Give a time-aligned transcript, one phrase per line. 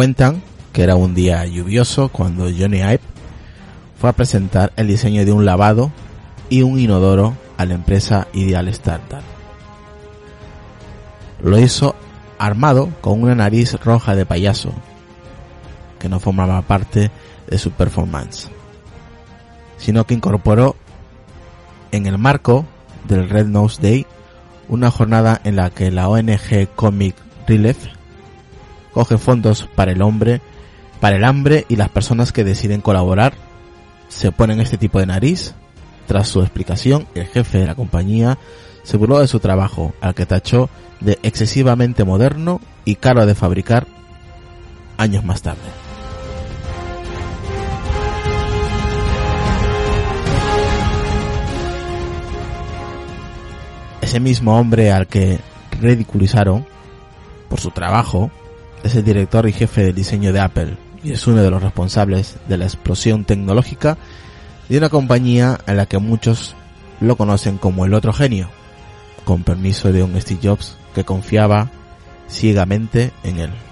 [0.00, 0.40] Cuentan
[0.72, 3.00] que era un día lluvioso cuando Johnny Ive
[4.00, 5.92] fue a presentar el diseño de un lavado
[6.48, 9.22] y un inodoro a la empresa Ideal Standard.
[11.42, 11.94] Lo hizo
[12.38, 14.72] armado con una nariz roja de payaso,
[15.98, 17.10] que no formaba parte
[17.46, 18.48] de su performance,
[19.76, 20.76] sino que incorporó
[21.92, 22.64] en el marco
[23.06, 24.06] del Red Nose Day
[24.66, 27.99] una jornada en la que la ONG Comic Relief
[28.92, 30.40] coge fondos para el hombre,
[31.00, 33.34] para el hambre y las personas que deciden colaborar
[34.08, 35.54] se ponen este tipo de nariz.
[36.06, 38.38] Tras su explicación, el jefe de la compañía
[38.82, 40.68] se burló de su trabajo, al que tachó
[41.00, 43.86] de excesivamente moderno y caro de fabricar
[44.98, 45.60] años más tarde.
[54.00, 55.38] Ese mismo hombre al que
[55.80, 56.66] ridiculizaron
[57.48, 58.30] por su trabajo
[58.82, 62.36] es el director y jefe de diseño de Apple y es uno de los responsables
[62.48, 63.96] de la explosión tecnológica
[64.68, 66.54] de una compañía en la que muchos
[67.00, 68.50] lo conocen como el otro genio,
[69.24, 71.70] con permiso de un Steve Jobs que confiaba
[72.28, 73.69] ciegamente en él.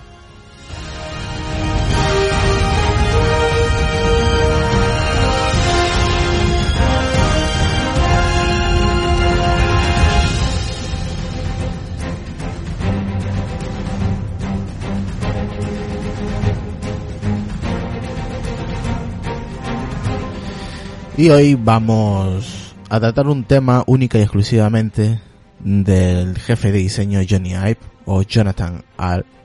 [21.19, 25.21] Y hoy vamos a tratar un tema única y exclusivamente
[25.59, 28.85] del jefe de diseño Johnny Ive o Jonathan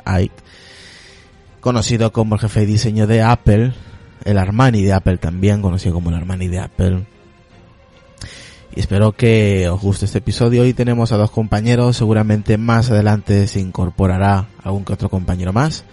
[0.05, 0.31] Ive,
[1.59, 3.73] conocido como el jefe de diseño de Apple,
[4.23, 7.07] el Armani de Apple también, conocido como el Armani de Apple.
[8.75, 10.61] Y espero que os guste este episodio.
[10.61, 15.85] Hoy tenemos a dos compañeros, seguramente más adelante se incorporará algún que otro compañero más.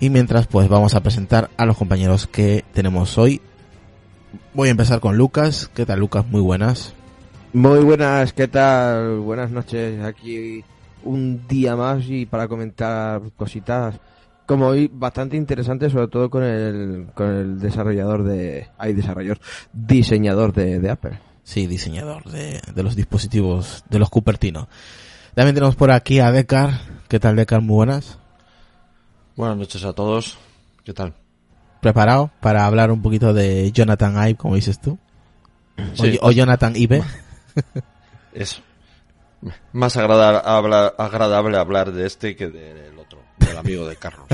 [0.00, 3.40] Y mientras pues vamos a presentar a los compañeros que tenemos hoy
[4.54, 5.70] Voy a empezar con Lucas.
[5.74, 6.26] ¿Qué tal, Lucas?
[6.26, 6.94] Muy buenas.
[7.52, 9.20] Muy buenas, ¿qué tal?
[9.20, 10.02] Buenas noches.
[10.04, 10.62] Aquí
[11.04, 13.98] un día más y para comentar cositas
[14.46, 18.68] como hoy bastante interesantes, sobre todo con el, con el desarrollador de...
[18.78, 19.40] Hay desarrollador,
[19.72, 21.18] diseñador de, Apple.
[21.42, 24.68] Sí, diseñador de, de los dispositivos de los Cupertino.
[25.34, 26.80] También tenemos por aquí a Decar.
[27.08, 27.60] ¿Qué tal, Decar?
[27.60, 28.18] Muy buenas.
[29.34, 30.38] Buenas noches a todos.
[30.84, 31.14] ¿Qué tal?
[31.86, 34.98] Preparado para hablar un poquito de Jonathan Ive, como dices tú.
[36.20, 37.04] O, Jonathan Ive.
[38.32, 38.60] Es
[39.72, 44.26] más agradable hablar, agradable hablar de este que del otro, del amigo de Carlos.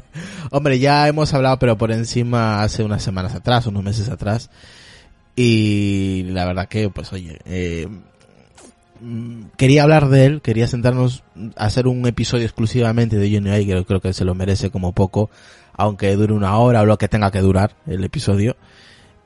[0.52, 4.48] Hombre, ya hemos hablado, pero por encima hace unas semanas atrás, unos meses atrás.
[5.34, 7.88] Y la verdad que, pues oye, eh,
[9.56, 11.24] quería hablar de él, quería sentarnos
[11.56, 15.30] a hacer un episodio exclusivamente de Johnny Ive, creo que se lo merece como poco
[15.80, 18.56] aunque dure una hora o lo que tenga que durar el episodio.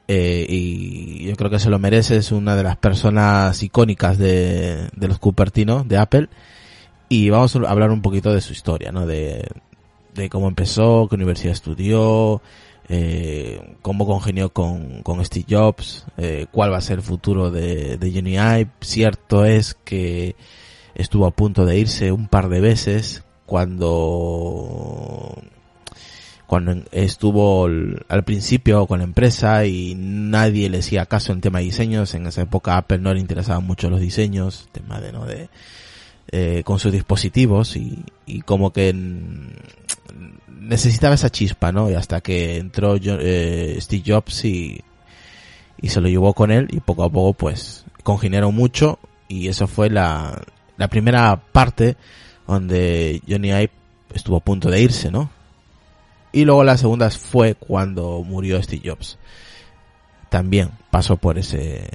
[0.07, 4.89] Eh, y yo creo que se lo merece, es una de las personas icónicas de,
[4.95, 6.29] de los Cupertino, de Apple.
[7.09, 9.05] Y vamos a hablar un poquito de su historia, ¿no?
[9.05, 9.49] De,
[10.15, 12.41] de cómo empezó, qué universidad estudió,
[12.89, 17.97] eh, cómo congenió con, con Steve Jobs, eh, cuál va a ser el futuro de,
[17.97, 18.71] de Johnny Ive.
[18.81, 20.37] Cierto es que
[20.94, 25.43] estuvo a punto de irse un par de veces cuando
[26.47, 31.64] cuando estuvo al principio con la empresa y nadie le hacía caso en tema de
[31.64, 35.49] diseños, en esa época Apple no le interesaban mucho los diseños, tema de no de
[36.31, 38.93] eh, con sus dispositivos y, y como que
[40.49, 41.91] necesitaba esa chispa, ¿no?
[41.91, 44.82] Y hasta que entró eh, Steve Jobs y,
[45.81, 48.99] y se lo llevó con él y poco a poco pues congeniaron mucho
[49.29, 50.43] y eso fue la,
[50.76, 51.97] la primera parte
[52.47, 53.70] donde Johnny Ive
[54.12, 55.31] estuvo a punto de irse, ¿no?
[56.32, 59.19] Y luego la segunda fue cuando murió Steve Jobs.
[60.31, 61.88] También pasó por ese,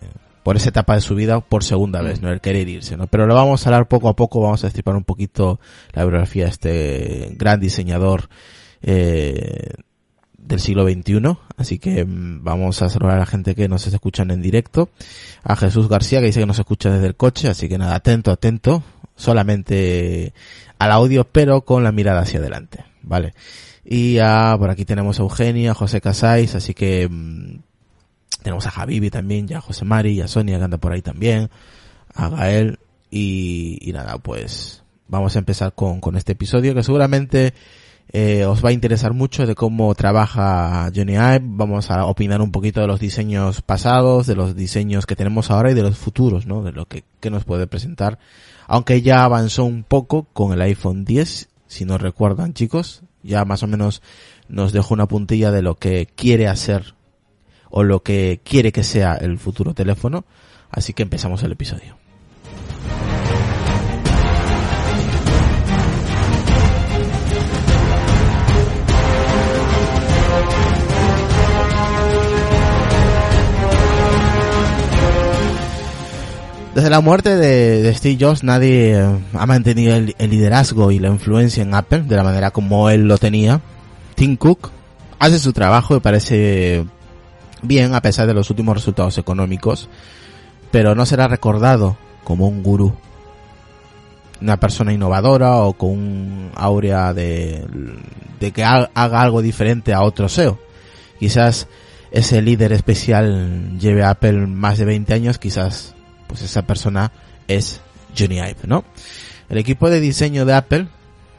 [0.50, 2.26] por esa etapa de su vida por segunda vez, mm.
[2.26, 2.32] ¿no?
[2.32, 3.06] El querer irse, ¿no?
[3.06, 5.60] Pero lo vamos a hablar poco a poco, vamos a destripar un poquito
[5.94, 8.30] la biografía de este gran diseñador,
[8.82, 9.74] eh,
[10.40, 14.32] del siglo XXI, así que mm, vamos a saludar a la gente que nos escuchan
[14.32, 14.90] en directo,
[15.44, 18.32] a Jesús García que dice que nos escucha desde el coche, así que nada, atento,
[18.32, 18.82] atento,
[19.16, 20.34] solamente
[20.80, 23.36] al audio, pero con la mirada hacia adelante, ¿vale?
[23.86, 27.69] Y a, por aquí tenemos a Eugenia, a José Casais, así que mm,
[28.42, 31.50] tenemos a Javibi también, ya a José Mari, a Sonia que anda por ahí también,
[32.14, 32.80] a Gael,
[33.12, 37.54] y, y nada, pues vamos a empezar con, con este episodio que seguramente
[38.12, 41.42] eh, os va a interesar mucho de cómo trabaja Johnny Ive.
[41.44, 45.72] Vamos a opinar un poquito de los diseños pasados, de los diseños que tenemos ahora
[45.72, 46.64] y de los futuros, ¿no?
[46.64, 48.18] De lo que, que nos puede presentar.
[48.68, 53.62] Aunque ya avanzó un poco con el iPhone 10 si no recuerdan chicos, Ya más
[53.62, 54.02] o menos
[54.48, 56.96] nos dejó una puntilla de lo que quiere hacer
[57.70, 60.26] o lo que quiere que sea el futuro teléfono.
[60.70, 62.00] Así que empezamos el episodio.
[76.80, 81.62] Desde la muerte de, Steve Jobs nadie eh, ha mantenido el, liderazgo y la influencia
[81.62, 83.60] en Apple de la manera como él lo tenía.
[84.16, 84.72] Tim Cook
[85.20, 86.86] hace su trabajo y parece
[87.62, 89.90] bien a pesar de los últimos resultados económicos,
[90.72, 92.94] pero no será recordado como un gurú.
[94.42, 97.66] Una persona innovadora o con un áurea de,
[98.40, 100.60] de que haga algo diferente a otro SEO.
[101.20, 101.68] Quizás
[102.12, 105.96] ese líder especial lleve a Apple más de 20 años, quizás
[106.28, 107.12] pues esa persona
[107.48, 107.82] es
[108.18, 108.86] Johnny Ive, ¿no?
[109.50, 110.88] El equipo de diseño de Apple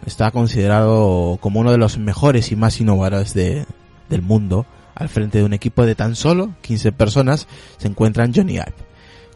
[0.05, 3.67] está considerado como uno de los mejores y más innovadores de,
[4.09, 4.67] del mundo.
[5.01, 7.49] Al frente de un equipo de tan solo 15 personas
[7.79, 8.75] se encuentran Johnny Ive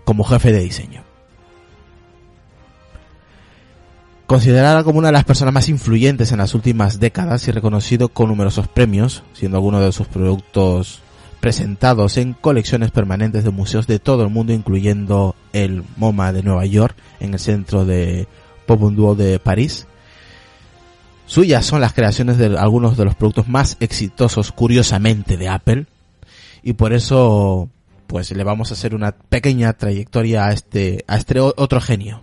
[0.04, 1.02] como jefe de diseño.
[4.26, 8.28] Considerada como una de las personas más influyentes en las últimas décadas y reconocido con
[8.28, 11.00] numerosos premios, siendo alguno de sus productos
[11.40, 16.66] presentados en colecciones permanentes de museos de todo el mundo, incluyendo el MoMA de Nueva
[16.66, 18.28] York, en el centro de
[18.66, 19.86] Popundou de París.
[21.26, 25.86] Suyas son las creaciones de algunos de los productos más exitosos, curiosamente, de Apple.
[26.62, 27.68] Y por eso,
[28.06, 32.22] pues le vamos a hacer una pequeña trayectoria a este, a este otro genio.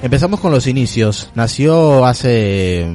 [0.00, 1.30] Empezamos con los inicios.
[1.34, 2.86] Nació hace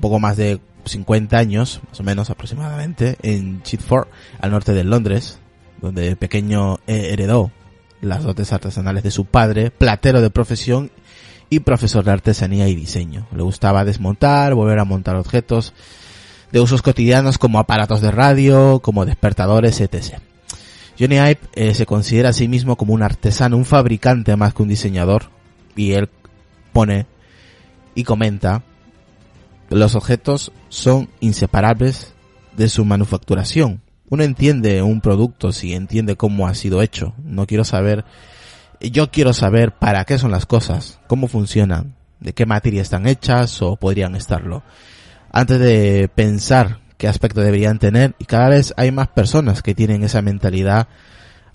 [0.00, 4.08] poco más de 50 años, más o menos aproximadamente, en Chitford,
[4.40, 5.38] al norte de Londres,
[5.80, 7.50] donde el pequeño heredó
[8.00, 10.90] las dotes artesanales de su padre, platero de profesión
[11.50, 13.26] y profesor de artesanía y diseño.
[13.34, 15.72] Le gustaba desmontar, volver a montar objetos
[16.52, 20.18] de usos cotidianos como aparatos de radio, como despertadores, etc.
[20.98, 24.62] Johnny Ive eh, se considera a sí mismo como un artesano, un fabricante más que
[24.62, 25.30] un diseñador,
[25.76, 26.08] y él
[26.72, 27.06] pone
[27.94, 28.62] y comenta
[29.70, 32.12] los objetos son inseparables
[32.56, 33.80] de su manufacturación.
[34.14, 37.14] Uno entiende un producto si entiende cómo ha sido hecho.
[37.24, 38.04] No quiero saber,
[38.80, 43.60] yo quiero saber para qué son las cosas, cómo funcionan, de qué materia están hechas
[43.60, 44.62] o podrían estarlo.
[45.32, 50.04] Antes de pensar qué aspecto deberían tener, y cada vez hay más personas que tienen
[50.04, 50.86] esa mentalidad,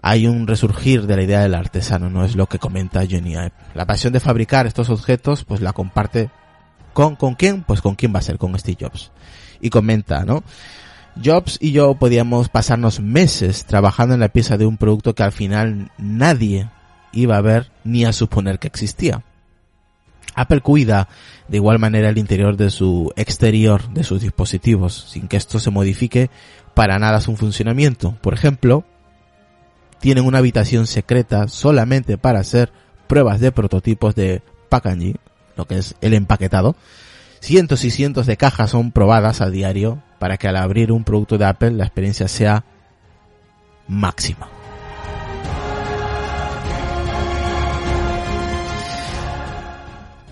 [0.02, 3.54] hay un resurgir de la idea del artesano, no es lo que comenta Johnny Ive.
[3.74, 6.30] La pasión de fabricar estos objetos, pues la comparte
[6.92, 7.64] ¿Con, ¿Con quién?
[7.64, 9.12] Pues con quién va a ser, con Steve Jobs.
[9.62, 10.44] Y comenta, ¿no?
[11.24, 15.32] Jobs y yo podíamos pasarnos meses trabajando en la pieza de un producto que al
[15.32, 16.70] final nadie
[17.12, 19.24] iba a ver ni a suponer que existía.
[20.36, 21.10] Apple cuida
[21.48, 25.72] de igual manera el interior de su exterior, de sus dispositivos, sin que esto se
[25.72, 26.30] modifique
[26.74, 28.16] para nada su funcionamiento.
[28.22, 28.86] Por ejemplo,
[30.00, 32.72] tienen una habitación secreta solamente para hacer
[33.08, 35.18] pruebas de prototipos de packaging,
[35.58, 36.76] lo que es el empaquetado.
[37.42, 41.38] Cientos y cientos de cajas son probadas a diario para que al abrir un producto
[41.38, 42.66] de Apple la experiencia sea
[43.88, 44.50] máxima.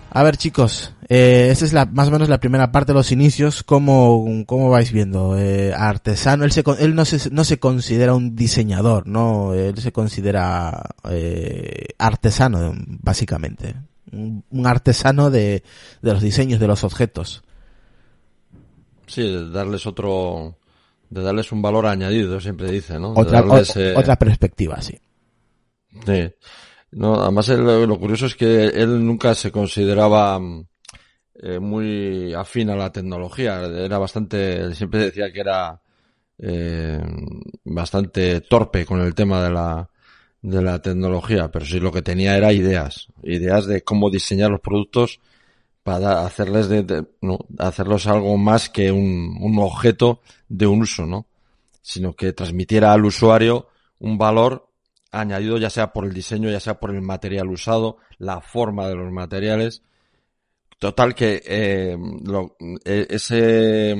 [0.09, 3.11] A ver chicos, eh, esta es la, más o menos la primera parte de los
[3.11, 3.61] inicios.
[3.61, 5.37] ¿Cómo, cómo vais viendo?
[5.37, 9.53] Eh, artesano, él, no, se, no se considera un diseñador, ¿no?
[9.53, 13.75] Él se considera eh, artesano, básicamente
[14.11, 15.63] un, artesano de,
[16.01, 17.43] los diseños de los objetos.
[19.05, 20.57] Sí, de darles otro,
[21.09, 23.11] de darles un valor añadido, siempre dice, ¿no?
[23.11, 24.99] Otra, otra perspectiva, sí.
[26.05, 26.29] Sí.
[26.91, 30.39] No, además lo curioso es que él nunca se consideraba
[31.35, 33.61] eh, muy afín a la tecnología.
[33.61, 35.81] Era bastante, siempre decía que era
[36.39, 36.99] eh,
[37.63, 39.89] bastante torpe con el tema de la,
[40.49, 44.61] de la tecnología, pero sí lo que tenía era ideas, ideas de cómo diseñar los
[44.61, 45.19] productos
[45.83, 51.25] para hacerles de, no, hacerlos algo más que un, objeto de un uso, ¿no?
[51.81, 53.67] Sino que transmitiera al usuario
[53.99, 54.69] un valor
[55.11, 58.95] añadido ya sea por el diseño, ya sea por el material usado, la forma de
[58.95, 59.81] los materiales.
[60.79, 63.97] Total que eh, lo, e, ese, e,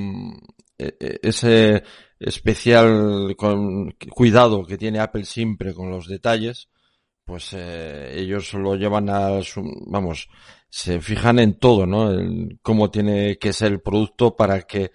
[0.78, 1.84] e, ese
[2.20, 6.70] especial con cuidado que tiene Apple siempre con los detalles,
[7.26, 10.30] pues eh, ellos lo llevan a su, vamos,
[10.70, 12.12] se fijan en todo, ¿no?
[12.12, 14.92] En cómo tiene que ser el producto para que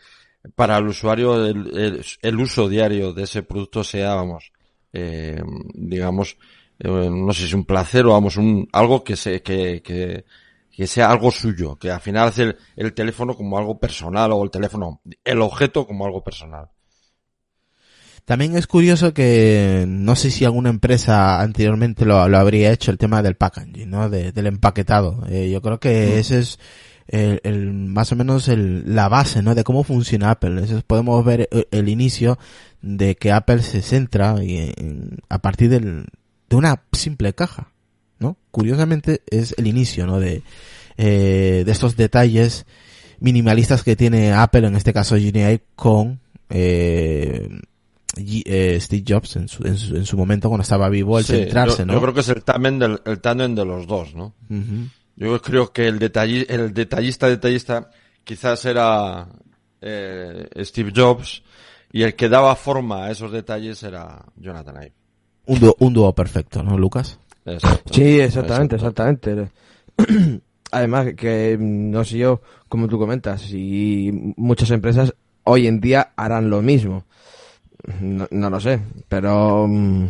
[0.54, 4.52] para el usuario el, el, uso diario de ese producto sea, vamos,
[4.92, 5.40] eh,
[5.74, 6.36] digamos,
[6.78, 10.24] eh, no sé si un placer o vamos, un, algo que se, que,
[10.86, 15.00] sea algo suyo, que al final hace el teléfono como algo personal o el teléfono,
[15.24, 16.70] el objeto como algo personal.
[18.24, 22.98] También es curioso que no sé si alguna empresa anteriormente lo, lo habría hecho el
[22.98, 24.08] tema del packaging, ¿no?
[24.08, 25.24] De- del empaquetado.
[25.28, 26.58] Eh, yo creo que ese es
[27.08, 29.54] el, el- más o menos el, la base, ¿no?
[29.56, 30.62] De cómo funciona Apple.
[30.62, 32.38] Eso es- podemos ver el, el inicio
[32.80, 36.06] de que Apple se centra y- en- a partir del,
[36.48, 37.72] de una simple caja,
[38.20, 38.36] ¿no?
[38.52, 40.20] Curiosamente es el inicio, ¿no?
[40.20, 40.42] De,
[40.96, 42.66] eh, de estos detalles
[43.18, 47.48] minimalistas que tiene Apple, en este caso GNI, con eh,
[48.16, 51.32] eh, Steve Jobs en su, en, su, en su momento cuando estaba vivo, el Sí,
[51.34, 51.92] centrarse, yo, ¿no?
[51.94, 54.34] yo creo que es el tándem del, el tándem de los dos, ¿no?
[55.16, 57.90] Yo creo que el, detalli- el detallista detallista
[58.24, 59.28] quizás era
[59.80, 61.42] eh, Steve Jobs
[61.92, 64.92] y el que daba forma a esos detalles era Jonathan Ive.
[65.46, 67.18] un, dúo, un dúo perfecto, ¿no, Lucas?
[67.44, 67.92] Exacto.
[67.94, 69.04] Sí, exactamente, Exacto.
[69.08, 69.52] exactamente.
[70.70, 75.14] Además, que mm, no sé yo, como tú comentas, si muchas empresas
[75.44, 77.04] hoy en día harán lo mismo.
[78.00, 80.04] No, no lo sé, pero mm,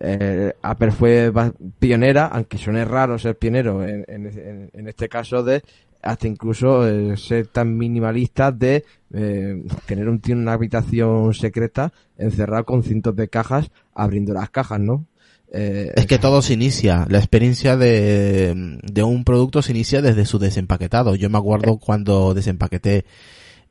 [0.00, 1.32] eh, Apple fue
[1.78, 5.62] pionera, aunque suene raro ser pionero en, en- este caso de
[6.02, 11.92] hasta incluso eh, ser tan minimalista de eh, tener un tío en una habitación secreta
[12.18, 15.06] encerrado con cientos de cajas abriendo las cajas, ¿no?
[15.52, 20.24] Eh, Es que todo se inicia, la experiencia de, de un producto se inicia desde
[20.26, 21.14] su desempaquetado.
[21.14, 23.04] Yo me acuerdo cuando desempaqueté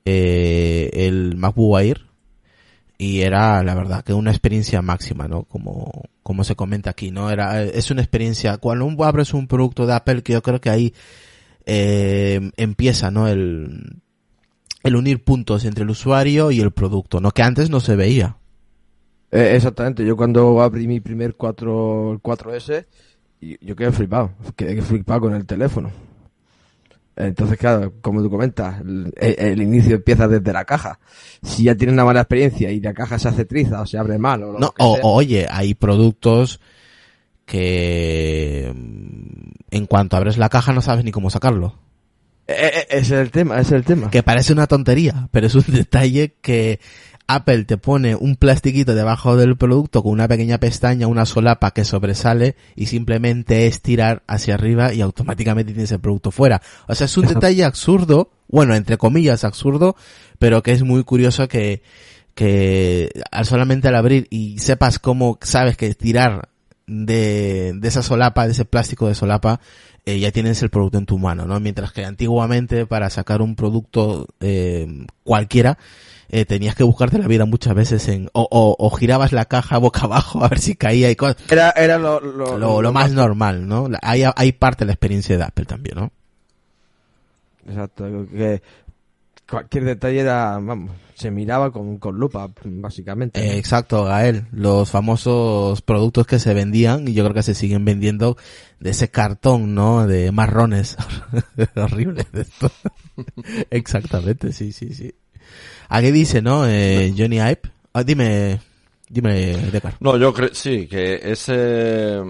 [0.05, 2.10] el MacBook Air
[3.03, 5.46] y era la verdad que una experiencia máxima, ¿no?
[5.46, 7.31] Como, como se comenta aquí, ¿no?
[7.31, 10.70] Era, es una experiencia, cuando un- abres un producto de Apple que yo creo que
[10.70, 10.93] ahí
[11.65, 13.27] eh, empieza, ¿no?
[13.27, 14.01] El,
[14.84, 17.31] el unir puntos entre el usuario y el producto, ¿no?
[17.31, 18.38] Que antes no se veía.
[19.31, 22.86] Eh, exactamente, yo cuando abrí mi primer 4, el 4S,
[23.41, 25.89] y- yo quedé flipado, quedé flipado con el teléfono.
[27.15, 30.99] Entonces, claro, como tú comentas, el, el inicio empieza desde la caja.
[31.43, 34.17] Si ya tienes una mala experiencia y la caja se hace triza o se abre
[34.17, 36.59] mal o lo No, que o, sea, oye, hay productos
[37.45, 41.75] que mm, en cuanto abres la caja no sabes ni cómo sacarlo.
[42.47, 44.09] Eh, eh, ese es el tema, ese es el tema.
[44.09, 46.79] Que parece una tontería, pero es un detalle que
[47.35, 51.85] Apple te pone un plastiquito debajo del producto con una pequeña pestaña, una solapa que
[51.85, 56.61] sobresale y simplemente es tirar hacia arriba y automáticamente tienes el producto fuera.
[56.88, 59.95] O sea, es un detalle absurdo, bueno, entre comillas absurdo,
[60.39, 61.81] pero que es muy curioso que,
[62.35, 66.50] que al solamente al abrir y sepas cómo sabes que tirar
[66.88, 69.61] de, de esa solapa, de ese plástico de solapa,
[70.05, 71.59] eh, ya tienes el producto en tu mano, ¿no?
[71.59, 75.77] Mientras que antiguamente para sacar un producto eh, cualquiera,
[76.33, 79.77] eh, tenías que buscarte la vida muchas veces en, o, o, o girabas la caja
[79.77, 81.38] boca abajo a ver si caía y cosas.
[81.51, 83.89] Era, era lo, lo, Lo, lo más normal, ¿no?
[84.01, 86.11] Hay, hay parte de la experiencia de Apple también, ¿no?
[87.67, 88.61] Exacto, que
[89.47, 93.39] cualquier detalle era, vamos, se miraba con, con lupa, básicamente.
[93.39, 94.47] Eh, exacto, Gael.
[94.51, 98.38] Los famosos productos que se vendían y yo creo que se siguen vendiendo
[98.79, 100.07] de ese cartón, ¿no?
[100.07, 100.97] De marrones.
[101.75, 102.71] Horrible de esto.
[103.69, 105.13] Exactamente, sí, sí, sí.
[105.93, 106.65] Aquí dice, ¿no?
[106.65, 107.63] Eh, Johnny Ive.
[107.91, 108.62] Ah, dime,
[109.10, 109.98] dime, Decar.
[110.00, 112.21] No, yo creo, sí, que ese,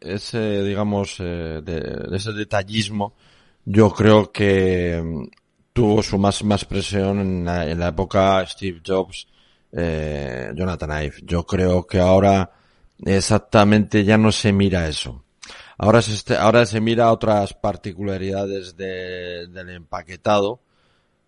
[0.00, 1.60] ese, digamos, eh,
[2.10, 3.12] ese detallismo,
[3.66, 5.24] yo creo que mm,
[5.74, 9.28] tuvo su más, más presión en la, en la época Steve Jobs,
[9.72, 11.16] eh, Jonathan Ive.
[11.24, 12.50] Yo creo que ahora
[13.04, 15.22] exactamente ya no se mira eso.
[15.76, 20.60] Ahora se, ahora se mira otras particularidades de- del empaquetado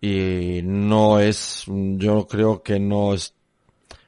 [0.05, 3.35] y no es, yo creo que no es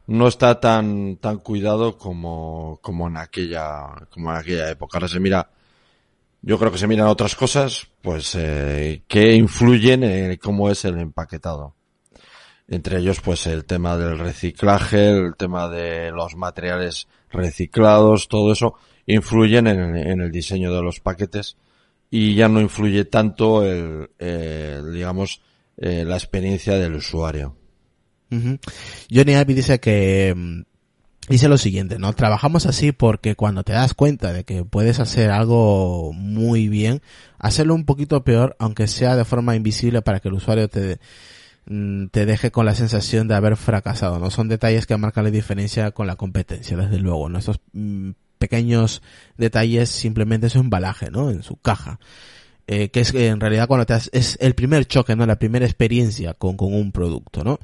[0.08, 4.98] no está tan tan cuidado como como en aquella como en aquella época.
[4.98, 5.50] Ahora se mira
[6.42, 10.98] yo creo que se miran otras cosas pues eh, que influyen en cómo es el
[10.98, 11.74] empaquetado.
[12.68, 18.74] Entre ellos pues el tema del reciclaje el tema de los materiales reciclados todo eso
[19.06, 21.56] influyen en, en el diseño de los paquetes
[22.10, 25.40] y ya no influye tanto el, el, digamos
[25.78, 27.56] eh, la experiencia del usuario.
[28.28, 30.62] Johnny Ive dice que mm,
[31.28, 32.12] dice lo siguiente, ¿no?
[32.12, 37.02] Trabajamos así porque cuando te das cuenta de que puedes hacer algo muy bien,
[37.38, 40.98] hacerlo un poquito peor, aunque sea de forma invisible para que el usuario te
[41.66, 44.30] mm, te deje con la sensación de haber fracasado, ¿no?
[44.30, 47.38] Son detalles que marcan la diferencia con la competencia, desde luego, ¿no?
[47.38, 49.02] Estos mm, pequeños
[49.36, 51.30] detalles simplemente su embalaje, ¿no?
[51.30, 51.98] En su caja.
[52.68, 55.24] Eh, que es en realidad cuando te has, es el primer choque, ¿no?
[55.24, 57.60] La primera experiencia con, con un producto, ¿no?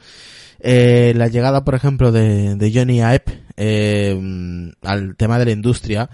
[0.60, 3.24] Eh, la llegada, por ejemplo, de, de Johnny Ive
[3.56, 6.08] eh, al tema de la industria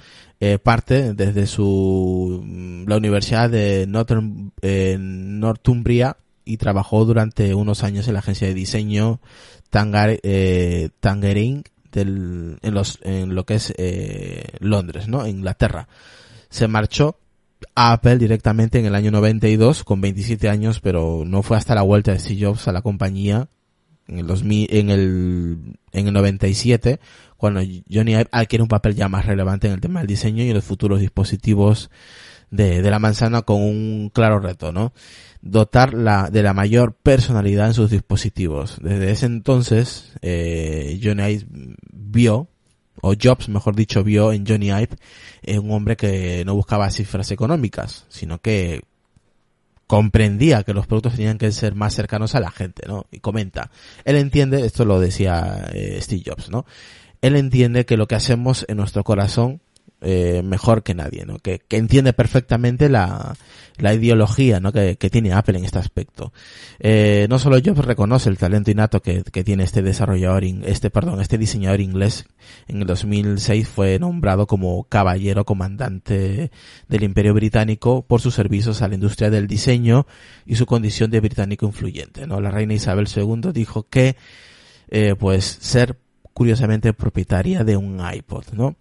[0.62, 4.52] parte desde su la Universidad de Northern,
[5.40, 9.20] Northumbria y trabajó durante unos años en la agencia de diseño
[9.68, 10.16] Tangar,
[11.00, 13.74] Tangerine del, en, los, en lo que es
[14.60, 15.26] Londres, ¿no?
[15.26, 15.88] Inglaterra.
[16.50, 17.18] Se marchó
[17.74, 22.12] Apple directamente en el año 92 con 27 años, pero no fue hasta la vuelta
[22.12, 23.48] de Steve Jobs a la compañía
[24.06, 25.58] en el 2000, en el,
[25.92, 27.00] en el 97
[27.36, 27.60] cuando
[27.90, 30.64] Johnny Ive adquiere un papel ya más relevante en el tema del diseño y los
[30.64, 31.90] futuros dispositivos
[32.50, 34.92] de, de la manzana con un claro reto, ¿no?
[35.40, 38.78] dotar la, de la mayor personalidad en sus dispositivos.
[38.82, 41.46] Desde ese entonces, eh, Johnny Ive
[41.92, 42.48] vio,
[43.02, 44.96] o Jobs, mejor dicho, vio en Johnny Ive
[45.42, 48.82] eh, un hombre que no buscaba cifras económicas, sino que
[49.86, 53.06] comprendía que los productos tenían que ser más cercanos a la gente, ¿no?
[53.10, 53.70] Y comenta,
[54.04, 56.66] él entiende, esto lo decía eh, Steve Jobs, ¿no?
[57.22, 59.60] Él entiende que lo que hacemos en nuestro corazón
[60.00, 61.38] eh, mejor que nadie, ¿no?
[61.38, 63.34] Que, que entiende perfectamente la,
[63.78, 64.72] la ideología, ¿no?
[64.72, 66.32] Que, que, tiene Apple en este aspecto.
[66.78, 71.20] Eh, no solo yo reconoce el talento innato que, que tiene este desarrollador, este, perdón,
[71.20, 72.26] este diseñador inglés.
[72.68, 76.50] En el 2006 fue nombrado como caballero comandante
[76.88, 80.06] del Imperio Británico por sus servicios a la industria del diseño
[80.46, 82.40] y su condición de británico influyente, ¿no?
[82.40, 84.16] La reina Isabel II dijo que,
[84.90, 85.98] eh, pues, ser
[86.32, 88.76] curiosamente propietaria de un iPod, ¿no?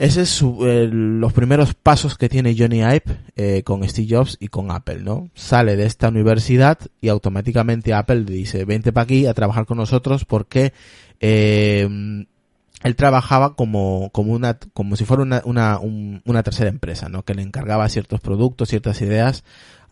[0.00, 3.02] Ese es los primeros pasos que tiene Johnny Ive
[3.36, 5.28] eh, con Steve Jobs y con Apple, ¿no?
[5.34, 10.24] Sale de esta universidad y automáticamente Apple dice, vente para aquí a trabajar con nosotros
[10.24, 10.72] porque
[11.20, 11.86] eh,
[12.82, 17.22] él trabajaba como, como una, como si fuera una, una, una tercera empresa, ¿no?
[17.22, 19.44] Que le encargaba ciertos productos, ciertas ideas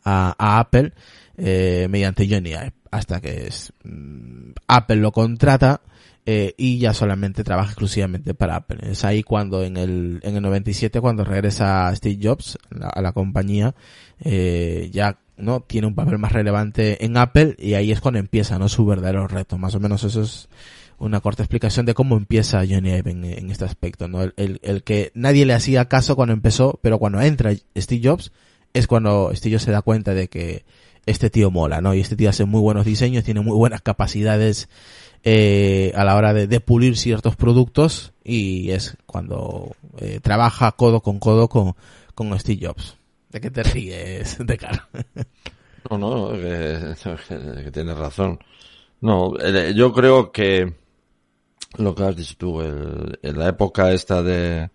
[0.04, 0.94] a, a Apple
[1.36, 2.72] eh, mediante Johnny Ive.
[2.90, 5.82] Hasta que es, mm, Apple lo contrata
[6.30, 8.80] eh, y ya solamente trabaja exclusivamente para Apple.
[8.82, 13.74] Es ahí cuando en el, en el 97, cuando regresa Steve Jobs a la compañía,
[14.20, 18.58] eh, ya no tiene un papel más relevante en Apple y ahí es cuando empieza
[18.58, 19.56] no su verdadero reto.
[19.56, 20.50] Más o menos eso es
[20.98, 24.06] una corta explicación de cómo empieza Johnny Ive en, este aspecto.
[24.06, 24.24] ¿no?
[24.36, 28.32] El, el, que nadie le hacía caso cuando empezó, pero cuando entra Steve Jobs
[28.74, 30.66] es cuando Steve Jobs se da cuenta de que
[31.06, 31.94] este tío mola, ¿no?
[31.94, 34.68] Y este tío hace muy buenos diseños, tiene muy buenas capacidades
[35.22, 41.18] eh, a la hora de, pulir ciertos productos y es cuando eh, trabaja codo con
[41.18, 41.74] codo con,
[42.14, 42.96] con Steve Jobs.
[43.31, 44.88] ¿De qué te ríes, de cara?
[45.90, 46.94] no, no, que,
[47.64, 48.38] que, tienes razón.
[49.00, 50.74] No, eh, yo creo que
[51.76, 54.70] lo que has dicho tú, el, en la época esta de,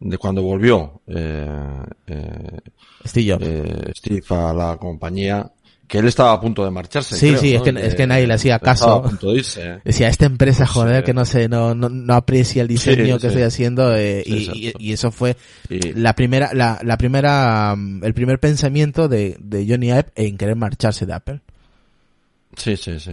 [0.00, 2.58] de cuando volvió eh, eh,
[3.04, 3.46] Steve Jobs.
[3.46, 5.50] Eh, Steve a la compañía,
[5.86, 7.16] que él estaba a punto de marcharse.
[7.16, 9.02] Sí, sí, es, que, es que nadie le hacía caso.
[9.84, 13.42] Decía, esta empresa, joder, que no sé, no, no, no aprecia el diseño que estoy
[13.42, 15.36] haciendo, eh, y, y, eso fue
[15.68, 21.06] la primera, la, la primera, el primer pensamiento de, de Johnny Ive en querer marcharse
[21.06, 21.40] de Apple.
[22.56, 23.12] Sí, sí, sí.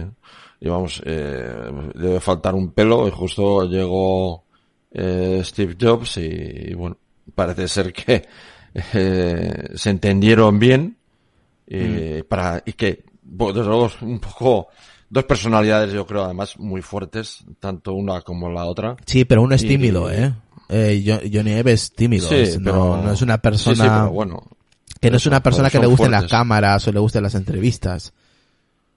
[0.60, 4.44] Y vamos, eh, debe faltar un pelo, y justo llegó
[4.90, 6.96] eh, Steve Jobs y, bueno,
[7.34, 8.26] parece ser que
[8.94, 10.96] eh, se entendieron bien
[11.66, 12.24] y, mm.
[12.28, 14.68] para, y que, desde luego, un poco,
[15.08, 18.96] dos personalidades yo creo además muy fuertes, tanto una como la otra.
[19.06, 20.34] Sí, pero uno es tímido, ¿eh?
[20.68, 22.28] eh Johnny Eve es tímido,
[22.60, 24.06] no, no, es una persona...
[24.06, 24.42] bueno.
[25.00, 28.14] Que no es una persona que le gusten las cámaras o le gusten las entrevistas.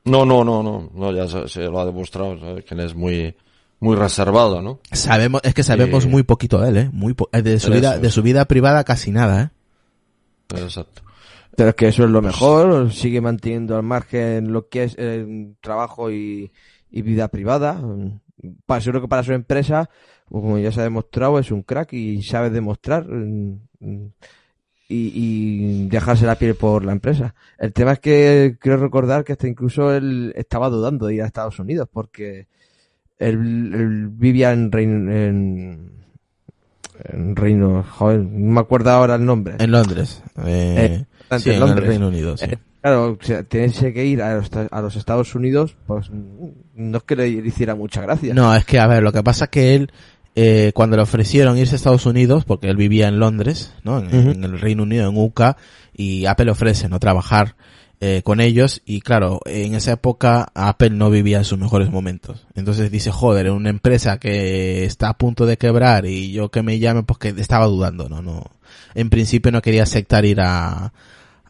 [0.05, 3.35] No, no, no, no, no ya se, lo ha demostrado, que es muy,
[3.81, 4.79] muy reservado, ¿no?
[4.91, 6.89] Sabemos, es que sabemos muy poquito de él, ¿eh?
[6.93, 10.57] Muy de su vida, de su vida privada casi nada, ¿eh?
[10.61, 11.01] Exacto.
[11.57, 15.55] Pero es que eso es lo mejor, sigue manteniendo al margen lo que es eh,
[15.59, 16.51] trabajo y,
[16.91, 17.81] vida privada.
[18.67, 19.89] Para, seguro que para su empresa,
[20.29, 23.57] pues como ya se ha demostrado, es un crack y sabe demostrar mm,
[24.87, 27.33] y, dejarse la piel por la empresa.
[27.57, 31.25] El tema es que quiero recordar que hasta incluso él estaba dudando de ir a
[31.25, 32.45] Estados Unidos porque
[33.17, 35.95] él, vivía en, Reino, en,
[37.35, 39.55] Reino, joder, no me acuerdo ahora el nombre.
[39.57, 40.21] En Londres.
[40.45, 41.05] Eh, eh
[41.39, 42.45] sí, en el Reino Unido, sí.
[42.45, 46.09] Eh, claro, si que ir a los, a los, Estados Unidos, pues
[46.75, 48.33] no es que le hiciera mucha gracia.
[48.33, 49.91] No, es que, a ver, lo que pasa es que él,
[50.35, 53.99] eh, cuando le ofrecieron irse a Estados Unidos, porque él vivía en Londres, ¿no?
[53.99, 55.41] En, el Reino Unido, en UK,
[55.95, 56.99] y Apple le ofrece, ¿no?
[56.99, 57.55] Trabajar
[57.99, 62.45] eh, con ellos, y claro, en esa época Apple no vivía en sus mejores momentos.
[62.53, 66.61] Entonces dice, joder, en una empresa que está a punto de quebrar y yo que
[66.61, 68.21] me llame, pues que estaba dudando, ¿no?
[68.21, 68.43] No,
[68.93, 70.93] en principio no quería aceptar ir a,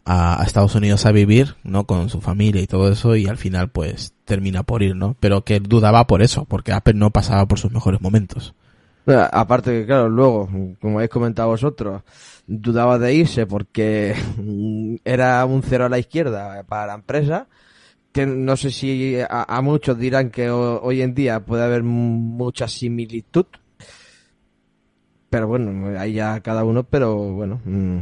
[0.08, 1.84] a, Estados Unidos a vivir, ¿no?
[1.84, 5.16] Con su familia y todo eso y al final pues termina por ir, ¿no?
[5.20, 8.54] Pero que dudaba por eso, porque Apple no pasaba por sus mejores momentos.
[9.06, 10.48] Aparte que, claro, luego,
[10.80, 12.02] como habéis comentado vosotros,
[12.46, 14.14] dudaba de irse porque
[15.04, 17.46] era un cero a la izquierda para la empresa.
[18.12, 23.46] Que no sé si a, muchos dirán que hoy en día puede haber mucha similitud.
[25.30, 27.98] Pero bueno, ahí ya cada uno, pero bueno, mm,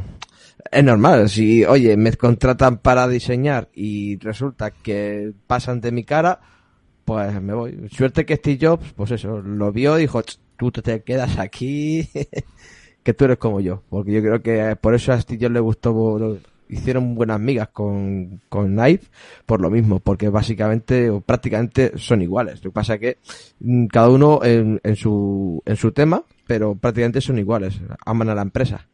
[0.71, 1.29] es normal.
[1.29, 6.41] Si, oye, me contratan para diseñar y resulta que pasan de mi cara,
[7.05, 7.89] pues me voy.
[7.91, 10.23] Suerte que Steve Jobs, pues eso, lo vio y dijo,
[10.57, 12.09] tú te quedas aquí,
[13.03, 13.83] que tú eres como yo.
[13.89, 18.75] Porque yo creo que por eso a Steve le gustó, hicieron buenas migas con, con
[18.75, 19.09] Knife,
[19.47, 22.57] por lo mismo, porque básicamente o prácticamente son iguales.
[22.65, 23.19] Lo que pasa es que
[23.61, 28.35] mm, cada uno en, en, su, en su tema, pero prácticamente son iguales, aman a
[28.35, 28.87] la empresa.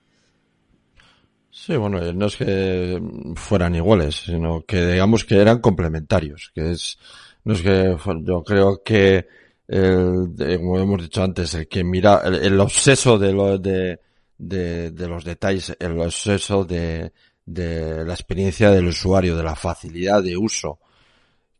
[1.65, 3.01] Sí, bueno, no es que
[3.37, 6.99] fueran iguales, sino que digamos que eran complementarios, que es,
[7.45, 9.29] no es que, yo creo que
[9.69, 14.01] el, como hemos dicho antes, el que mira, el, obseso de, lo, de,
[14.39, 17.13] de, los detalles, el obseso de,
[17.47, 20.81] de la experiencia del usuario, de la facilidad de uso,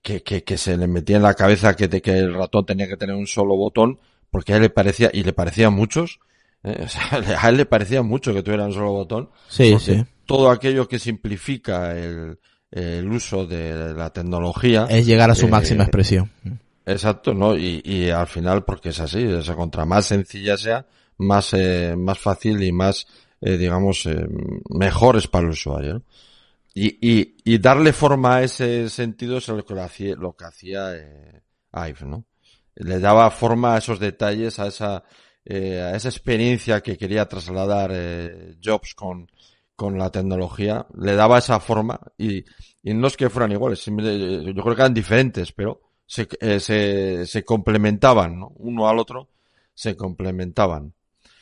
[0.03, 2.97] que, que, que se le metía en la cabeza que, que el ratón tenía que
[2.97, 4.01] tener un solo botón,
[4.33, 6.19] porque a él le parecía, y le parecía a muchos,
[6.65, 7.03] eh, o sea,
[7.41, 9.31] a él le parecía mucho que tuviera un solo botón.
[9.49, 10.05] Sí, sí.
[10.27, 12.39] Todo aquello que simplifica el,
[12.71, 14.87] el uso de la tecnología.
[14.89, 16.31] Es llegar a su eh, máxima expresión.
[16.85, 17.57] Exacto, ¿no?
[17.57, 20.87] Y, y al final, porque es así, o sea, contra más sencilla sea,
[21.19, 23.07] más, eh, más fácil y más,
[23.41, 24.27] eh, digamos, eh,
[24.71, 25.95] mejor es para el usuario.
[25.95, 26.03] ¿no?
[26.75, 30.97] Y, y, y darle forma a ese sentido es lo que hacía, lo que hacía
[30.97, 32.25] eh, Ive, ¿no?
[32.75, 35.05] Le daba forma a esos detalles, a esa,
[35.45, 39.31] eh, a esa experiencia que quería trasladar eh, Jobs con,
[39.77, 42.45] con la tecnología, le daba esa forma y,
[42.83, 47.27] y no es que fueran iguales, yo creo que eran diferentes, pero se, eh, se,
[47.27, 48.53] se complementaban, ¿no?
[48.57, 49.29] Uno al otro
[49.75, 50.93] se complementaban.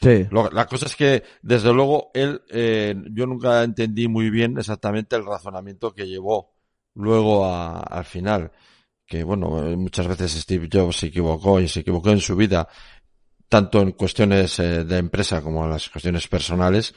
[0.00, 0.26] Sí.
[0.30, 5.26] la cosa es que, desde luego, él, eh, yo nunca entendí muy bien exactamente el
[5.26, 6.52] razonamiento que llevó
[6.94, 8.50] luego a, al final.
[9.04, 12.66] Que bueno, eh, muchas veces Steve Jobs se equivocó y se equivocó en su vida,
[13.50, 16.94] tanto en cuestiones eh, de empresa como en las cuestiones personales.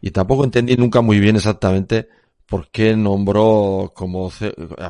[0.00, 2.08] Y tampoco entendí nunca muy bien exactamente
[2.46, 4.32] por qué nombró como,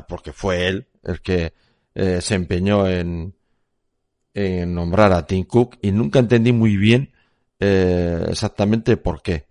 [0.07, 1.51] porque fue él el que
[1.95, 3.33] eh, se empeñó en,
[4.35, 7.11] en nombrar a Tim Cook y nunca entendí muy bien
[7.59, 9.47] eh, exactamente por qué.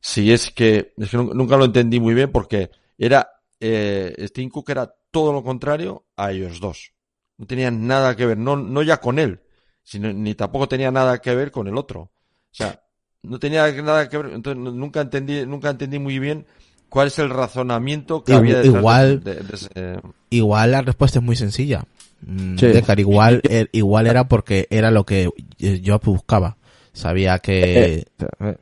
[0.00, 4.70] Si es que, es que nunca lo entendí muy bien porque era, eh, Tim Cook
[4.70, 6.92] era todo lo contrario a ellos dos.
[7.36, 9.40] No tenían nada que ver, no, no ya con él,
[9.82, 12.00] sino, ni tampoco tenía nada que ver con el otro.
[12.02, 12.10] O
[12.52, 12.82] sea,
[13.22, 16.46] no tenía nada que ver, entonces nunca entendí, nunca entendí muy bien
[16.88, 21.84] cuál es el razonamiento que había detrás igual, de, igual la respuesta es muy sencilla.
[22.22, 22.56] Mm,
[22.98, 26.58] igual, er, igual era porque era lo que yo buscaba.
[26.92, 27.94] Sabía que...
[27.94, 28.04] Eh,
[28.40, 28.56] eh.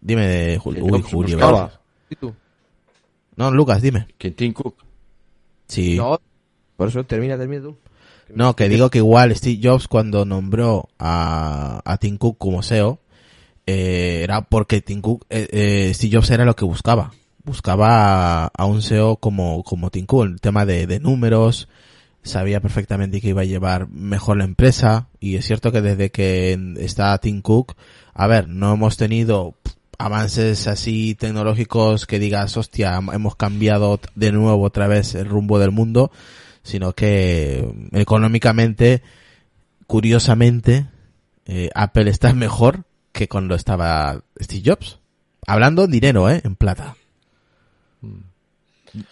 [0.00, 0.84] Dime, Julio.
[0.84, 1.70] Uy, Julio.
[2.08, 2.32] ¿Y tú?
[3.36, 4.06] No, Lucas, dime.
[4.16, 4.76] Que Tim Cook.
[5.66, 5.96] Sí.
[5.96, 6.20] No,
[6.76, 7.76] por eso termina, termina tú.
[8.34, 13.00] No, que digo que igual Steve Jobs cuando nombró a, a Tim Cook como SEO,
[13.66, 17.12] eh, era porque Tim Cook, eh, Steve Jobs era lo que buscaba.
[17.44, 21.68] Buscaba a, un SEO como, como Tim Cook, el tema de, de números,
[22.22, 25.08] sabía perfectamente que iba a llevar mejor la empresa.
[25.20, 27.74] Y es cierto que desde que está Tim Cook,
[28.14, 29.54] a ver, no hemos tenido
[29.98, 35.72] avances así tecnológicos que digas, hostia, hemos cambiado de nuevo otra vez el rumbo del
[35.72, 36.12] mundo,
[36.68, 39.02] sino que económicamente,
[39.86, 40.86] curiosamente,
[41.46, 44.98] eh, Apple está mejor que cuando estaba Steve Jobs.
[45.46, 46.42] Hablando en dinero, ¿eh?
[46.44, 46.94] En plata.
[48.02, 48.18] Mm.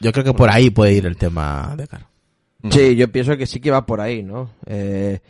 [0.00, 2.06] Yo creo que por ahí puede ir el tema de Caro.
[2.70, 4.50] Sí, yo pienso que sí que va por ahí, ¿no?
[4.66, 5.20] Eh,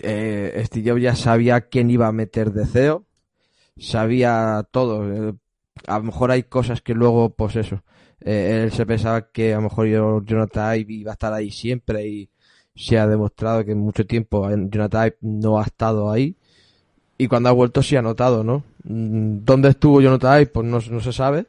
[0.00, 3.04] eh, Steve Jobs ya sabía quién iba a meter de CEO,
[3.76, 5.28] sabía todo.
[5.28, 5.34] Eh,
[5.86, 7.82] a lo mejor hay cosas que luego, pues eso,
[8.26, 9.86] eh, él se pensaba que a lo mejor
[10.24, 12.28] Jonathan Ive iba a estar ahí siempre y
[12.74, 16.36] se ha demostrado que en mucho tiempo Jonathan Ive no ha estado ahí
[17.16, 18.64] y cuando ha vuelto sí ha notado, ¿no?
[18.82, 20.50] Mm, ¿Dónde estuvo Jonathan Ive?
[20.50, 21.46] Pues no, no se sabe,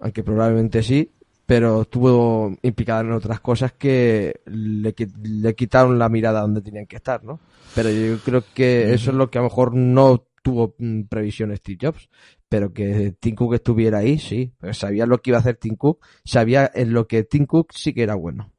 [0.00, 1.10] aunque probablemente sí,
[1.46, 6.96] pero estuvo implicada en otras cosas que le, le quitaron la mirada donde tenían que
[6.96, 7.40] estar, ¿no?
[7.74, 11.54] Pero yo creo que eso es lo que a lo mejor no tuvo mm, previsión
[11.56, 12.08] Steve Jobs,
[12.54, 15.98] pero que Tim Cook estuviera ahí, sí, sabía lo que iba a hacer Tim Cook,
[16.24, 18.52] sabía en lo que Tim Cook sí que era bueno.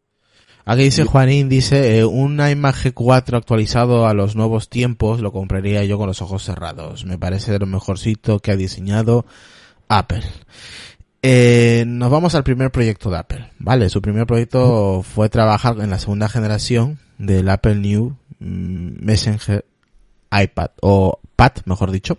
[0.65, 5.85] Aquí dice Juanín, dice, eh, un iMac G4 actualizado a los nuevos tiempos lo compraría
[5.85, 7.05] yo con los ojos cerrados.
[7.05, 9.25] Me parece de lo mejorcito que ha diseñado
[9.87, 10.23] Apple.
[11.21, 13.87] Eh, nos vamos al primer proyecto de Apple, ¿vale?
[13.87, 19.63] Su primer proyecto fue trabajar en la segunda generación del Apple New mm, Messenger
[20.37, 22.17] iPad, o Pad, mejor dicho.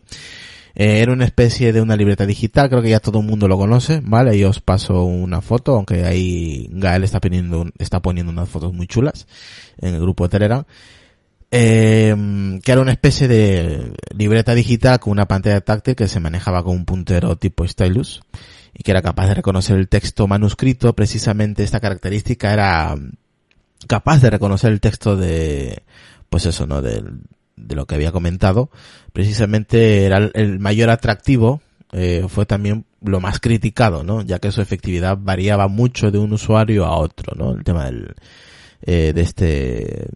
[0.79, 3.57] Eh, era una especie de una libreta digital, creo que ya todo el mundo lo
[3.57, 4.37] conoce, ¿vale?
[4.37, 8.87] Y os paso una foto, aunque ahí Gael está poniendo, está poniendo unas fotos muy
[8.87, 9.27] chulas
[9.79, 10.65] en el grupo de Telegram.
[11.51, 12.15] Eh,
[12.63, 16.77] que era una especie de libreta digital con una pantalla táctil que se manejaba con
[16.77, 18.21] un puntero tipo stylus
[18.75, 20.95] y que era capaz de reconocer el texto manuscrito.
[20.95, 22.95] Precisamente esta característica era
[23.87, 25.85] capaz de reconocer el texto de,
[26.29, 26.83] pues eso, ¿no?
[26.83, 27.03] De,
[27.57, 28.71] de lo que había comentado.
[29.13, 31.61] Precisamente era el mayor atractivo,
[31.93, 34.23] eh, fue también lo más criticado, ¿no?
[34.23, 37.57] Ya que su efectividad variaba mucho de un usuario a otro, ¿no?
[37.57, 38.15] El tema del,
[38.83, 40.09] eh, de este,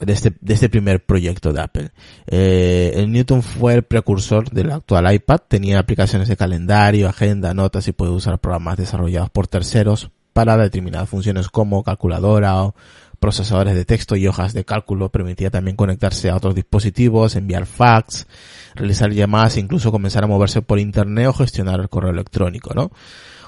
[0.00, 1.90] de este, de este primer proyecto de Apple.
[2.26, 7.86] Eh, el Newton fue el precursor del actual iPad, tenía aplicaciones de calendario, agenda, notas
[7.88, 12.74] y puede usar programas desarrollados por terceros para determinadas funciones como calculadora o
[13.22, 15.08] procesadores de texto y hojas de cálculo.
[15.08, 18.26] Permitía también conectarse a otros dispositivos, enviar fax,
[18.74, 22.90] realizar llamadas incluso comenzar a moverse por internet o gestionar el correo electrónico, ¿no?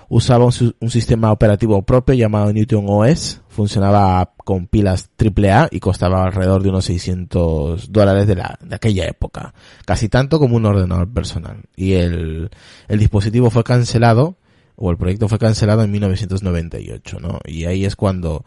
[0.09, 6.63] usaba un, sistema operativo propio llamado Newton OS, funcionaba con pilas AAA y costaba alrededor
[6.63, 11.63] de unos 600 dólares de, la, de aquella época, casi tanto como un ordenador personal.
[11.77, 12.51] Y el,
[12.89, 14.37] el dispositivo fue cancelado,
[14.77, 17.39] o el proyecto fue cancelado en 1998, ¿no?
[17.45, 18.45] Y ahí es cuando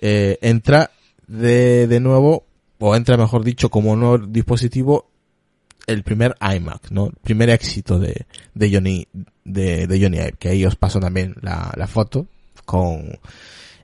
[0.00, 0.90] eh, entra
[1.26, 2.44] de, de nuevo,
[2.78, 5.10] o entra mejor dicho como nuevo dispositivo
[5.86, 7.06] el primer iMac, ¿no?
[7.06, 9.06] El primer éxito de, de Johnny,
[9.44, 12.26] de, de Johnny Ive, que ahí os paso también la, la foto
[12.64, 13.18] con,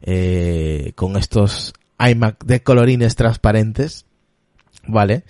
[0.02, 4.06] eh, con estos iMac de colorines transparentes,
[4.86, 5.24] ¿vale?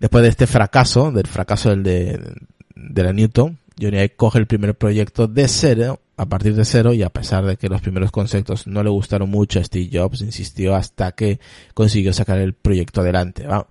[0.00, 2.34] Después de este fracaso, del fracaso del de,
[2.74, 6.92] de la Newton, Johnny Ive coge el primer proyecto de cero, a partir de cero,
[6.92, 10.20] y a pesar de que los primeros conceptos no le gustaron mucho a Steve Jobs,
[10.20, 11.40] insistió hasta que
[11.74, 13.66] consiguió sacar el proyecto adelante, ¿va?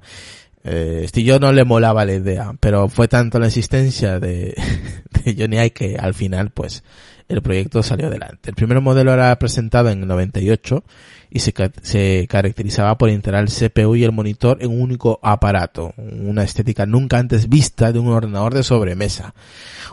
[0.66, 4.56] Eh, Steve no le molaba la idea, pero fue tanto la insistencia de,
[5.24, 6.84] de Johnny Ive que al final, pues,
[7.28, 8.50] el proyecto salió adelante.
[8.50, 10.84] El primer modelo era presentado en el 98
[11.30, 15.94] y se, se caracterizaba por integrar el CPU y el monitor en un único aparato,
[15.98, 19.34] una estética nunca antes vista de un ordenador de sobremesa.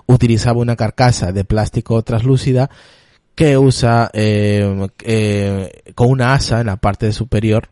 [0.06, 2.70] Utilizaba una carcasa de plástico translúcida
[3.34, 7.68] que usa eh, eh, con una asa en la parte superior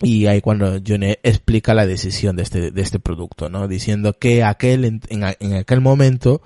[0.00, 3.66] y ahí cuando Johnny explica la decisión de este, de este producto, ¿no?
[3.66, 6.40] Diciendo que aquel, en, en, aquel momento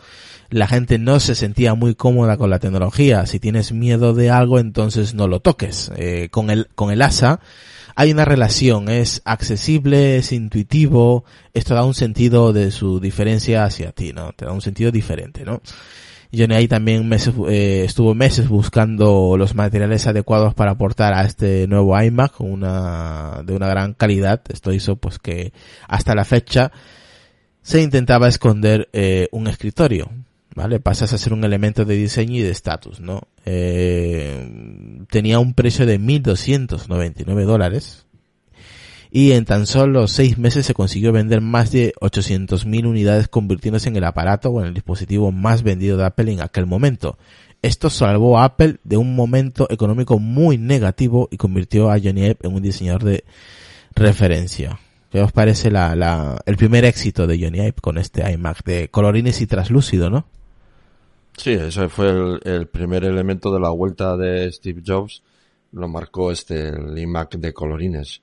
[0.49, 3.27] la gente no se sentía muy cómoda con la tecnología.
[3.27, 5.93] Si tienes miedo de algo, entonces no lo toques.
[5.97, 7.41] Eh, con el, con el ASA
[7.95, 13.93] hay una relación, es accesible, es intuitivo, esto da un sentido de su diferencia hacia
[13.93, 14.33] ti, ¿no?
[14.33, 15.61] Te da un sentido diferente, ¿no?
[16.35, 21.67] Johnny ahí también meses, eh, estuvo meses buscando los materiales adecuados para aportar a este
[21.69, 24.41] nuevo iMac, una, de una gran calidad.
[24.49, 25.53] Esto hizo pues que
[25.89, 26.73] hasta la fecha
[27.61, 30.11] se intentaba esconder eh, un escritorio,
[30.55, 30.81] ¿vale?
[30.81, 33.29] Pasas a ser un elemento de diseño y de estatus, ¿no?
[33.45, 38.07] Eh, tenía un precio de 1.299 dólares,
[39.15, 43.97] y en tan solo seis meses se consiguió vender más de 800.000 unidades convirtiéndose en
[43.97, 47.19] el aparato o en el dispositivo más vendido de Apple en aquel momento.
[47.61, 52.39] Esto salvó a Apple de un momento económico muy negativo y convirtió a Johnny Ive
[52.43, 53.25] en un diseñador de
[53.95, 54.81] referencia.
[55.11, 58.89] ¿Qué os parece la, la, el primer éxito de Johnny Ive con este iMac de
[58.89, 60.25] colorines y traslúcido, no?
[61.37, 65.23] Sí, ese fue el, primer elemento de la vuelta de Steve Jobs.
[65.73, 68.23] Lo marcó este, iMac de colorines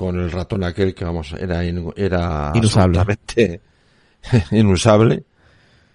[0.00, 3.20] con el ratón aquel que vamos era era inusable.
[4.50, 5.22] inusable.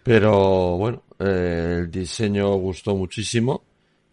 [0.04, 3.64] Pero bueno eh, el diseño gustó muchísimo.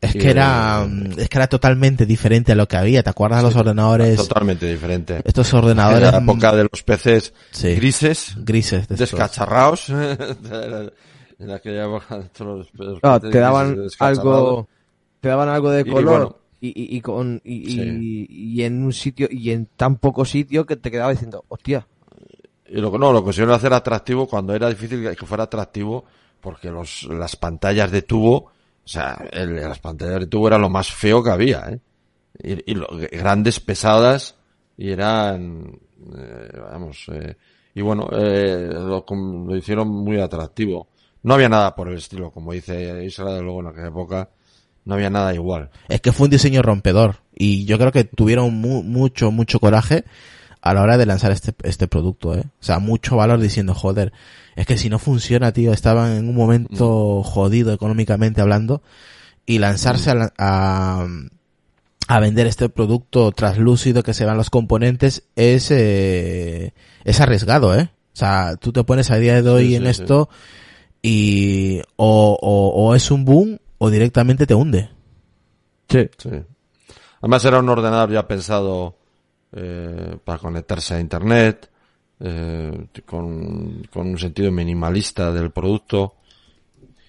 [0.01, 3.49] Es que era es que era totalmente diferente a lo que había te acuerdas de
[3.51, 5.21] los ordenadores totalmente diferente.
[5.27, 7.35] Estos ordenadores en la época de los PCs
[7.77, 9.91] grises grises descacharrados
[11.39, 12.31] en aquella época
[13.03, 14.69] no, te daban algo
[15.21, 19.67] te daban algo de color y, y, con y, y, en un sitio y en
[19.67, 21.89] tan poco sitio que te quedaba diciendo hostia
[22.69, 26.05] y lo no lo consiguieron hacer atractivo cuando era difícil que fuera atractivo
[26.41, 30.71] porque los las pantallas de tubo o sea el, las pantallas de tubo era lo
[30.71, 32.63] más feo que había ¿eh?
[32.65, 34.37] y, lo, grandes pesadas
[34.77, 35.81] y eran
[36.17, 37.37] eh, vamos eh,
[37.75, 40.89] y bueno eh, lo, lo hicieron muy atractivo.
[41.25, 44.29] No había nada por el estilo como dice Israel luego en aquella época
[44.85, 45.71] no había nada igual.
[45.89, 50.05] Es que fue un diseño rompedor y yo creo que tuvieron mucho, mucho coraje
[50.61, 52.45] a la hora de lanzar este, este producto, ¿eh?
[52.47, 54.13] O sea, mucho valor diciendo, joder,
[54.55, 57.29] es que si no funciona, tío, estaban en un momento mm.
[57.29, 58.83] jodido económicamente hablando
[59.45, 61.07] y lanzarse a,
[62.09, 67.91] a vender este producto translúcido que se vean los componentes es, eh, es arriesgado, ¿eh?
[68.15, 70.29] O sea, tú te pones a día de hoy Sí, en sí, esto
[71.01, 74.89] y o, o, o es un boom o directamente te hunde.
[75.89, 76.09] Sí.
[76.17, 76.31] Sí.
[77.21, 78.97] Además era un ordenador ya pensado
[79.53, 81.69] eh, para conectarse a internet,
[82.21, 86.15] eh, con, con un sentido minimalista del producto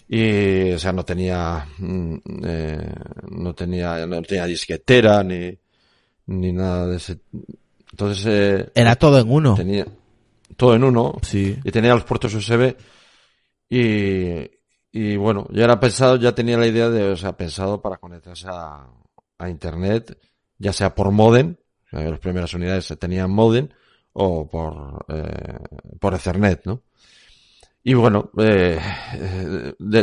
[0.09, 2.93] y o sea no tenía mm, eh,
[3.29, 5.55] no tenía no tenía disquetera ni
[6.27, 7.19] ni nada de ese
[7.91, 9.53] entonces eh, Era todo en uno.
[9.55, 9.85] tenía
[10.57, 11.57] todo en uno Sí.
[11.63, 12.75] y tenía los puertos USB
[13.69, 14.49] y,
[14.93, 18.47] y bueno, ya era pensado, ya tenía la idea de, o sea, pensado para conectarse
[18.47, 18.87] a,
[19.39, 20.17] a internet,
[20.59, 21.55] ya sea por modem,
[21.91, 23.69] las primeras unidades tenían modem,
[24.13, 25.57] o por, eh,
[25.99, 26.83] por Ethernet, ¿no?
[27.83, 28.79] Y bueno, eh,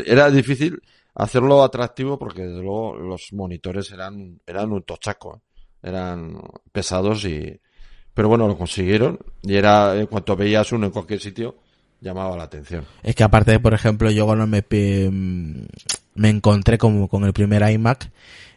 [0.07, 0.83] era difícil
[1.15, 5.41] hacerlo atractivo porque desde luego los monitores eran, eran un tochaco, ¿eh?
[5.83, 6.37] eran
[6.73, 7.59] pesados y,
[8.13, 11.59] pero bueno, lo consiguieron y era, en cuanto veías uno en cualquier sitio,
[12.01, 12.85] llamaba la atención.
[13.03, 14.65] Es que aparte, por ejemplo, yo cuando me,
[16.15, 18.11] me encontré con, con el primer iMac,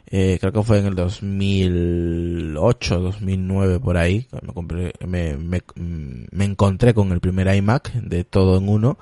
[0.08, 5.62] eh, creo que fue en el 2008, 2009, por ahí, me, compré- me, me,
[6.32, 8.98] me encontré con el primer iMac de todo en uno.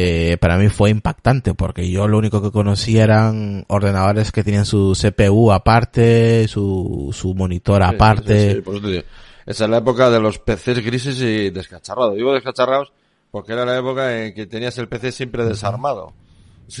[0.00, 4.64] Eh, para mí fue impactante porque yo lo único que conocía eran ordenadores que tenían
[4.64, 8.50] su CPU aparte, su, su monitor Sí, aparte.
[8.50, 9.02] sí, sí, por eso te digo.
[9.44, 12.14] Esa es la época de los PCs grises y descacharrados.
[12.14, 12.92] Digo descacharrados
[13.30, 16.12] porque era la época en que tenías el PC siempre desarmado.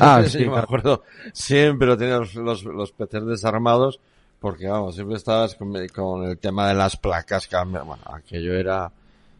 [0.00, 1.02] Ah, Siempre, sí, me acuerdo.
[1.32, 4.00] Siempre tenías los, los, PCs desarmados
[4.40, 7.46] porque, vamos, siempre estabas con, con el tema de las placas.
[7.48, 8.90] cambia- Bueno, aquello era...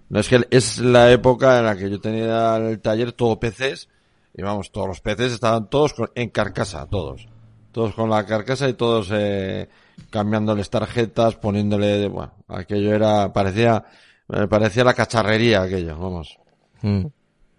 [0.08, 3.38] No es que es la época en la que yo tenía en el taller todo
[3.38, 3.88] PCs
[4.34, 7.28] y vamos, todos los PCs estaban todos con- en carcasa, todos.
[7.72, 9.68] Todos con la carcasa y todos eh,
[10.08, 13.84] cambiándoles tarjetas, poniéndole, bueno, aquello era, parecía,
[14.28, 16.38] me parecía la cacharrería aquello, vamos.
[16.82, 17.06] Mm.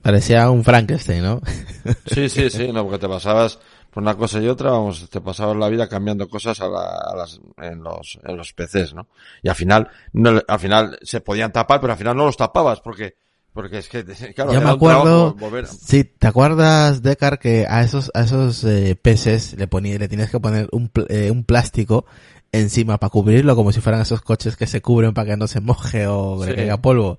[0.01, 1.41] Parecía un Frankenstein, ¿no?
[2.13, 3.59] Sí, sí, sí, no, porque te pasabas
[3.91, 7.15] por una cosa y otra, vamos, te pasabas la vida cambiando cosas a, la- a
[7.15, 9.07] las, en los, en los PCs, ¿no?
[9.43, 12.79] Y al final, no, al final se podían tapar, pero al final no los tapabas
[12.81, 13.15] porque,
[13.51, 14.05] porque es que,
[14.35, 18.95] claro, Yo me acuerdo, volver- sí, ¿te acuerdas, Decar, que a esos, a esos eh,
[19.01, 22.05] peces le ponía, le tienes que poner un, eh, un plástico
[22.51, 25.59] encima para cubrirlo como si fueran esos coches que se cubren para que no se
[25.61, 26.55] moje o le Sí.
[26.57, 27.17] caiga polvo?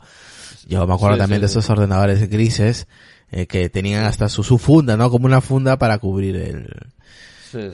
[0.68, 1.58] Yo me acuerdo Sí, también sí, de sí.
[1.58, 2.86] esos ordenadores grises
[3.30, 5.10] eh, que tenían hasta su, su funda, ¿no?
[5.10, 6.68] Como una funda para cubrir el,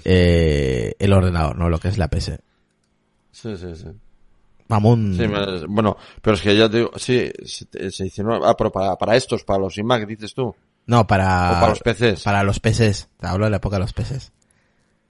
[0.05, 1.69] eh, el ordenador, ¿no?
[1.69, 2.39] Lo que es la PC.
[3.33, 3.87] sí, sí, sí.
[4.69, 8.73] Vamos, me- bueno, pero es que ya te digo, sí, se, se hicieron, ah, pero
[8.73, 10.55] para, para estos, para los iMac, dices tú,
[10.87, 12.23] no, para, para los PCs.
[12.25, 13.09] para los PCs.
[13.19, 14.33] Te hablo de la época de los PCs.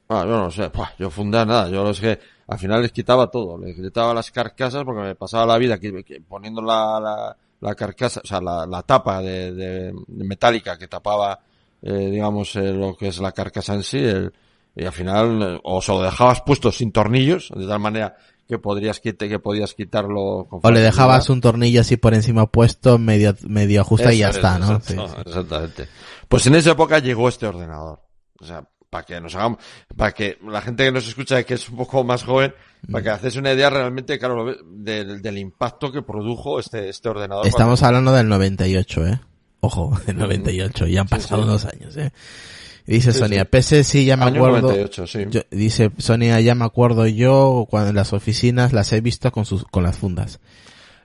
[0.08, 3.58] Ah, yo no sé, yo fundar nada, yo es que al final les quitaba todo,
[3.58, 7.74] les quitaba las carcasas porque me pasaba la vida que- que poniendo la, la, la
[7.74, 11.38] carcasa, o sea, la, la tapa de, de- de metálica que tapaba,
[11.82, 14.32] eh, digamos, eh, lo que es la carcasa en sí, el,
[14.74, 18.16] y al final, eh, o se lo dejabas puesto sin tornillos, de tal manera
[18.48, 22.46] que podrías quite, que podías quitarlo con O le dejabas un tornillo así por encima
[22.46, 24.80] puesto, medio, medio ajusta y ya está, ¿no?
[24.80, 25.00] Sí, sí.
[25.26, 25.88] Exactamente.
[26.28, 28.00] Pues en esa época llegó este ordenador.
[28.38, 29.58] O sea, para que nos hagamos,
[29.94, 32.54] para que la gente que nos escucha que es un poco más joven,
[32.90, 33.12] para que mm.
[33.12, 37.46] haces una idea realmente, claro, del, del impacto que produjo este, este ordenador.
[37.46, 39.20] Estamos hablando del 98, eh.
[39.60, 40.20] Ojo, del mm.
[40.20, 42.10] 98, ya han pasado sí, unos años, eh.
[42.86, 44.68] Dice sí, Sonia, PC sí ya me Año acuerdo.
[44.68, 45.26] 98, sí.
[45.50, 49.64] Dice Sonia, ya me acuerdo yo cuando en las oficinas las he visto con sus,
[49.64, 50.40] con las fundas.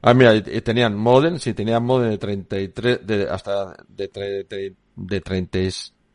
[0.02, 4.76] Ah, mira, y, tenían modem, sí, tenían modem de 33, de, hasta de, tre, de,
[4.96, 5.22] de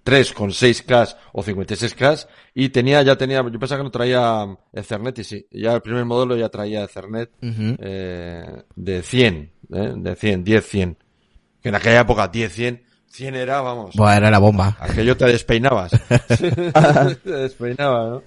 [0.06, 5.24] 3,6K o 56K y tenía, ya tenía, yo pensaba que no traía eh, Ethernet y
[5.24, 7.76] sí, ya el primer modelo ya traía Ethernet uh -huh.
[7.80, 10.98] eh, de 100, eh, de 100, 10, 100.
[11.60, 13.96] Que en aquella época 10, 100, 100 era, vamos.
[13.96, 14.76] Bueno, era la bomba.
[14.78, 15.90] Aquello te despeinabas.
[17.24, 18.22] te despeinabas, ¿no?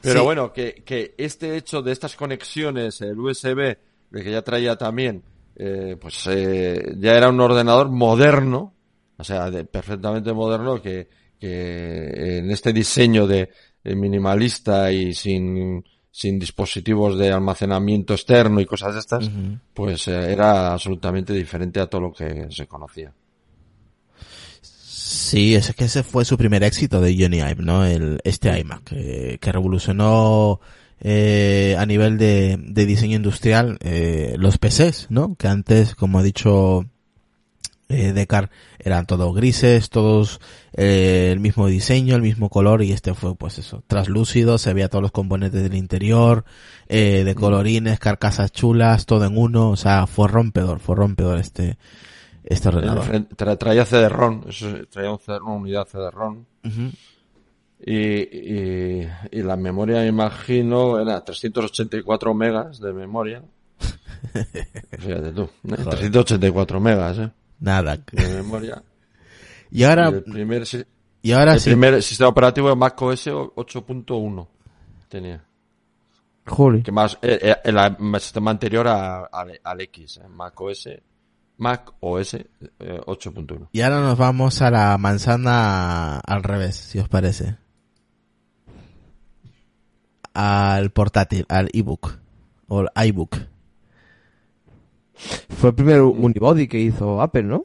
[0.00, 0.24] Pero sí.
[0.24, 3.76] bueno, que, que este hecho de estas conexiones, el USB,
[4.10, 5.22] de que ya traía también,
[5.56, 8.72] eh, pues eh, ya era un ordenador moderno,
[9.20, 11.08] o sea, de- perfectamente moderno, que,
[11.38, 13.50] que en este diseño de,
[13.84, 19.30] de minimalista y sin, sin dispositivos de almacenamiento externo y cosas de estas,
[19.74, 23.12] pues eh, era absolutamente diferente a todo lo que se conocía.
[24.62, 27.84] Sí, es que ese fue su primer éxito de Johnny Ive, ¿no?
[27.84, 30.60] El, este iMac, que, que revolucionó
[31.00, 35.34] eh, a nivel de, de diseño industrial eh, los PCs, ¿no?
[35.36, 36.86] Que antes, como ha dicho
[37.90, 40.40] eh, Decar eran todos grises, todos
[40.72, 44.88] eh, el mismo diseño, el mismo color y este fue pues eso, traslúcido, se veía
[44.88, 46.44] todos los componentes del interior,
[46.88, 51.78] eh, de colorines, carcasas chulas, todo en uno, o sea, fue rompedor, fue rompedor este
[52.44, 53.26] este ordenador.
[53.36, 54.44] Tra traía CD-ROM,
[54.90, 56.44] traía una unidad CD-ROM.
[57.84, 63.42] y, y, y, la memoria, imagino, era 384 megas de memoria.
[64.98, 67.30] Fíjate tú, 384 megas, ¿eh?
[67.60, 67.96] Nada.
[68.12, 68.82] De memoria.
[69.72, 70.10] Y ahora...
[70.10, 70.64] Y el primer,
[71.22, 71.70] y ahora el sí.
[71.70, 74.48] primer sistema operativo de Mac OS 8.1
[75.08, 75.44] tenía.
[76.46, 76.82] Joder.
[76.82, 80.88] Que más, eh, eh, el, el sistema anterior a, al, al X, eh, Mac OS,
[81.58, 82.46] Mac OS eh,
[82.78, 83.68] 8.1.
[83.72, 87.58] Y ahora nos vamos a la manzana al revés, si os parece.
[90.32, 92.18] Al portátil, al ebook.
[92.68, 93.36] O al iBook.
[95.48, 97.64] Fue el primer unibody que hizo Apple, ¿no?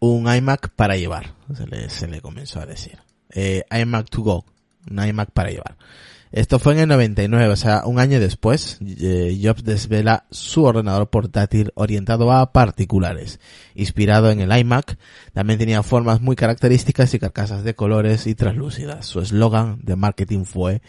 [0.00, 2.98] Un iMac para llevar, se le, se le comenzó a decir.
[3.30, 4.44] Eh, iMac to go,
[4.90, 5.76] un iMac para llevar.
[6.30, 11.08] Esto fue en el 99, o sea, un año después, eh, Jobs desvela su ordenador
[11.08, 13.40] portátil orientado a particulares.
[13.74, 14.98] Inspirado en el iMac,
[15.32, 19.06] también tenía formas muy características y carcasas de colores y translúcidas.
[19.06, 20.82] Su eslogan de marketing fue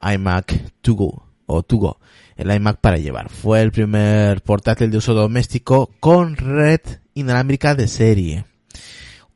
[0.00, 2.00] iMac to go, o to go,
[2.40, 3.28] el iMac para llevar.
[3.28, 6.80] Fue el primer portátil de uso doméstico con red
[7.14, 8.44] inalámbrica de serie.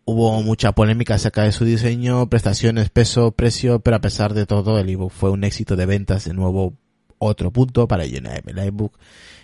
[0.06, 4.78] Hubo mucha polémica acerca de su diseño, prestaciones, peso, precio, pero a pesar de todo,
[4.78, 6.24] el ebook fue un éxito de ventas.
[6.24, 6.74] De nuevo,
[7.18, 8.48] otro punto para JNM.
[8.48, 8.98] El iBook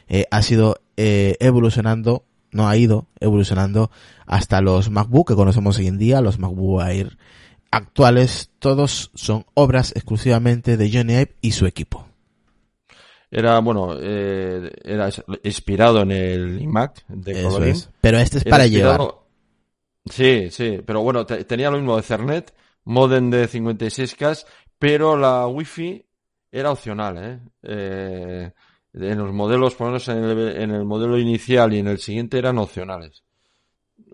[0.08, 3.90] eh, ha sido eh, evolucionando, no ha ido evolucionando
[4.26, 7.18] hasta los MacBook que conocemos hoy en día, los MacBook Air
[7.70, 8.50] actuales.
[8.58, 12.09] Todos son obras exclusivamente de Johnny Ive y su equipo.
[13.30, 15.08] Era, bueno, eh, era
[15.44, 17.70] inspirado en el iMac de Eso colorín.
[17.72, 17.90] es.
[18.00, 19.00] Pero este es para llevar.
[20.06, 22.54] Sí, sí, pero bueno, te- tenía lo mismo de Cernet,
[22.84, 24.44] modem de 56K,
[24.78, 26.04] pero la Wi-Fi
[26.50, 27.40] era opcional, ¿eh?
[27.62, 28.52] Eh,
[28.94, 31.98] en los modelos, por lo menos en el, en el modelo inicial y en el
[31.98, 33.22] siguiente eran opcionales.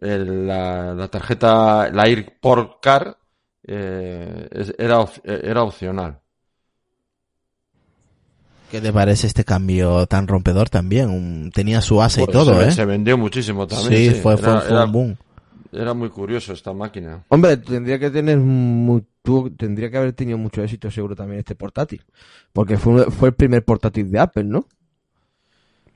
[0.01, 3.17] El- la, la tarjeta, la AirPort Car,
[3.63, 4.49] eh,
[4.79, 6.21] era, era opcional.
[8.71, 11.09] ¿Qué te parece este cambio tan rompedor también?
[11.09, 12.73] Un- tenía su asa y todo, se, ¿eh?
[12.73, 14.15] se vendió muchísimo también.
[14.15, 15.17] Sí, fue, fue, Era- fue era- un boom.
[15.73, 17.25] Era muy curioso esta máquina.
[17.29, 18.39] Hombre, tendría que tener
[19.23, 22.03] tuvo- tendría que haber tenido mucho éxito seguro también este portátil.
[22.53, 24.67] Porque fue, fue el primer portátil de Apple, ¿no?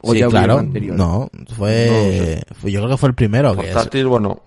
[0.02, 0.58] ¿O Sí, ya claro.
[0.58, 0.96] anterior?
[0.96, 2.42] No, fue, No sé.
[2.54, 3.54] fue- yo creo que fue el primero.
[3.56, 4.42] que Portátil, bueno.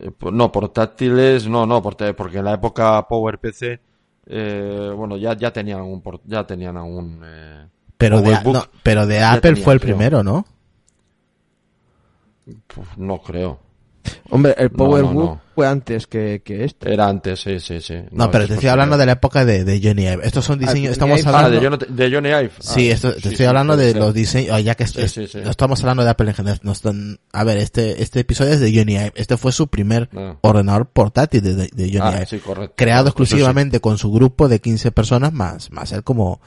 [0.00, 3.80] eh, no, portátiles, no, no, porque, porque en la época PowerPC,
[4.26, 7.66] eh, bueno, ya, ya tenían un, ya tenían algún, eh,
[7.98, 9.96] pero, de, no, pero de Apple tenía, fue el creo.
[9.96, 10.46] primero, ¿no?
[12.66, 13.58] pues, no creo.
[14.30, 15.40] Hombre, el No, PowerBook no, no.
[15.54, 16.92] fue antes que, que este.
[16.92, 17.94] Era antes, sí, sí, sí.
[18.10, 20.26] No, pero te estoy hablando de la época de, de Johnny Ive.
[20.26, 21.30] Estos son diseños, Johnny estamos Ive.
[21.30, 21.60] Ah, hablando...
[21.60, 22.50] de, Johnny- de Johnny Ive.
[22.60, 25.00] Sí, Ah, esto, te sí, estoy sí, hablando de los diseños, oh, ya que Sí,
[25.00, 25.38] es- sí, sí.
[25.42, 28.60] no estamos hablando de Apple en general, no están- a ver, este, este episodio es
[28.60, 30.38] de Johnny Ive, este fue su primer No.
[30.42, 32.74] ordenador portátil de, de- de Johnny Ah, Ive, sí, correcto.
[32.76, 33.08] creado sí.
[33.10, 36.40] exclusivamente con su grupo de 15 personas más, más él como,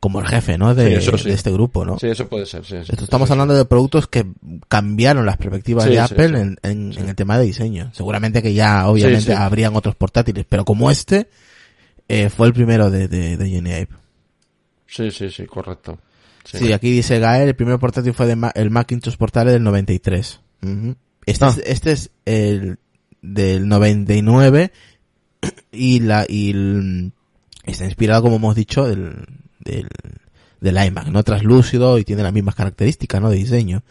[0.00, 0.74] como el jefe, ¿no?
[0.74, 1.28] De, Sí, eso sí.
[1.28, 1.98] de este grupo, ¿no?
[1.98, 2.76] Sí, eso puede ser, sí.
[2.76, 4.26] Esto estamos Eso hablando de productos que
[4.68, 6.40] cambiaron las perspectivas de Apple.
[6.40, 7.90] En, en- el tema de diseño.
[7.94, 11.28] Seguramente que ya, obviamente, habrían otros portátiles, pero como este,
[12.08, 13.88] eh, fue el primero de, de, de Johnny Ive.
[14.86, 15.98] Sí, sí, sí, correcto.
[16.44, 16.72] Sí.
[16.72, 20.40] Aquí dice Gael, el primer portátil fue de Ma- el Macintosh Portable del 93.
[20.62, 20.96] Ujú.
[21.26, 21.48] Este, Ah.
[21.50, 22.78] es, este es el
[23.22, 24.72] del 99
[25.70, 27.12] y la y el-
[27.66, 29.26] está inspirado, como hemos dicho, del,
[29.60, 29.88] del,
[30.60, 31.22] del iMac, ¿no?
[31.22, 33.30] Translúcido y tiene las mismas características, ¿no?
[33.30, 33.82] De diseño.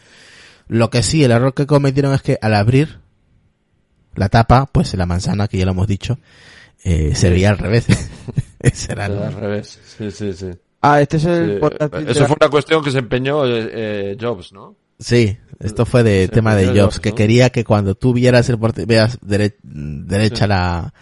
[0.67, 2.99] Lo que sí, el error que cometieron es que al abrir
[4.15, 6.20] la tapa, pues la manzana, que ya lo hemos dicho,
[6.84, 7.86] eh, se veía al revés.
[8.59, 9.80] Ese era el- Al revés.
[9.97, 10.47] Sí, sí, sí.
[10.82, 14.53] Ah, este es el Sí, portátil Eso fue una cuestión que se empeñó eh, Jobs,
[14.53, 14.76] ¿no?
[14.97, 18.57] Sí, esto fue de Se tema de Jobs, que quería que cuando tú vieras el
[18.59, 20.49] porte, veas dere- derecha Sí.
[20.49, 20.93] la,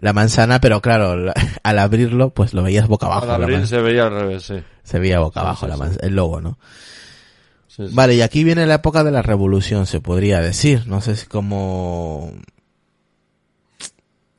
[0.00, 3.30] la manzana, pero claro, la- al abrirlo, pues lo veías boca abajo.
[3.30, 4.56] Al abrir se veía al revés, sí.
[4.82, 5.98] se veía boca abajo sí, la sí.
[6.02, 6.58] el logo, ¿no?
[7.92, 10.86] Vale, y aquí viene la época de la revolución, se podría decir.
[10.86, 12.32] No sé si cómo,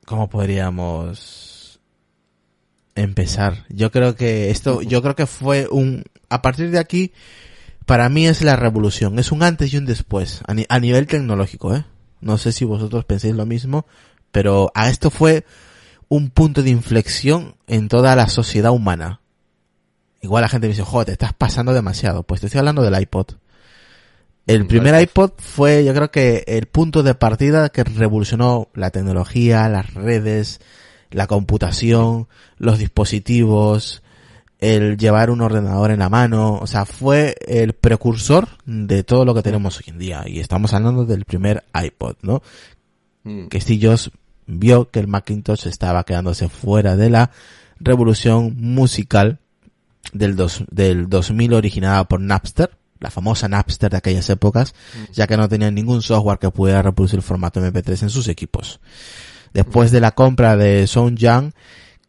[0.05, 1.79] cómo podríamos
[2.95, 3.65] empezar.
[3.69, 7.13] Yo creo que esto, yo creo que fue un, a partir de aquí,
[7.85, 9.17] para mí es la revolución.
[9.17, 11.85] Es un antes y un después, a, ni- a nivel tecnológico, ¿eh?
[12.19, 13.87] No sé si vosotros pensáis lo mismo,
[14.31, 15.45] pero a esto fue
[16.09, 19.21] un punto de inflexión en toda la sociedad humana.
[20.21, 22.23] Igual la gente me dice, joder, te estás pasando demasiado.
[22.23, 23.27] Pues te estoy hablando del iPod.
[24.47, 29.69] El primer iPod fue, yo creo que el punto de partida que revolucionó la tecnología,
[29.69, 30.59] las redes,
[31.11, 32.27] la computación,
[32.57, 34.01] los dispositivos,
[34.59, 39.33] el llevar un ordenador en la mano, o sea, fue el precursor de todo lo
[39.33, 40.23] que tenemos hoy en día.
[40.27, 42.41] Y estamos hablando del primer iPod, ¿no?
[43.23, 43.47] Mm.
[43.47, 44.11] Que Steve Jobs
[44.59, 47.31] vio que el Macintosh estaba quedándose fuera de la
[47.79, 49.39] revolución musical
[50.13, 54.75] del, dos, del 2000 originada por Napster, la famosa Napster de aquellas épocas,
[55.13, 58.79] ya que no tenían ningún software que pudiera reproducir el formato MP3 en sus equipos.
[59.53, 61.51] Después de la compra de Sound Young,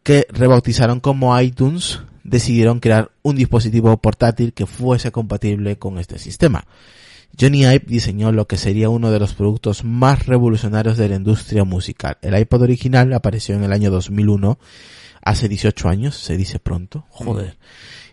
[0.03, 6.67] que rebautizaron como iTunes, decidieron crear un dispositivo portátil que fuese compatible con este sistema.
[7.39, 11.65] Johnny Ive diseñó lo que sería uno de los productos más revolucionarios de la industria
[11.65, 12.19] musical.
[12.23, 14.59] El iPod original apareció en el año 2001,
[15.23, 17.57] hace 18 años, se dice pronto, joder,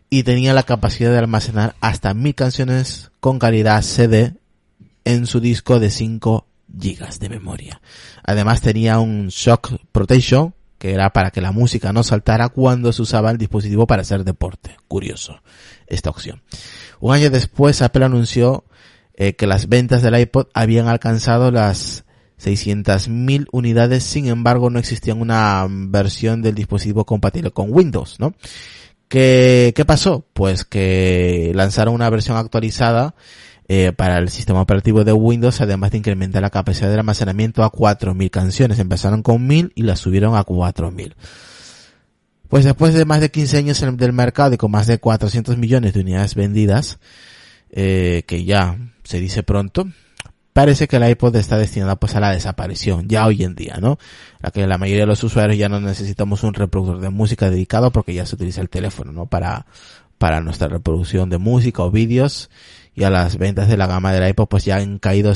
[0.10, 4.36] y tenía la capacidad de almacenar hasta mil canciones con calidad CD
[5.04, 6.48] en su disco de 5
[6.80, 7.82] gigas de memoria.
[8.24, 13.02] Además tenía un shock protection que era para que la música no saltara cuando se
[13.02, 14.78] usaba el dispositivo para hacer deporte.
[14.88, 15.42] Curioso
[15.88, 16.42] esta opción.
[17.02, 18.64] Un año después Apple anunció
[19.20, 22.06] eh, que las ventas del iPod habían alcanzado las
[22.42, 28.34] 600.000 unidades, sin embargo no existía una versión del dispositivo compatible con Windows, ¿no?
[29.10, 30.26] ¿Qué, qué pasó?
[30.34, 33.14] Pues que lanzaron una versión actualizada
[33.68, 37.72] eh, para el sistema operativo de Windows, además de incrementar la capacidad de almacenamiento a
[37.72, 38.80] 4.000 canciones.
[38.80, 41.14] Empezaron con 1.000 y las subieron a 4.000.
[42.48, 45.94] Pues después de más de 15 años del mercado y con más de 400 millones
[45.94, 47.00] de unidades vendidas,
[47.70, 48.78] eh, que ya
[49.10, 49.88] se dice pronto,
[50.54, 53.98] parece que el iPod está destinado pues a la desaparición, ya hoy en día, ¿no?
[54.40, 57.92] La que la mayoría de los usuarios ya no necesitamos un reproductor de música dedicado
[57.92, 59.26] porque ya se utiliza el teléfono, ¿no?
[59.26, 59.66] Para,
[60.20, 62.52] para nuestra reproducción de música o vídeos
[62.94, 65.34] y a las ventas de la gama del iPod pues ya han caído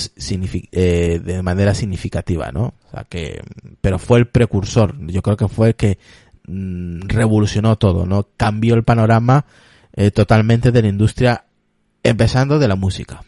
[0.72, 2.76] eh, de manera significativa, ¿no?
[2.86, 3.42] O sea que,
[3.82, 5.98] pero fue el precursor, yo creo que fue el que
[6.46, 8.28] mm, revolucionó todo, ¿no?
[8.38, 9.48] Cambió el panorama
[9.94, 11.46] eh, totalmente de la industria,
[12.04, 13.24] empezando de la música.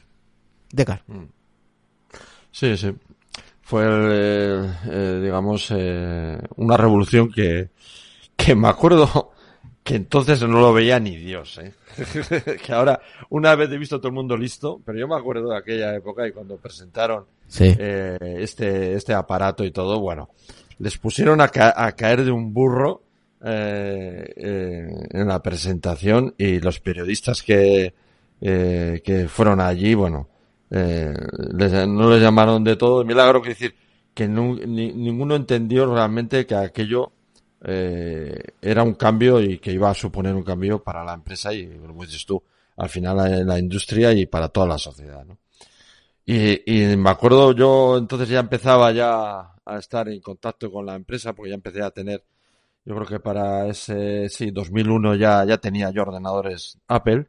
[0.76, 1.02] Decar.
[2.52, 2.94] Sí, sí.
[3.62, 7.70] Fue, el, eh, digamos, eh, una revolución que,
[8.36, 9.32] que me acuerdo
[9.84, 11.74] que entonces no lo veía ni Dios, ¿eh?
[12.66, 13.00] que ahora,
[13.30, 15.96] una vez he visto a todo el mundo listo, pero yo me acuerdo de aquella
[15.96, 17.76] época y cuando presentaron Sí.
[17.78, 20.30] eh, este, este aparato y todo, bueno,
[20.80, 23.04] les pusieron a, ca- a caer de un burro
[23.44, 27.94] eh, eh, en la presentación y los periodistas que,
[28.42, 30.28] eh, que fueron allí, bueno,
[30.72, 31.14] eh,
[31.58, 33.04] les- no les llamaron de todo.
[33.06, 33.76] Milagro que decir
[34.14, 37.12] que ninguno entendió realmente que aquello
[37.64, 41.68] eh, era un cambio y que iba a suponer un cambio para la empresa y,
[41.80, 42.42] como dices tú,
[42.78, 45.38] al final en la industria y para toda la sociedad, ¿no?
[46.26, 50.96] Y, y me acuerdo yo entonces ya empezaba ya a estar en contacto con la
[50.96, 52.24] empresa porque ya empecé a tener,
[52.86, 57.28] yo creo que para ese, sí, 2001 ya, ya tenía yo ordenadores Apple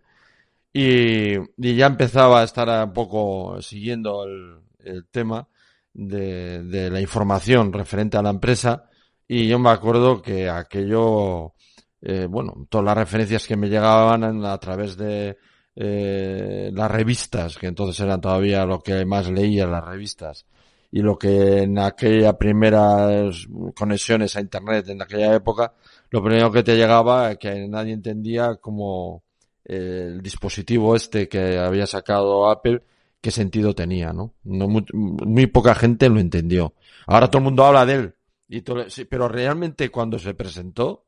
[0.78, 1.38] y,
[1.76, 5.48] ya empezaba a estar un poco siguiendo el, tema
[5.92, 8.84] de, de la información referente a la empresa.
[9.26, 11.54] Y yo me acuerdo que aquello,
[12.02, 15.38] eh, bueno, todas las referencias que me llegaban a través de
[15.74, 20.46] eh, las revistas, que entonces eran todavía lo que más leía las revistas,
[20.90, 23.30] y lo que en aquella primera
[23.74, 25.74] conexiones a internet en aquella época,
[26.10, 29.25] lo primero que te llegaba que nadie entendía como
[29.66, 32.82] el dispositivo este que había sacado Apple,
[33.20, 34.32] qué sentido tenía, ¿no?
[34.44, 36.74] no muy, muy poca gente lo entendió.
[37.06, 38.14] Ahora todo el mundo habla de él,
[38.48, 41.04] y todo- sí, pero realmente cuando se presentó,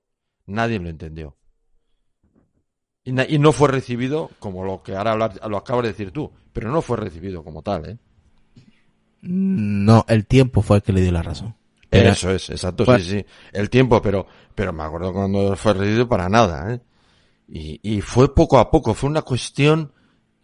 [0.47, 1.37] nadie lo entendió.
[3.05, 6.11] Y, na- y no fue recibido como lo que ahora hablar- lo acabas de decir
[6.11, 7.99] tú, pero no fue recibido como tal, ¿eh?
[9.21, 11.57] No, el tiempo fue el que le dio la razón.
[11.91, 13.27] Era- Eso es, exacto, sí, sí.
[13.53, 16.81] El tiempo, pero, pero me acuerdo cuando fue recibido para nada, ¿eh?
[17.49, 19.93] Y, y fue poco a poco, fue una cuestión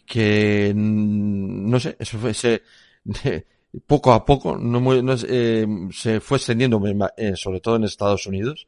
[0.07, 2.63] que, no sé, eso fue, se,
[3.87, 6.81] poco a poco, no, muy- no eh, se fue extendiendo,
[7.17, 8.67] eh, sobre todo en Estados Unidos.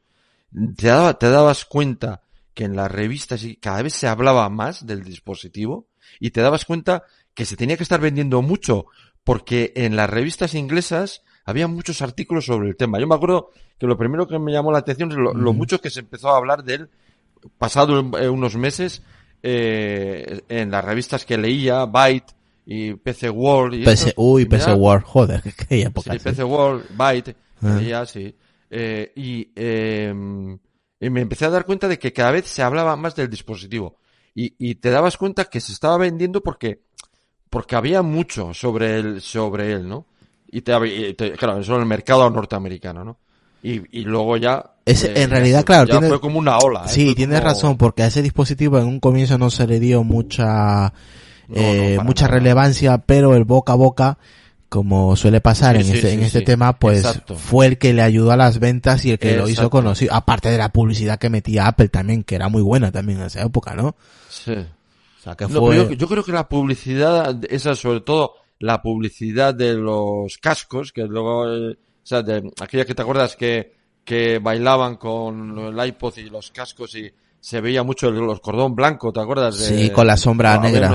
[0.75, 2.21] Te, daba- te dabas cuenta
[2.53, 5.85] que en las revistas cada vez se hablaba más del dispositivo
[6.19, 8.87] y te dabas cuenta que se tenía que estar vendiendo mucho
[9.23, 12.99] porque en las revistas inglesas había muchos artículos sobre el tema.
[12.99, 15.79] Yo me acuerdo que lo primero que me llamó la atención es lo, lo mucho
[15.81, 16.89] que se empezó a hablar de él
[17.57, 19.01] pasado eh, unos meses
[19.43, 22.33] eh, en las revistas que leía, Byte
[22.65, 23.75] y PC World.
[23.81, 26.13] Y PC, esto, uy, PC World, joder, qué época.
[26.13, 26.23] Sí, sí.
[26.23, 27.75] PC World, Byte, Ah.
[27.79, 28.35] leía, sí.
[28.69, 30.13] Eh, y, eh,
[30.99, 33.97] y me empecé a dar cuenta de que cada vez se hablaba más del dispositivo.
[34.35, 36.81] Y, y te dabas cuenta que se estaba vendiendo porque,
[37.49, 40.05] porque había mucho sobre él, sobre él, ¿no?
[40.51, 43.17] Y te, te- claro, eso en el mercado norteamericano, ¿no?
[43.63, 44.73] Y, y luego ya...
[44.87, 46.83] Ese- en ya realidad, claro, ya tiene- fue como una ola.
[46.85, 46.89] ¿eh?
[46.89, 50.03] Sí, tienes como- razón, porque a ese dispositivo en un comienzo no se le dio
[50.03, 50.93] mucha,
[51.47, 52.37] No, eh, no, mucha nada.
[52.39, 54.17] relevancia, pero el boca a boca,
[54.69, 57.35] como suele pasar Sí, en, sí, este, sí, en este tema, pues Exacto.
[57.35, 60.51] fue el que le ayudó a las ventas y el que lo hizo conocido, aparte
[60.51, 63.75] de la publicidad que metía Apple también, que era muy buena también en esa época,
[63.75, 63.95] ¿no?
[64.29, 64.51] Sí.
[64.53, 65.75] O sea, que No, fue...
[65.77, 71.03] yo, yo creo que la publicidad, esa sobre todo la publicidad de los cascos, que
[71.03, 71.75] luego, eh, o
[72.05, 73.76] sea, de aquella que te acuerdas que,
[74.07, 78.73] que bailaban con el iPod y los cascos y se veía mucho el, los cordón
[78.73, 79.59] blanco, ¿te acuerdas?
[79.59, 80.87] De- Sí, con la sombra negra.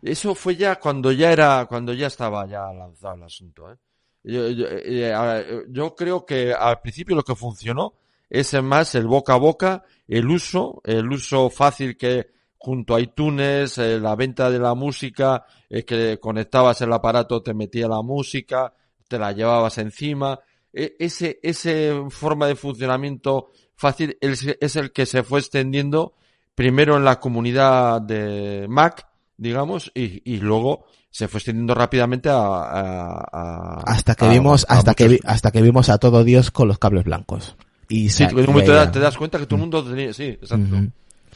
[0.00, 3.76] Eso fue ya cuando ya era, cuando ya estaba ya lanzado el asunto, ¿eh?
[4.22, 7.94] Yo, yo, eh, yo creo que al principio lo que funcionó
[8.30, 13.78] es más el boca a boca, el uso, el uso fácil que junto a iTunes,
[13.78, 18.72] eh, la venta de la música, eh, que conectabas el aparato, te metía la música,
[19.08, 20.38] te la llevabas encima.
[20.72, 26.14] E- ese, ese forma de funcionamiento fácil es, el que se fue extendiendo
[26.54, 29.06] primero en la comunidad de Mac,
[29.36, 34.64] digamos, y, y luego se fue extendiendo rápidamente a, a- a- hasta que a- vimos,
[34.68, 37.56] hasta que, vi- hasta que vimos a todo Dios con los cables blancos.
[37.88, 38.24] Y Sí,
[38.66, 40.76] te, das- te das cuenta que todo el mundo tenía, sí, exacto.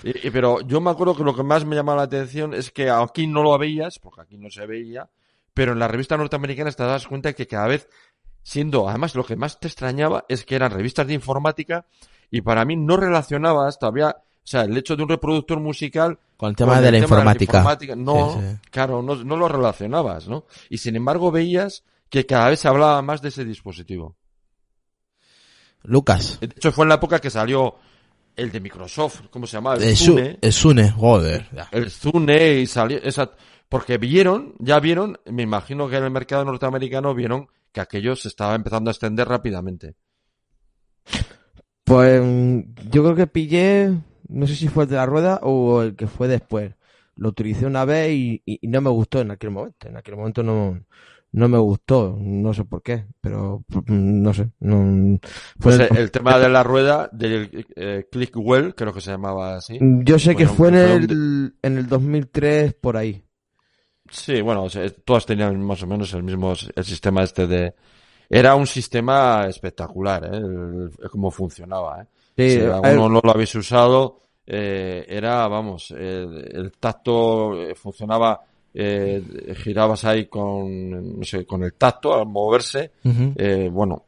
[0.04, 2.70] Y- y- pero yo me acuerdo que lo que más me llamaba la atención es
[2.70, 5.08] que aquí no lo veías, porque aquí no se veía,
[5.52, 7.88] pero en las revistas norteamericanas te das cuenta que cada vez,
[8.48, 11.84] siendo, además lo que más te extrañaba es que eran revistas de informática
[12.30, 16.50] y para mí no relacionabas todavía, o sea, el hecho de un reproductor musical Con
[16.50, 17.96] el tema con de el la tema informática.
[17.96, 18.68] No, Sí, sí.
[18.70, 20.44] claro, no, no lo relacionabas, ¿no?
[20.70, 24.14] Y sin embargo veías que cada vez se hablaba más de ese dispositivo.
[25.82, 26.38] Lucas.
[26.40, 27.74] De hecho, fue en la época que salió
[28.36, 29.74] el de Microsoft, ¿cómo se llama?
[29.74, 30.38] El Su- Zune.
[30.40, 31.48] es Sune, joder.
[31.72, 33.32] El Zune y salió, esa,
[33.68, 38.28] porque vieron, ya vieron, me imagino que en el mercado norteamericano vieron que aquello se
[38.28, 39.96] estaba empezando a extender rápidamente.
[41.84, 42.60] Pues mm,
[42.90, 43.90] yo creo que pillé,
[44.28, 46.74] no sé si fue el de la rueda o el que fue después.
[47.16, 49.88] Lo utilicé una vez y, y- y no me gustó en aquel momento.
[49.88, 50.80] En aquel momento no,
[51.32, 54.50] no me gustó, no sé por qué, pero mm, no sé.
[54.60, 55.18] No,
[55.60, 59.56] Pues fue- el, el tema de la rueda, del eh, Clickwell, creo que se llamaba
[59.56, 59.78] así.
[60.04, 63.22] yo sé que fue en el, en el 2003 por ahí.
[64.10, 64.66] Sí, bueno,
[65.04, 67.74] todas tenían más o menos el mismo, el sistema este de...
[68.28, 70.36] Era un sistema espectacular, ¿eh?
[70.36, 72.06] El- el cómo funcionaba, ¿eh?
[72.36, 78.40] Sí, si alguno no lo habéis usado, eh, era, vamos, el, el tacto eh, funcionaba,
[78.74, 79.22] eh,
[79.56, 82.90] girabas ahí con, no sé, con el tacto al moverse,
[83.36, 84.04] eh, bueno,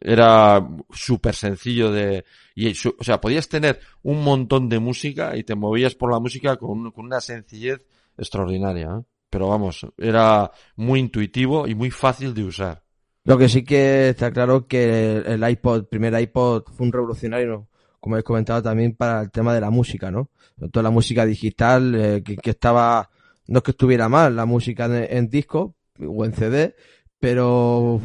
[0.00, 5.44] era súper sencillo de, y, su- o sea, podías tener un montón de música y
[5.44, 7.80] te movías por la música con, con una sencillez
[8.20, 9.04] extraordinaria, ¿eh?
[9.30, 12.82] Pero vamos, era muy intuitivo y muy fácil de usar.
[13.24, 17.68] Lo que sí que está claro que el, iPod, el primer iPod fue un revolucionario,
[18.00, 20.30] como habéis comentado también para el tema de la música, ¿no?
[20.72, 23.08] Toda la música digital, eh, que, estaba,
[23.46, 26.74] no es que estuviera mal la música en, disco o en CD,
[27.20, 28.00] pero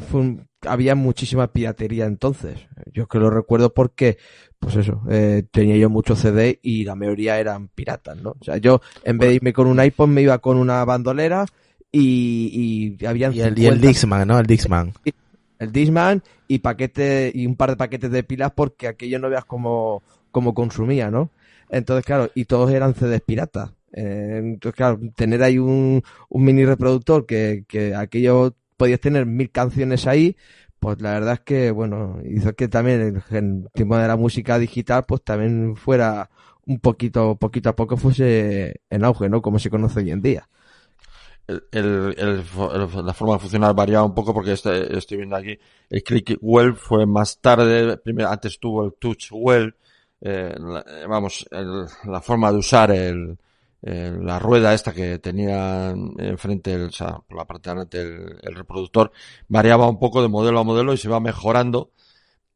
[0.62, 2.68] había muchísima piratería entonces.
[2.94, 4.18] Yo es que lo recuerdo porque,
[4.66, 8.32] pues eso, eh, tenía yo muchos CD y la mayoría eran piratas, ¿no?
[8.32, 11.46] O sea, yo en vez de irme con un iPod me iba con una bandolera
[11.92, 14.40] y, y habían Y el, y el 50 Dixman, ¿no?
[14.40, 14.94] El Dixman.
[15.60, 19.46] el Disman y paquete y un par de paquetes de pilas porque aquello no veas
[19.46, 20.02] cómo,
[20.32, 21.30] cómo consumía, ¿no?
[21.70, 23.70] Entonces, claro, y todos eran CDs piratas.
[23.94, 29.52] Eh, entonces, claro, tener ahí un, un mini reproductor que, que aquello podías tener mil
[29.52, 30.36] canciones ahí,
[30.86, 35.06] pues la verdad es que, bueno, hizo que también el, tema de la música digital,
[35.08, 36.30] pues también fuera
[36.66, 39.42] un poquito, poquito a poco fuese en auge, ¿no?
[39.42, 40.48] Como se conoce hoy en día.
[41.48, 42.44] el, el- el
[43.06, 45.58] la forma de funcionar variaba un poco porque este- estoy viendo aquí
[45.90, 49.76] el Clickwell fue más tarde, primero antes tuvo el Touchwell,
[50.22, 53.38] eh, la- eh, vamos, la forma de usar el,
[53.86, 58.02] el- la rueda esta que tenía enfrente, el, o sea, por la parte de adelante
[58.02, 59.12] el, el reproductor,
[59.48, 61.92] variaba un poco de modelo a modelo y se iba mejorando.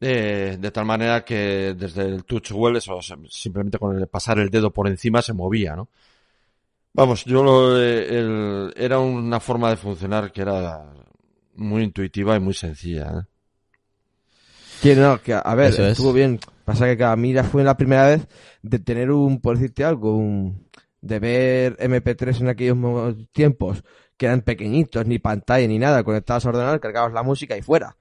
[0.02, 4.40] eh, de tal manera que desde el Touchwell, eso, o sea, simplemente con el pasar
[4.40, 5.90] el dedo por encima se movía, ¿no?
[6.94, 10.92] Vamos, yo lo, eh, el- era una forma de funcionar que era
[11.56, 13.20] muy intuitiva y muy sencilla.
[13.20, 13.24] ¿eh?
[14.82, 15.92] Sí, no, que a ver, Eso es.
[15.94, 16.40] estuvo bien.
[16.66, 18.28] Pasa que a mí ya fue la primera vez
[18.62, 20.68] de tener un, por decirte algo, un,
[21.02, 22.78] de ver MP3 en aquellos
[23.32, 23.84] tiempos
[24.18, 27.96] que eran pequeñitos, ni pantalla ni nada, conectabas a ordenador, cargabas la música y fuera.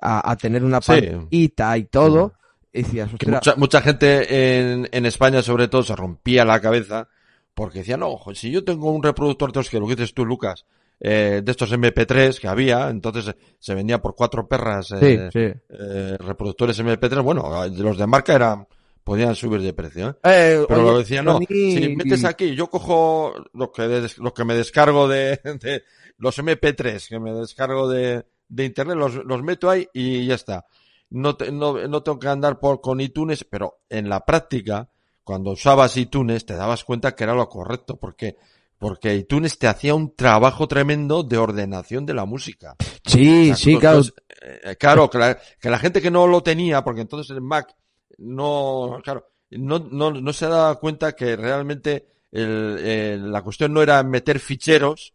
[0.00, 0.92] A, a tener una Sí.
[0.92, 2.34] pantallita y todo,
[2.72, 6.60] y decías, Que "Ostras, mucha, mucha gente en, en España, sobre todo, se rompía la
[6.60, 7.08] cabeza
[7.54, 10.24] porque decían, no, ojo, si yo tengo un reproductor de que lo que dices tú,
[10.26, 10.66] Lucas,
[11.00, 15.38] eh, de estos MP3 que había, entonces eh, se vendía por cuatro perras eh, Sí,
[15.38, 15.60] sí.
[15.70, 18.66] eh, reproductores MP3, bueno, los de marca eran,
[19.04, 20.14] podían subir de precio, ¿eh?
[20.24, 24.18] Eh, Pero oye, lo decía, no, Sony- si metes aquí, yo cojo lo que, des-
[24.18, 25.84] lo que me descargo de, de
[26.18, 30.64] los MP3 que me descargo de, de internet, los, los meto ahí y ya está.
[31.10, 34.88] No, te- no, no tengo que andar por, con iTunes, pero en la práctica,
[35.22, 38.36] cuando usabas iTunes, te dabas cuenta que era lo correcto, porque,
[38.78, 42.74] porque iTunes te hacía un trabajo tremendo de ordenación de la música.
[43.06, 43.96] Sí, O sea, sí, los- claro.
[43.98, 47.40] los- eh, claro, que la, que la gente que no lo tenía, porque entonces el
[47.42, 47.74] Mac
[48.18, 53.82] no, claro, no, no, no se daba cuenta que realmente el, el- la cuestión no
[53.82, 55.14] era meter ficheros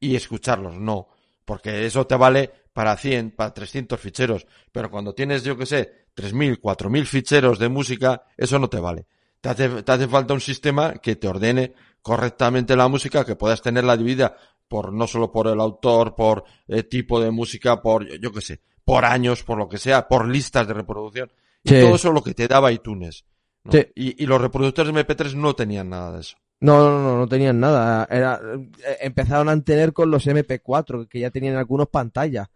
[0.00, 1.08] y escucharlos, no.
[1.44, 4.46] Porque eso te vale para 100, para 300 ficheros.
[4.70, 9.06] Pero cuando tienes, yo que sé, 3.000, 4.000 ficheros de música, eso no te vale.
[9.40, 13.62] Te hace, te hace falta un sistema que te ordene correctamente la música, que puedas
[13.62, 14.36] tenerla dividida
[14.68, 18.40] por, no solo por el autor, por eh, tipo de música, por, yo, yo que
[18.40, 21.30] sé, por años, por lo que sea, por listas de reproducción.
[21.64, 21.80] Y Sí.
[21.80, 23.24] todo eso es lo que te daba iTunes.
[23.64, 23.72] ¿no?
[23.72, 23.86] Sí.
[23.94, 26.36] Y, y los reproductores MP3 no tenían nada de eso.
[26.60, 28.06] No, no, no, no tenían nada.
[28.10, 32.48] Era, eh, empezaron a tener con los MP4, que ya tenían algunos pantallas.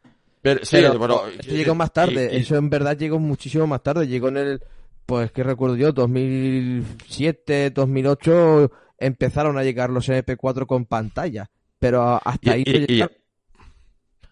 [0.43, 2.29] Pero, sí, Pero llegó más tarde.
[2.33, 4.07] y- y- Eso en verdad llegó muchísimo más tarde.
[4.07, 4.63] Llegó en el,
[5.07, 11.51] pues que recuerdo yo, 2007, 2008, empezaron a llegar los MP4 con pantalla.
[11.79, 12.65] Pero hasta ahí
[13.01, 13.09] no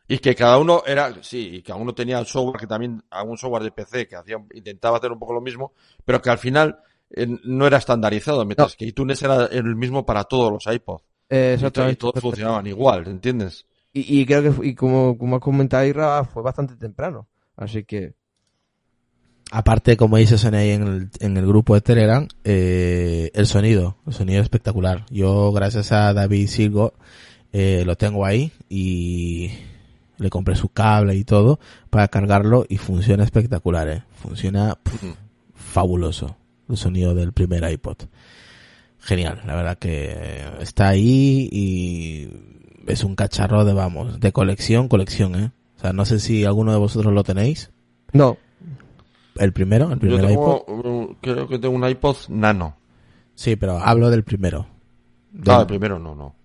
[0.08, 3.36] y- que cada uno era, sí, y cada uno tenía un software que también, algún
[3.38, 5.72] software de PC que hacía, intentaba hacer un poco lo mismo,
[6.04, 6.78] pero que al final
[7.10, 11.04] eh, no era estandarizado, mientras que iTunes era el mismo para todos los iPods.
[11.30, 13.66] Eh, Y, todos funcionaban igual, ¿entiendes?
[13.92, 17.26] Y, y creo que, y como, como has comentado, Irra, fue bastante temprano.
[17.56, 18.14] Así que,
[19.50, 23.98] Aparte, como dice Sony ahí en el, en el grupo de Telegram, eh, el sonido,
[24.06, 25.06] el sonido es espectacular.
[25.10, 26.94] Yo, gracias a David Silgo,
[27.52, 29.52] eh, lo tengo ahí y
[30.24, 31.60] le compré su cable y todo
[31.90, 34.02] para cargarlo y funciona espectacular, eh.
[34.16, 34.76] Funciona
[35.54, 36.36] fabuloso
[36.68, 37.96] el sonido del primer iPod.
[38.98, 42.30] Genial, la verdad que está ahí y
[42.86, 45.50] es un cacharro de, vamos, de colección, colección, eh.
[45.76, 47.70] O sea, no sé si alguno de vosotros lo tenéis.
[48.12, 48.36] no.
[49.36, 51.16] El primero, el Yo primer iPod.
[51.20, 52.76] creo que tengo un iPod nano.
[53.34, 54.68] Sí, pero hablo del primero.
[55.32, 56.36] Del- No, el primero no, no.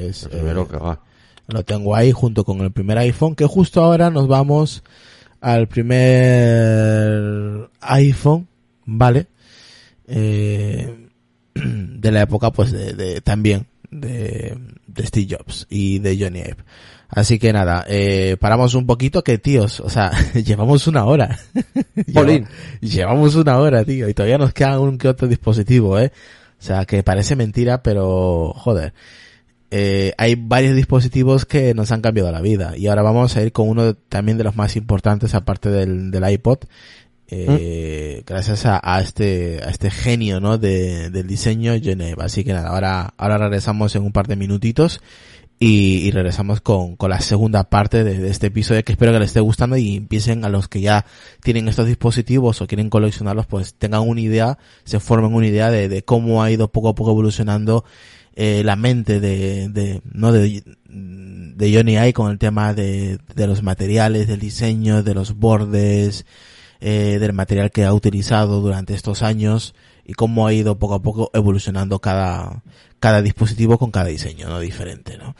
[0.00, 1.00] Es, el primero eh, que va.
[1.48, 4.82] Lo tengo ahí junto con el primer iPhone, que justo ahora nos vamos
[5.40, 8.48] al primer iPhone,
[8.84, 9.26] ¿vale?
[10.06, 11.08] Eh,
[11.54, 14.56] de la época, pues, de, de- también de,
[14.86, 16.56] de Steve Jobs y de Johnny Ive.
[17.10, 21.38] Así que nada, eh, paramos un poquito que tíos, o sea, llevamos una hora.
[22.14, 22.46] Jolín.
[22.82, 26.12] Llevamos una hora, tío, y todavía nos queda un que otro dispositivo, eh.
[26.60, 28.92] O sea, que parece mentira, pero joder.
[29.70, 32.76] Eh, hay varios dispositivos que nos han cambiado la vida.
[32.76, 36.10] Y ahora vamos a ir con uno de- también de los más importantes, aparte del,
[36.10, 36.58] del iPod.
[37.30, 40.56] Eh, gracias a, a este, a este genio, ¿no?
[40.56, 42.24] De, del diseño, Geneva.
[42.24, 45.00] Así que nada, ahora, ahora regresamos en un par de minutitos.
[45.60, 49.18] Y, y regresamos con, con la segunda parte de, de este episodio que espero que
[49.18, 51.04] les esté gustando y empiecen a los que ya
[51.42, 55.88] tienen estos dispositivos o quieren coleccionarlos pues tengan una idea, se formen una idea de,
[55.88, 57.84] de cómo ha ido poco a poco evolucionando
[58.40, 63.46] eh, la mente de, de, no de, de Johnny Ive con el tema de, de
[63.48, 66.24] los materiales, del diseño, de los bordes,
[66.80, 69.74] eh, del material que ha utilizado durante estos años
[70.04, 72.62] y cómo ha ido poco a poco evolucionando cada,
[73.00, 74.60] cada dispositivo con cada diseño, ¿no?
[74.60, 75.34] Diferente, ¿no?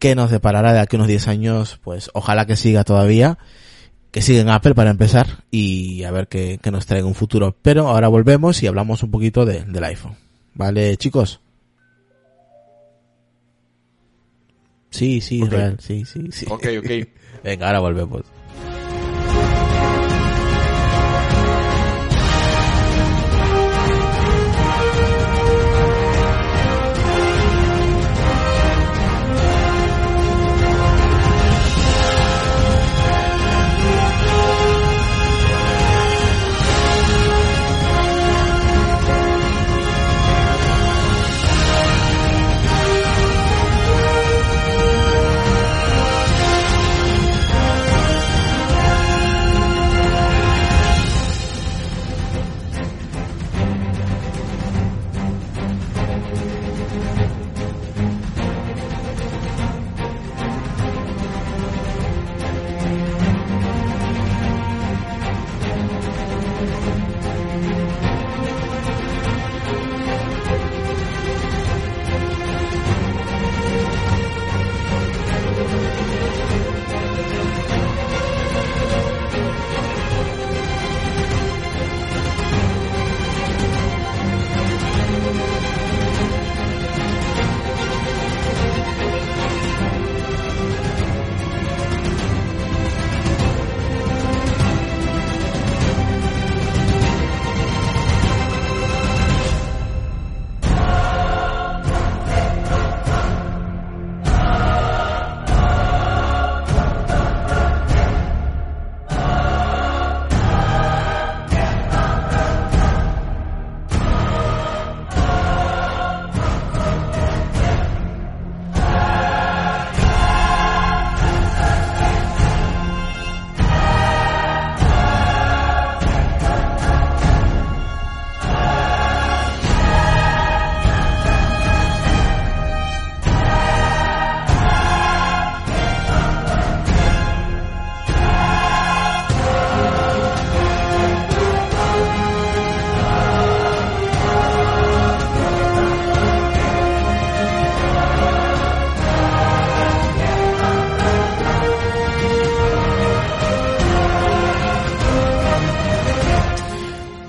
[0.00, 1.78] ¿Qué nos deparará de aquí unos 10 años?
[1.84, 3.38] Pues ojalá que siga todavía,
[4.10, 7.56] que siga en Apple para empezar y a ver qué, nos traiga un futuro.
[7.62, 10.16] Pero ahora volvemos y hablamos un poquito de- del iPhone.
[10.54, 11.40] ¿Vale, chicos?
[14.90, 15.42] Sí, sí.
[15.42, 16.46] Israel, sí, sí, sí.
[16.48, 17.08] Ok, ok.
[17.44, 18.22] Venga, ahora volvemos.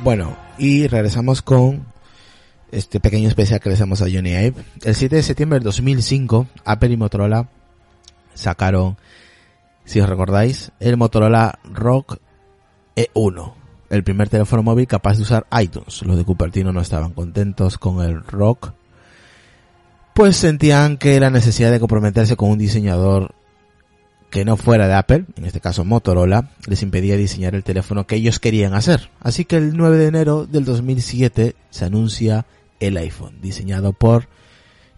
[0.02, 1.86] Bueno, y regresamos con
[2.72, 4.64] este pequeño especial que le hacemos a Johnny Ive.
[4.84, 7.50] El 7 de septiembre del 2005, Apple y Motorola
[8.34, 8.95] sacaron,
[9.84, 12.18] si os recordáis, el Motorola Rock
[12.95, 13.54] E1,
[13.89, 16.02] el primer teléfono móvil capaz de usar iTunes.
[16.04, 18.72] Los de Cupertino no estaban contentos con el Rock,
[20.14, 23.36] pues sentían que la necesidad de comprometerse con un diseñador
[24.30, 28.16] que no fuera de Apple, en este caso Motorola, les impedía diseñar el teléfono que
[28.16, 29.10] ellos querían hacer.
[29.20, 32.46] Así que el 9 de enero del 2007 se anuncia
[32.80, 34.28] el iPhone, diseñado por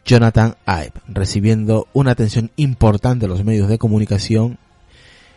[0.05, 4.57] Jonathan Ive, recibiendo una atención importante de los medios de comunicación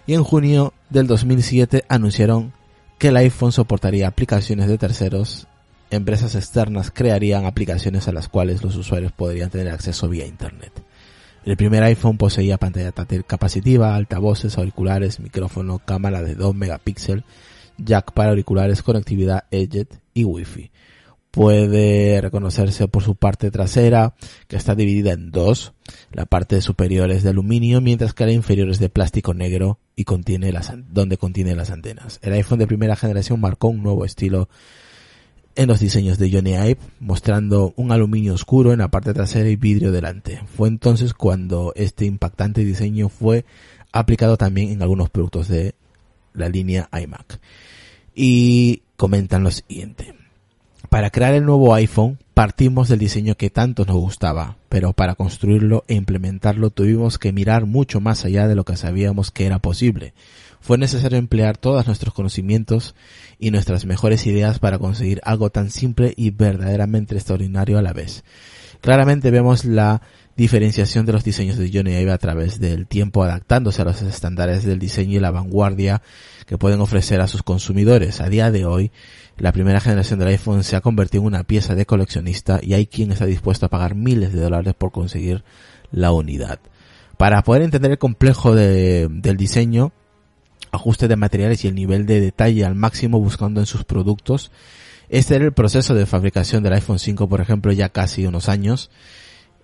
[0.07, 2.53] y en junio del 2007 anunciaron
[2.99, 5.47] que el iPhone soportaría aplicaciones de terceros,
[5.90, 10.72] empresas externas crearían aplicaciones a las cuales los usuarios podrían tener acceso vía Internet.
[11.45, 17.24] El primer iPhone poseía pantalla táctil capacitiva, altavoces, auriculares, micrófono, cámara de 2 megapíxeles,
[17.76, 20.70] jack para auriculares, conectividad Edge y Wi-Fi.
[21.30, 24.14] Puede reconocerse por su parte trasera,
[24.47, 25.74] que está dividida en dos.
[26.12, 30.05] La parte superior es de aluminio, mientras que la inferior es de plástico negro y
[30.05, 30.53] contiene
[30.88, 32.20] donde contiene las antenas.
[32.22, 34.49] El iPhone de primera generación marcó un nuevo estilo
[35.57, 39.57] en los diseños de Johnny Ive, mostrando un aluminio oscuro en la parte trasera y
[39.57, 40.40] vidrio delante.
[40.57, 43.44] Fue entonces cuando este impactante diseño fue
[43.92, 45.74] aplicado también en algunos productos de
[46.32, 47.40] la línea iMac.
[48.14, 50.14] Y comentan lo siguiente.
[50.88, 55.84] Para crear el nuevo iPhone partimos del diseño que tanto nos gustaba, pero para construirlo
[55.88, 60.14] e implementarlo tuvimos que mirar mucho más allá de lo que sabíamos que era posible
[60.64, 62.94] fue necesario emplear todos nuestros conocimientos
[63.38, 68.24] y nuestras mejores ideas para conseguir algo tan simple y verdaderamente extraordinario a la vez.
[68.80, 70.00] Claramente vemos la
[70.38, 74.64] diferenciación de los diseños de Johnny Ive a través del tiempo adaptándose a los estándares
[74.64, 76.00] del diseño y la vanguardia
[76.46, 78.22] que pueden ofrecer a sus consumidores.
[78.22, 78.90] A día de hoy,
[79.36, 82.86] la primera generación del iPhone se ha convertido en una pieza de coleccionista y hay
[82.86, 85.44] quien está dispuesto a pagar miles de dólares por conseguir
[85.92, 86.58] la unidad.
[87.18, 89.92] Para poder entender el complejo del diseño,
[90.74, 94.50] ajuste de materiales y el nivel de detalle al máximo buscando en sus productos.
[95.08, 98.90] Este era el proceso de fabricación del iPhone 5, por ejemplo, ya casi unos años.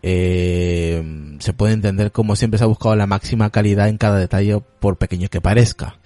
[0.03, 4.61] Eh, se puede entender como siempre se ha buscado la máxima calidad en cada detalle,
[4.81, 5.99] por pequeño que parezca.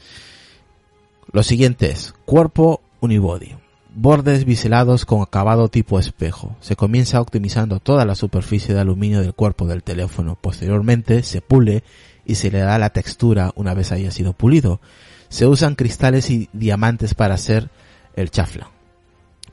[1.32, 3.56] Lo siguiente es cuerpo unibody.
[3.96, 6.56] Bordes biselados con acabado tipo espejo.
[6.60, 10.36] Se comienza optimizando toda la superficie de aluminio del cuerpo del teléfono.
[10.40, 11.84] Posteriormente se pule
[12.24, 14.80] y se le da la textura una vez haya sido pulido.
[15.28, 17.70] Se usan cristales y diamantes para hacer
[18.16, 18.70] el chafla.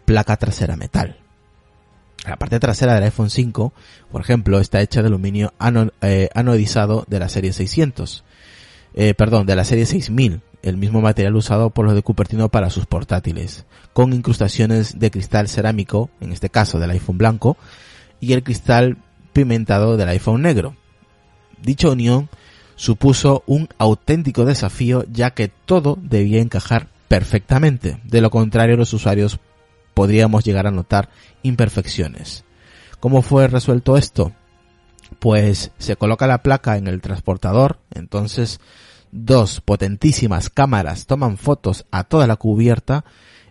[0.05, 1.17] Placa trasera metal.
[2.25, 3.73] La parte trasera del iPhone 5,
[4.11, 5.53] por ejemplo, está hecha de aluminio
[6.01, 8.23] eh, anodizado de la serie 600.
[8.93, 12.69] Eh, perdón, de la serie 6000, el mismo material usado por los de Cupertino para
[12.69, 17.57] sus portátiles, con incrustaciones de cristal cerámico, en este caso del iPhone blanco,
[18.19, 18.97] y el cristal
[19.33, 20.75] pimentado del iPhone negro.
[21.61, 22.29] Dicha unión
[22.81, 28.01] supuso un auténtico desafío ya que todo debía encajar perfectamente.
[28.05, 29.39] De lo contrario, los usuarios
[29.93, 31.09] podríamos llegar a notar
[31.43, 32.43] imperfecciones.
[32.99, 34.31] ¿Cómo fue resuelto esto?
[35.19, 38.59] Pues se coloca la placa en el transportador, entonces
[39.11, 43.05] dos potentísimas cámaras toman fotos a toda la cubierta.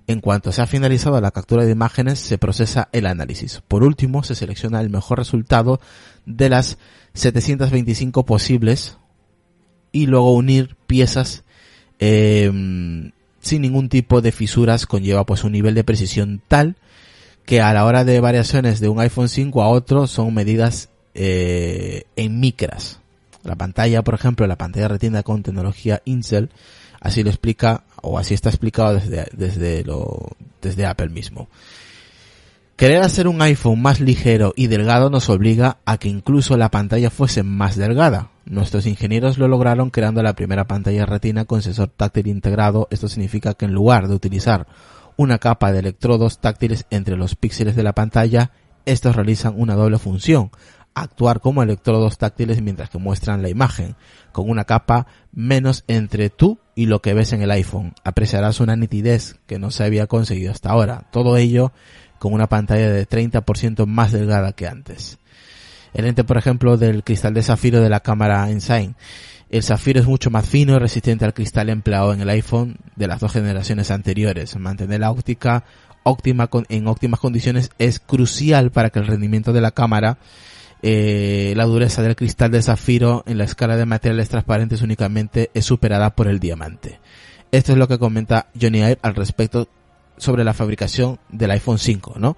[0.09, 3.63] En cuanto se ha finalizado la captura de imágenes, se procesa el análisis.
[3.69, 5.81] Por último, se selecciona el mejor resultado
[6.27, 6.79] de las
[7.15, 8.97] 725 posibles
[9.93, 11.45] y luego unir piezas
[11.99, 12.51] eh,
[13.41, 16.77] sin ningún tipo de fisuras conlleva pues un nivel de precisión tal
[17.45, 22.05] que a la hora de variaciones de un iPhone 5 a otro son medidas eh,
[22.15, 23.01] en micras.
[23.43, 26.51] La pantalla, por ejemplo, la pantalla retina con tecnología Intel,
[27.01, 29.85] así lo explica o así está explicado desde, desde,
[30.63, 31.49] desde Apple mismo.
[32.81, 37.11] Querer hacer un iPhone más ligero y delgado nos obliga a que incluso la pantalla
[37.11, 38.31] fuese más delgada.
[38.47, 42.89] Nuestros ingenieros lo lograron creando la primera pantalla retina con sensor táctil integrado.
[42.91, 44.67] Esto significa que en lugar de utilizar
[45.19, 48.51] una capa de electrodos táctiles entre los píxeles de la pantalla,
[48.87, 50.51] estos realizan una doble función,
[50.95, 53.95] actuar como electrodos táctiles mientras que muestran la imagen,
[54.33, 57.93] con una capa menos entre tú y lo que ves en el iPhone.
[58.05, 61.09] Apreciarás una nitidez que no se había conseguido hasta ahora.
[61.13, 61.73] Todo ello
[62.21, 65.19] con una pantalla de 30% más delgada que antes.
[65.95, 68.95] El lente, por ejemplo, del cristal de zafiro de la cámara Ensign.
[69.49, 73.09] El zafiro es mucho más fino y resistente al cristal empleado en el iPhone de
[73.09, 74.55] las dos generaciones anteriores.
[74.57, 75.65] Mantener la óptica
[76.03, 80.19] óptima en óptimas condiciones es crucial para que el rendimiento de la cámara
[80.83, 85.65] eh, la dureza del cristal de zafiro en la escala de materiales transparentes únicamente es
[85.65, 87.01] superada por el diamante.
[87.51, 89.69] Esto es lo que comenta Johnny Ive al respecto
[90.17, 92.37] sobre la fabricación del iPhone 5, ¿no?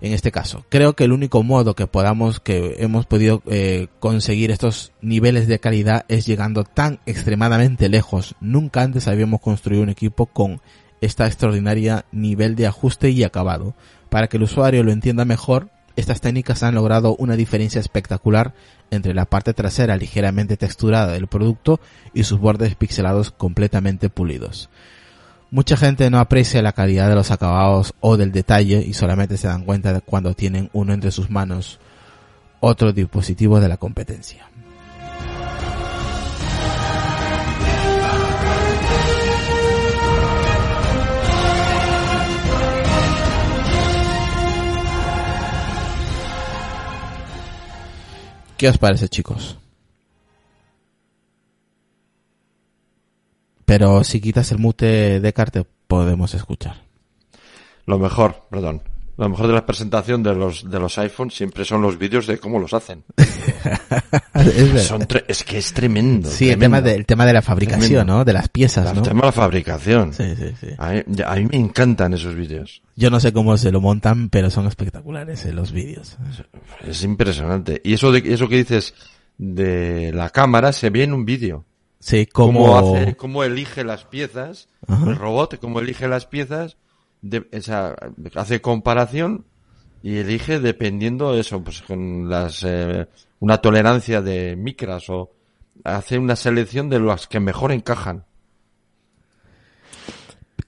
[0.00, 4.50] En este caso, creo que el único modo que podamos, que hemos podido eh, conseguir
[4.50, 8.34] estos niveles de calidad es llegando tan extremadamente lejos.
[8.40, 10.60] Nunca antes habíamos construido un equipo con
[11.00, 13.74] esta extraordinaria nivel de ajuste y acabado.
[14.10, 18.52] Para que el usuario lo entienda mejor, estas técnicas han logrado una diferencia espectacular
[18.90, 21.80] entre la parte trasera ligeramente texturada del producto
[22.12, 24.68] y sus bordes pixelados completamente pulidos.
[25.56, 29.48] Mucha gente no aprecia la calidad de los acabados o del detalle y solamente se
[29.48, 31.80] dan cuenta de cuando tienen uno entre sus manos
[32.60, 34.50] otro dispositivo de la competencia.
[48.58, 49.56] ¿Qué os parece, chicos?
[53.66, 56.82] Pero si quitas el mute de Carte, podemos escuchar.
[57.84, 58.82] Lo mejor, perdón.
[59.18, 62.36] Lo mejor de la presentación de los de los iPhones siempre son los vídeos de
[62.38, 63.02] cómo los hacen.
[64.34, 66.28] es, Son es que es tremendo.
[66.30, 68.12] sí, el tema, de, el tema de la fabricación, Tremendo.
[68.18, 68.24] ¿no?
[68.26, 69.02] De las piezas, El ¿no?
[69.02, 70.12] tema de la fabricación.
[70.12, 70.66] Sí, sí, sí.
[70.76, 72.82] A, mí, a mí me encantan esos vídeos.
[72.94, 76.18] Yo no sé cómo se lo montan, pero son espectaculares eh, los vídeos.
[76.86, 77.80] Es impresionante.
[77.84, 78.92] Y eso de eso que dices
[79.38, 81.64] de la cámara se ve en un vídeo.
[81.98, 82.96] Sí, Cómo como...
[82.96, 85.10] hace, cómo elige las piezas, Ajá.
[85.10, 86.76] el robot, cómo elige las piezas,
[87.22, 87.96] de, o sea,
[88.34, 89.44] hace comparación
[90.02, 93.08] y elige dependiendo de eso, pues con las, eh,
[93.40, 95.32] una tolerancia de micras o
[95.84, 98.24] hace una selección de las que mejor encajan.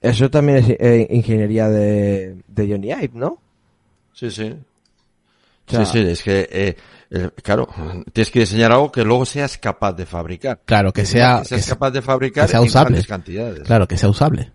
[0.01, 3.41] Eso también es eh, ingeniería de, de Johnny Ive, ¿no?
[4.13, 4.55] Sí, sí.
[5.69, 6.77] Sea- sí, sí, es que, eh,
[7.11, 7.69] eh, claro,
[8.13, 10.61] tienes que diseñar algo que luego seas capaz de fabricar.
[10.65, 12.85] Claro, que sea, que seas que sea- capaz de fabricar que sea en usable.
[12.91, 13.61] grandes cantidades.
[13.63, 14.53] claro, que sea usable.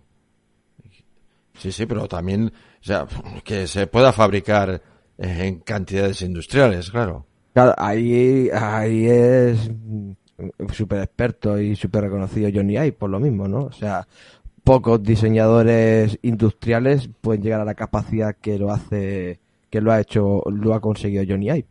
[1.58, 2.46] Sí, sí, pero también,
[2.80, 3.06] o sea,
[3.44, 4.82] que se pueda fabricar
[5.18, 7.26] eh, en cantidades industriales, claro.
[7.52, 9.70] Claro, ahí, ahí es
[10.72, 13.66] súper experto y súper reconocido Johnny Ive por lo mismo, ¿no?
[13.66, 14.06] O sea,
[14.64, 19.38] pocos diseñadores industriales pueden llegar a la capacidad que lo hace,
[19.74, 21.66] que lo ha hecho, lo ha conseguido Johnny Ive.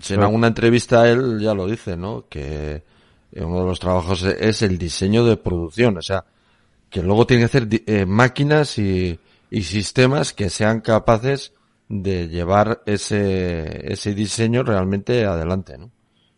[0.00, 2.24] Si en alguna entrevista él ya lo dice, ¿no?
[2.30, 2.82] Que
[3.36, 6.24] uno de los trabajos es el diseño de producción, o sea,
[6.88, 11.52] que luego tiene que hacer di- eh, máquinas y, y sistemas que sean capaces
[11.90, 15.90] de llevar ese, ese diseño realmente adelante, ¿no?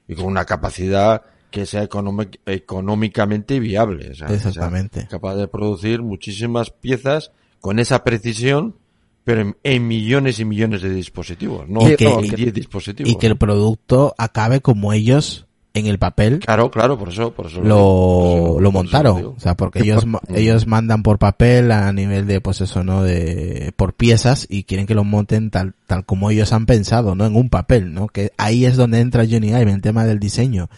[0.08, 1.22] Y con una capacidad
[1.52, 5.06] que sea económic- económicamente viable, o sea, que sea Exactamente.
[5.08, 7.30] capaz de producir muchísimas piezas
[7.60, 8.74] con esa precisión,
[9.24, 12.54] pero en, en millones y millones de dispositivos, no Y que- en y que- 10
[12.54, 13.10] dispositivos.
[13.12, 17.46] Y que el producto acabe como ellos en el papel Claro, claro, por eso, por
[17.46, 19.24] eso lo, digo, por eso- lo eso montaron.
[19.36, 23.02] O sea, porque ellos, ma- ellos mandan por papel a nivel de, pues eso, ¿no?
[23.02, 27.24] De, por piezas y quieren que lo monten tal, tal como ellos han pensado, ¿no?
[27.24, 28.08] En un papel, ¿no?
[28.08, 30.68] Que ahí es donde entra Johnny Ive en el tema del diseño.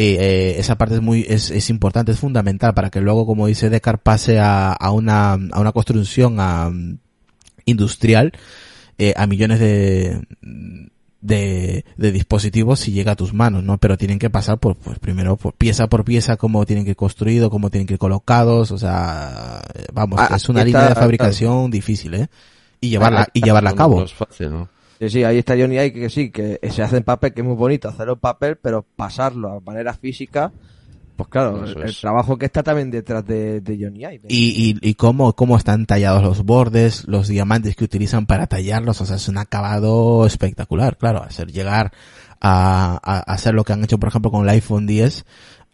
[0.00, 3.46] Eh, eh, esa parte es muy, es, es importante, es fundamental para que luego, como
[3.48, 6.70] dice Descartes, pase a, a una, a una construcción a,
[7.68, 8.32] industrial,
[8.98, 10.20] eh, a millones de,
[11.20, 13.78] de, de dispositivos si llega a tus manos, ¿no?
[13.78, 16.96] Pero tienen que pasar por, pues primero por pieza por pieza cómo tienen que ir
[16.96, 19.60] construidos, cómo tienen que ir colocados, o sea,
[19.92, 22.28] vamos, Ah, es una está- línea de fabricación difícil, ¿eh?
[22.80, 23.98] Y llevarla, y llevarla a cabo.
[23.98, 24.68] No es fácil, ¿no?
[25.00, 27.46] Sí, sí, ahí está Johnny Ive que, sí, que se hace en papel, que es
[27.46, 30.52] muy bonito hacerlo en papel, pero pasarlo a manera física,
[31.18, 32.00] pues claro, Eso el, es.
[32.00, 34.20] trabajo que está también detrás de, de Johnny Ive.
[34.28, 39.00] Y, y, y cómo, cómo están tallados los bordes, los diamantes que utilizan para tallarlos,
[39.00, 41.90] o sea, es un acabado espectacular, claro, hacer llegar
[42.40, 45.26] a, a, a hacer lo que han hecho, por ejemplo, con el iPhone 10,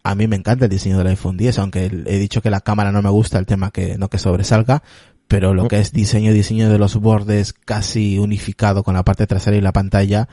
[0.03, 2.91] a mí me encanta el diseño del iPhone 10, aunque he dicho que la cámara
[2.91, 4.83] no me gusta, el tema que no que sobresalga,
[5.29, 9.59] pero lo que es diseño, diseño de los bordes casi unificado con la parte trasera
[9.59, 10.27] y la pantalla,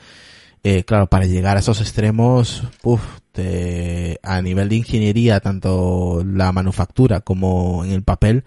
[0.64, 3.00] eh, claro, para llegar a esos extremos, uf,
[3.32, 8.44] te- a nivel de ingeniería, tanto la manufactura como en el papel,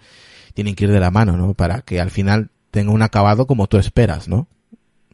[0.54, 1.54] tienen que ir de la mano, ¿no?
[1.54, 4.46] Para que al final tenga un acabado como tú esperas, ¿no?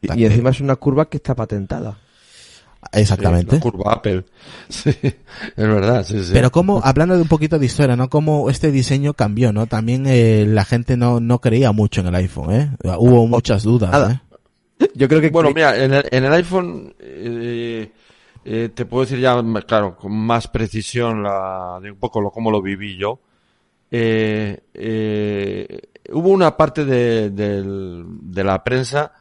[0.00, 1.98] Y, y encima es una curva que está patentada.
[2.92, 3.50] Exactamente.
[3.52, 4.24] Sí, la curva Apple.
[4.68, 5.14] Sí, es
[5.56, 6.30] verdad, sí, sí.
[6.32, 8.08] Pero como, hablando de un poquito de historia, ¿no?
[8.10, 9.66] Como este diseño cambió, ¿no?
[9.66, 12.70] También eh, la gente no, no creía mucho en el iPhone, ¿eh?
[12.98, 14.12] Hubo muchas dudas, Nada.
[14.12, 14.31] ¿eh?
[14.94, 17.90] Yo creo que Bueno, mira, en el, en el iPhone eh,
[18.44, 22.50] eh, te puedo decir ya, claro, con más precisión la, de un poco lo cómo
[22.50, 23.20] lo viví yo.
[23.90, 25.80] Eh, eh,
[26.12, 29.12] hubo una parte de, del- de la prensa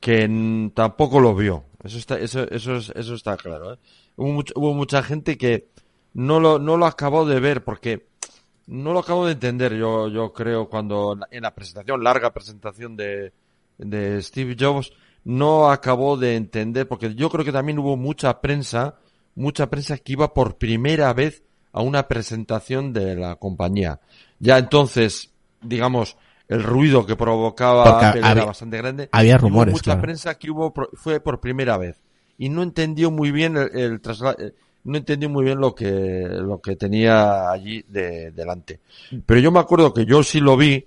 [0.00, 1.64] que tampoco lo vio.
[1.82, 3.74] Eso está, eso, eso, es- eso está claro.
[3.74, 3.78] ¿eh?
[4.16, 5.68] Hubo, much- hubo mucha gente que
[6.14, 8.06] no lo, no lo acabó de ver porque
[8.66, 13.32] no lo acabo de entender, yo, yo creo, cuando en la presentación, larga presentación de,
[13.78, 14.92] de Steve Jobs,
[15.24, 18.96] no acabó de entender, porque yo creo que también hubo mucha prensa,
[19.34, 21.42] mucha prensa que iba por primera vez
[21.72, 24.00] a una presentación de la compañía.
[24.38, 26.16] Ya entonces, digamos,
[26.48, 29.08] el ruido que provocaba era bastante grande.
[29.12, 29.74] Había rumores.
[29.74, 32.00] mucha prensa que hubo fue por primera vez
[32.38, 34.54] y no entendió muy bien el, el traslado eh,
[34.84, 38.80] no entendió muy bien lo que, lo que tenía allí de, delante.
[39.26, 40.86] Pero yo me acuerdo que yo sí lo vi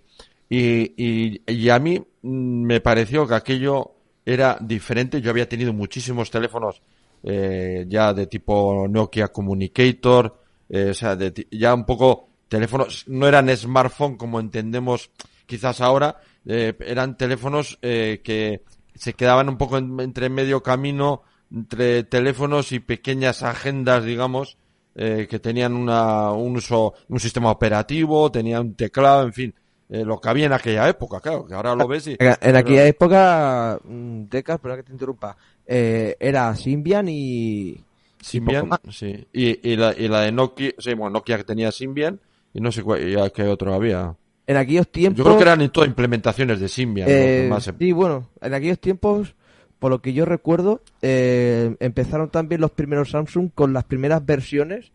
[0.49, 3.91] y, y, y a mí me pareció que aquello
[4.25, 5.21] era diferente.
[5.21, 6.81] Yo había tenido muchísimos teléfonos
[7.23, 13.27] eh, ya de tipo Nokia Communicator, eh, o sea, de, ya un poco teléfonos, no
[13.27, 15.11] eran smartphone como entendemos
[15.45, 18.63] quizás ahora, eh, eran teléfonos eh, que
[18.95, 24.57] se quedaban un poco entre medio camino entre teléfonos y pequeñas agendas, digamos,
[24.95, 29.55] eh, que tenían una, un uso, un sistema operativo, tenían un teclado, en fin,
[29.91, 32.17] eh, lo que había en aquella época, claro, que ahora lo ves y...
[32.19, 35.35] En aquella época, mm, Decas, perdón que te interrumpa,
[35.67, 37.77] eh, era Symbian y...
[38.21, 39.27] Symbian, sí.
[39.33, 42.19] Y, y, la, y la de Nokia, sí, bueno, Nokia que tenía Symbian,
[42.53, 44.15] y no sé cuál, qué otro había.
[44.47, 45.17] En aquellos tiempos...
[45.17, 47.07] Yo creo que eran todas implementaciones de Symbian.
[47.09, 49.35] Eh, Sí, bueno, en aquellos tiempos
[49.81, 54.91] por lo que yo recuerdo, eh, empezaron también los primeros Samsung con las primeras versiones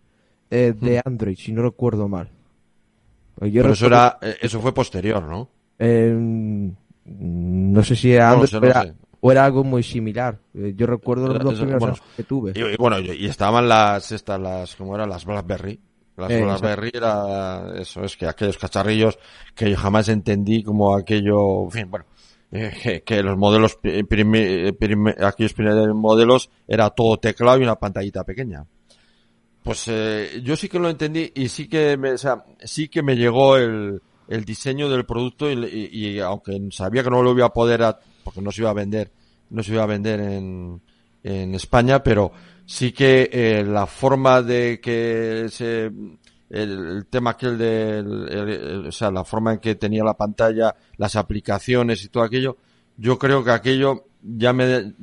[0.48, 1.02] eh, de.
[1.04, 2.30] Android, si no recuerdo mal.
[3.38, 5.50] Pero eso, era, eh, eso fue posterior, ¿no?
[5.78, 10.38] no sé si era Android o era algo muy similar.
[10.52, 12.52] yo recuerdo los dos primeros que tuve.
[12.54, 15.08] Y, bueno, y estaban las, estas, las, ¿cómo eran?
[15.08, 15.80] Las BlackBerry.
[16.16, 19.18] Las BlackBerry era, eso, es que aquellos cacharrillos
[19.54, 22.06] que yo jamás entendí como aquello, en fin, bueno
[22.52, 28.64] eh, que los modelos, aquellos primeros modelos era todo teclado y una pantallita pequeña.
[29.66, 33.02] Pues eh, yo sí que lo entendí y sí que me, o sea, sí que
[33.02, 37.46] me llegó el, el diseño del producto y, y, aunque sabía que no lo iba
[37.46, 37.82] a poder,
[38.22, 39.10] porque no se iba a vender,
[39.50, 40.80] no se iba a vender en,
[41.24, 42.30] en España, pero
[42.64, 45.90] sí que eh, la forma de que se
[46.48, 52.04] el, tema aquel de, o sea, la forma en que tenía la pantalla, las aplicaciones
[52.04, 52.56] y todo aquello,
[52.96, 54.94] yo creo que aquello ya me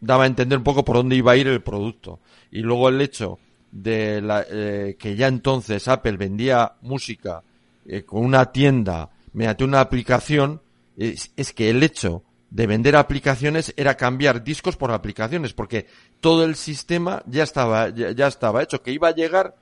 [0.00, 2.20] daba a entender un poco por dónde iba a ir el producto.
[2.50, 3.40] Y luego el hecho
[3.82, 7.42] de la, eh, que ya entonces Apple vendía música
[7.86, 10.62] eh, con una tienda mediante una aplicación,
[10.96, 15.86] es, que el hecho de vender aplicaciones era cambiar discos por aplicaciones, porque
[16.20, 19.56] todo el sistema ya estaba, ya, ya estaba hecho, que iba a llegar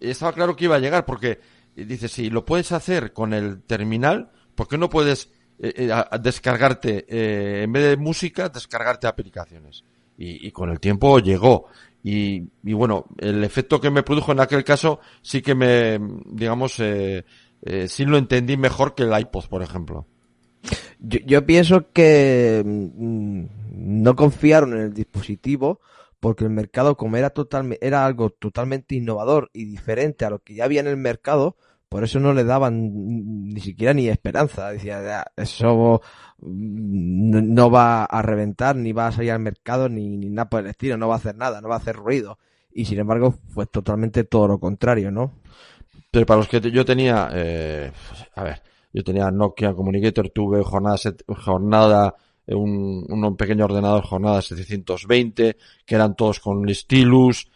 [0.00, 1.40] estaba claro que iba a llegar porque
[1.76, 6.18] eh, dice, si lo puedes hacer con el terminal, ¿por qué no puedes eh, eh,
[6.20, 9.84] descargarte, en vez de música, descargarte aplicaciones?
[10.18, 11.66] Y, con el tiempo llegó.
[12.08, 18.04] Y, bueno, el efecto que me produjo en aquel caso sí que me, digamos, sí
[18.04, 20.06] lo entendí mejor que el iPod, por ejemplo.
[21.00, 25.80] Yo, yo pienso que mm, no confiaron en el dispositivo
[26.20, 30.54] porque el mercado como era total, era algo totalmente innovador y diferente a lo que
[30.54, 31.56] ya había en el mercado,
[31.88, 32.90] por eso no le daban
[33.48, 34.70] ni siquiera ni esperanza.
[34.70, 36.00] Decía, eso
[36.38, 40.66] mm, no va a reventar, ni va a salir al mercado, ni, nada por el
[40.66, 42.38] estilo, no va a hacer nada, no va a hacer ruido.
[42.72, 45.34] Y sin embargo, fue totalmente todo lo contrario, ¿no?
[46.10, 47.92] Pero para los que yo tenía, eh,
[48.34, 50.98] a ver, yo tenía Nokia Communicator, tuve jornada,
[51.28, 52.14] jornada
[52.46, 57.48] un, un pequeño ordenador jornada 720, que eran todos con stylus.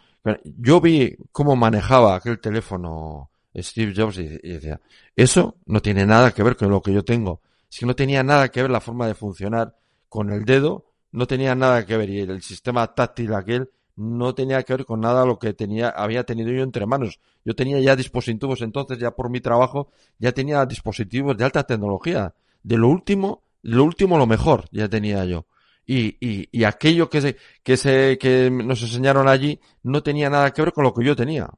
[0.44, 4.80] Yo vi cómo manejaba aquel teléfono Steve Jobs y, decía,
[5.16, 7.40] eso no tiene nada que ver con lo que yo tengo.
[7.68, 9.76] Si no tenía nada que ver la forma de funcionar
[10.08, 14.62] con el dedo, no tenía nada que ver y el sistema táctil aquel no tenía
[14.62, 17.20] que ver con nada lo que tenía, había tenido yo entre manos.
[17.44, 22.34] Yo tenía ya dispositivos entonces, ya por mi trabajo, ya tenía dispositivos de alta tecnología,
[22.62, 25.46] de lo último lo último lo mejor ya tenía yo.
[25.86, 30.52] Y, y, y aquello que se, que se, que nos enseñaron allí no tenía nada
[30.52, 31.50] que ver con lo que yo tenía.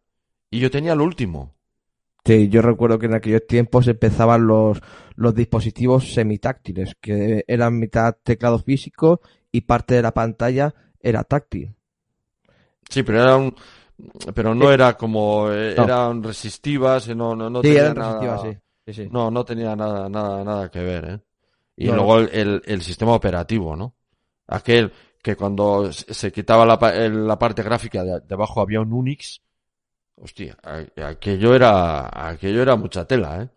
[0.51, 1.55] Y yo tenía lo último.
[2.25, 4.81] Sí, yo recuerdo que en aquellos tiempos empezaban los,
[5.17, 9.21] los dispositivos semitáctiles, que eran mitad teclado físico
[9.51, 11.75] y parte de la pantalla era táctil.
[12.89, 13.55] Sí, pero era un,
[14.35, 18.93] pero no era como, eh, eran resistivas, no, no, no tenía nada, sí.
[18.93, 21.21] Sí, No, no tenía nada, nada, nada que ver, eh.
[21.77, 23.95] Y luego el, el, sistema operativo, ¿no?
[24.47, 24.93] Aquel
[25.23, 29.41] que cuando se quitaba la, la parte gráfica de, debajo había un Unix.
[30.23, 30.57] Hostia,
[31.05, 33.49] aquello era, aquello era mucha tela, ¿eh?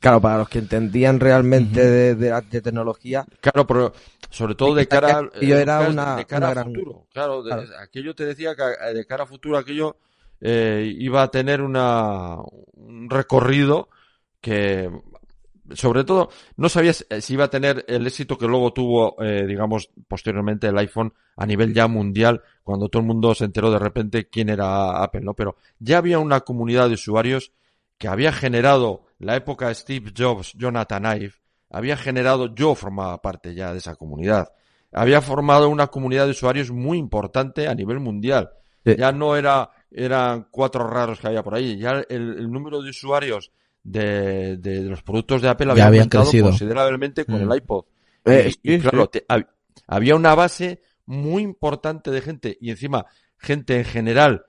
[0.00, 3.24] Claro, para los que entendían realmente de, de, tecnología.
[3.40, 3.92] Claro, pero
[4.30, 7.06] sobre todo de cara, era una, de cara a futuro.
[7.12, 7.44] Claro,
[7.78, 9.96] aquello te decía que de cara a futuro, aquello
[10.40, 12.36] eh, iba a tener una,
[12.72, 13.88] un recorrido
[14.40, 14.90] que
[15.72, 19.90] sobre todo, no sabías si iba a tener el éxito que luego tuvo, eh, digamos,
[20.06, 24.28] posteriormente el iPhone a nivel ya mundial, cuando todo el mundo se enteró de repente
[24.28, 25.34] quién era Apple, ¿no?
[25.34, 27.52] Pero ya había una comunidad de usuarios
[27.96, 31.34] que había generado la época Steve Jobs, Jonathan Ive,
[31.70, 34.52] había generado, yo formaba parte ya de esa comunidad,
[34.92, 38.50] había formado una comunidad de usuarios muy importante a nivel mundial.
[38.84, 43.50] Ya no era, eran cuatro raros que había por ahí, ya el número de usuarios
[43.84, 47.54] de, de, los productos de Apple había aumentado considerablemente con el mm.
[47.54, 47.84] iPod.
[48.24, 49.10] Eh, y, claro,
[49.86, 53.06] había una base muy importante de gente y encima
[53.36, 54.46] gente en general,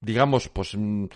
[0.00, 1.06] digamos, pues mm,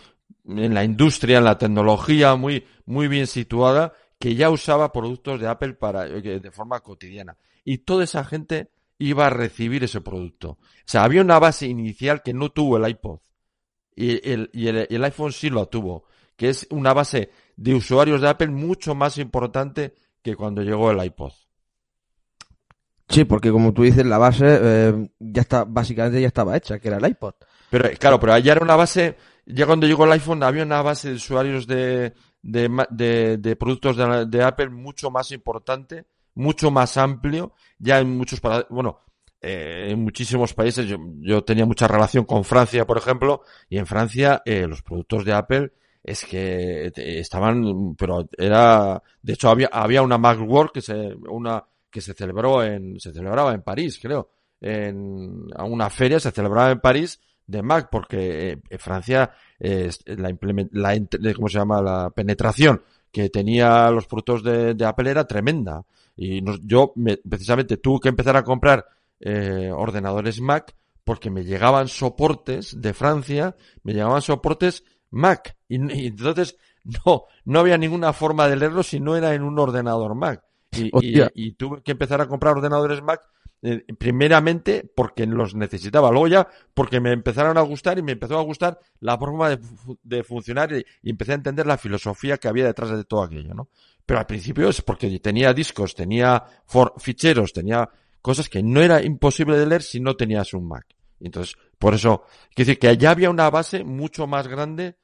[0.46, 5.48] en la industria, en la tecnología, muy, muy bien situada, que ya usaba productos de
[5.48, 7.36] Apple para, eh, de forma cotidiana.
[7.64, 10.50] Y toda esa gente iba a recibir ese producto.
[10.50, 13.18] O sea, había una base inicial que no tuvo el iPod.
[13.94, 16.06] Y el, y el, el iPhone sí lo tuvo,
[16.43, 21.05] que es una base de usuarios de Apple mucho más importante que cuando llegó el
[21.05, 21.31] iPod.
[23.09, 26.89] Sí, porque como tú dices, la base eh, ya está, básicamente ya estaba hecha, que
[26.89, 27.35] era el iPod.
[27.70, 29.16] Pero claro, pero allá era una base,
[29.47, 32.12] ya cuando llegó el iPhone había una base de usuarios de,
[32.43, 38.98] de, de, productos de, Apple mucho más importante, mucho más amplio, ya en muchos, bueno,
[39.40, 43.86] eh, en muchísimos países, yo, yo, tenía mucha relación con Francia, por ejemplo, y en
[43.86, 49.68] Francia eh, los productos de Apple es que eh, estaban, pero era, de hecho había,
[49.72, 54.30] había una Macworld que se, una, que se celebró en, se celebraba en París, creo,
[54.60, 60.34] en, a una feria se celebraba en París de Mac, porque eh, Francia, eh, la,
[60.72, 61.82] la, ¿cómo se llama?
[61.82, 65.84] La penetración que tenía los productos de, de Apple era tremenda.
[66.16, 68.86] Y yo me, precisamente tuve que empezar a comprar
[69.20, 70.74] eh, ordenadores Mac
[71.04, 75.56] porque me llegaban soportes de Francia, me llegaban soportes Mac.
[75.68, 80.14] Y, entonces no, no había ninguna forma de leerlo si no era en un ordenador
[80.14, 80.43] Mac.
[80.72, 80.90] Y,
[81.34, 83.22] y, tuve que empezar a comprar ordenadores Mac
[83.64, 88.36] eh, primeramente porque los necesitaba, luego ya porque me empezaron a gustar y me empezó
[88.36, 89.60] a gustar la forma de,
[90.02, 93.68] de funcionar y, empecé a entender la filosofía que había detrás de todo aquello, ¿no?
[94.05, 96.43] Pero al principio es porque tenía discos, tenía
[96.98, 97.89] ficheros, tenía
[98.20, 100.86] cosas que no era imposible de leer si no tenías un Mac.
[101.20, 104.97] Entonces, por eso, quiero decir que allá había una base mucho más grande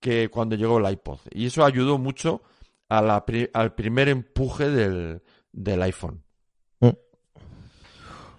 [0.00, 1.18] que cuando llegó el iPod.
[1.30, 2.42] Y eso ayudó mucho
[2.88, 6.22] al primer empuje del, iPhone.
[6.80, 6.88] Mm.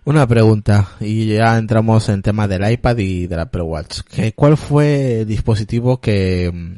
[0.03, 4.01] Una pregunta, y ya entramos en tema del iPad y del Apple Watch.
[4.35, 6.77] ¿Cuál fue el dispositivo que,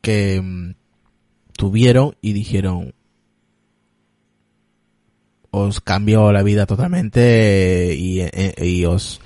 [0.00, 0.74] que
[1.52, 2.94] tuvieron y dijeron,
[5.50, 8.22] os cambió la vida totalmente y,
[8.56, 9.20] y os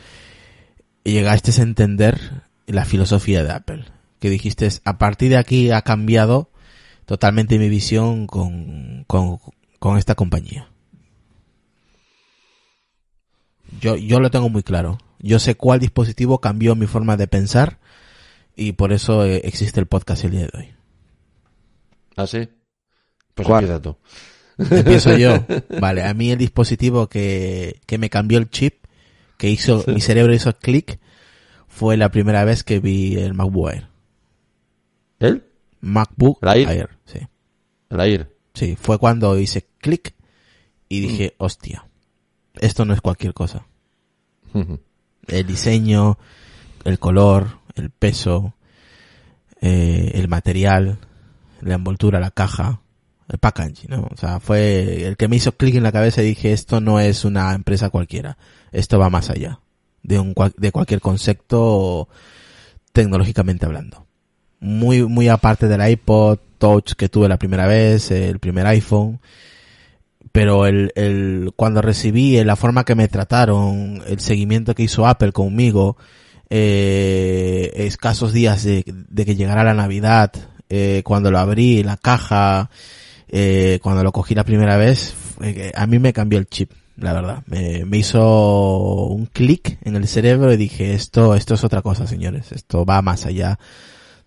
[1.05, 3.98] llegaste a entender la filosofía de Apple?
[4.21, 6.51] Que dijiste, a partir de aquí ha cambiado
[7.07, 10.69] totalmente mi visión con, con, esta compañía.
[13.81, 14.99] Yo, yo lo tengo muy claro.
[15.21, 17.79] Yo sé cuál dispositivo cambió mi forma de pensar
[18.57, 20.69] y por eso eh, existe el podcast el día de hoy.
[22.17, 22.49] ¿Ah, sí?
[23.35, 23.65] Pues ¿Cuál?
[23.65, 23.97] empieza tú.
[24.59, 25.45] Empiezo yo.
[25.81, 28.85] Vale, a mí el dispositivo que, que me cambió el chip,
[29.37, 30.99] que hizo, mi cerebro hizo clic,
[31.69, 33.89] fue la primera vez que vi el MacBook Air.
[35.19, 35.45] ¿El?
[35.81, 36.91] MacBook Air.
[37.05, 37.21] sí.
[37.91, 38.35] El Air.
[38.55, 40.15] Sí, fue cuando hice clic
[40.89, 41.45] y dije, mm.
[41.45, 41.87] hostia,
[42.61, 43.67] esto no es cualquier cosa.
[44.53, 46.19] el diseño,
[46.85, 48.55] el color, el peso,
[49.61, 50.99] eh, el material,
[51.61, 52.81] la envoltura, la caja,
[53.29, 54.09] el packaging, ¿no?
[54.11, 56.99] O sea, fue el que me hizo clic en la cabeza y dije, esto no
[56.99, 58.39] es una empresa cualquiera,
[58.73, 59.61] esto va más allá
[60.03, 62.09] de un de cualquier concepto
[62.93, 64.08] tecnológicamente hablando
[64.61, 69.21] muy, muy aparte del iPod Touch que tuve la primera vez, el primer iPhone.
[70.33, 75.33] Pero el, el, cuando recibí la forma que me trataron, el seguimiento que hizo Apple
[75.33, 75.97] conmigo,
[76.51, 80.33] eh, escasos días de, de, que llegara la Navidad,
[80.69, 82.71] eh, cuando lo abrí, la caja,
[83.29, 85.15] eh, cuando lo cogí la primera vez,
[85.75, 87.43] a mí me cambió el chip, la verdad.
[87.47, 92.07] Me, me hizo un clic en el cerebro y dije, esto, esto es otra cosa,
[92.07, 92.53] señores.
[92.53, 93.59] Esto va más allá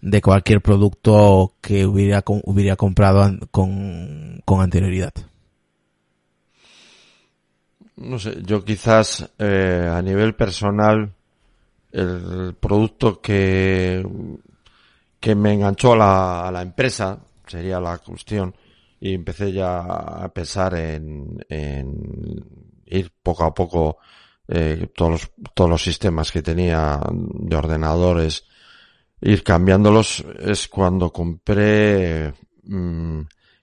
[0.01, 5.13] de cualquier producto que hubiera, hubiera comprado con, con anterioridad.
[7.97, 11.13] No sé, yo quizás eh, a nivel personal
[11.91, 14.03] el producto que,
[15.19, 18.55] que me enganchó a la, a la empresa sería la cuestión
[18.99, 22.45] y empecé ya a pensar en, en
[22.85, 23.97] ir poco a poco
[24.47, 28.45] eh, todos todos los sistemas que tenía de ordenadores
[29.21, 32.33] ir cambiándolos es cuando compré
[32.63, 33.21] mm,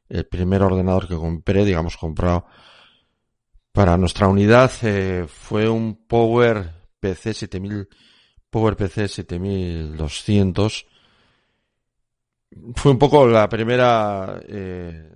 [0.09, 2.47] el primer ordenador que compré, digamos, comprado
[3.73, 7.89] para nuestra unidad, eh, fue un Power PC 7000,
[8.51, 10.87] Power PC 7200.
[12.75, 15.09] Fue un poco la primera, eh,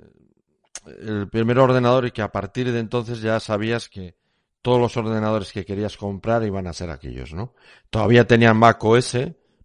[1.01, 4.16] el primer ordenador y que a partir de entonces ya sabías que
[4.60, 7.55] todos los ordenadores que querías comprar iban a ser aquellos, ¿no?
[7.90, 9.16] Todavía tenían Mac OS,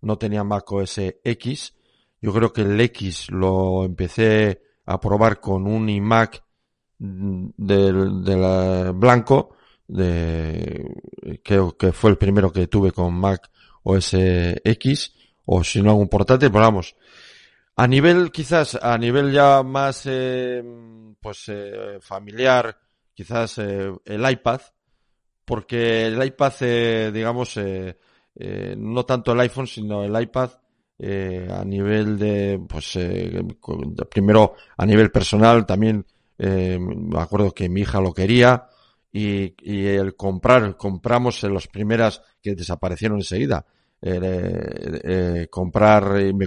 [0.01, 1.73] no tenía Mac OS X.
[2.21, 6.43] Yo creo que el X lo empecé a probar con un iMac
[6.97, 9.55] del, del blanco,
[9.87, 13.49] de, creo que fue el primero que tuve con Mac
[13.83, 15.13] OS X,
[15.45, 16.95] o si no algún portátil, pero vamos.
[17.75, 20.63] A nivel, quizás, a nivel ya más, eh,
[21.21, 22.75] pues, eh, familiar,
[23.13, 24.61] quizás eh, el iPad,
[25.45, 26.53] porque el iPad,
[27.13, 27.59] digamos,
[28.39, 30.51] eh, no tanto el iPhone, sino el iPad,
[30.99, 33.43] eh, a nivel de, pues, eh,
[34.09, 36.05] primero a nivel personal, también
[36.37, 38.67] eh, me acuerdo que mi hija lo quería
[39.11, 43.65] y, y el comprar, compramos en las primeras que desaparecieron enseguida.
[43.99, 44.19] Eh,
[45.03, 46.45] eh, comprar y me,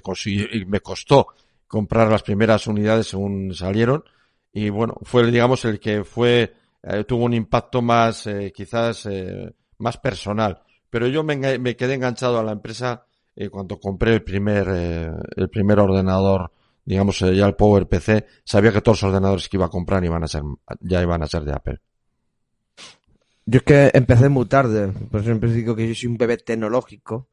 [0.52, 1.26] y me costó
[1.66, 4.04] comprar las primeras unidades según salieron
[4.52, 9.52] y bueno, fue digamos el que fue, eh, tuvo un impacto más, eh, quizás, eh,
[9.78, 11.38] más personal pero yo me,
[11.76, 13.06] quedé enganchado a la empresa
[13.36, 16.52] eh, cuando compré el primer, eh, el primer ordenador,
[16.84, 20.04] digamos eh, ya el Power PC, sabía que todos los ordenadores que iba a comprar
[20.04, 20.42] iban a ser,
[20.80, 21.80] ya iban a ser de Apple.
[23.46, 26.36] Yo es que empecé muy tarde, por eso siempre digo que yo soy un bebé
[26.36, 27.28] tecnológico,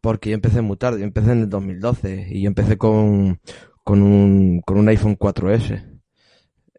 [0.00, 3.40] porque yo empecé muy tarde, yo empecé en el 2012 y yo empecé con,
[3.84, 6.00] con un, con un iPhone 4S.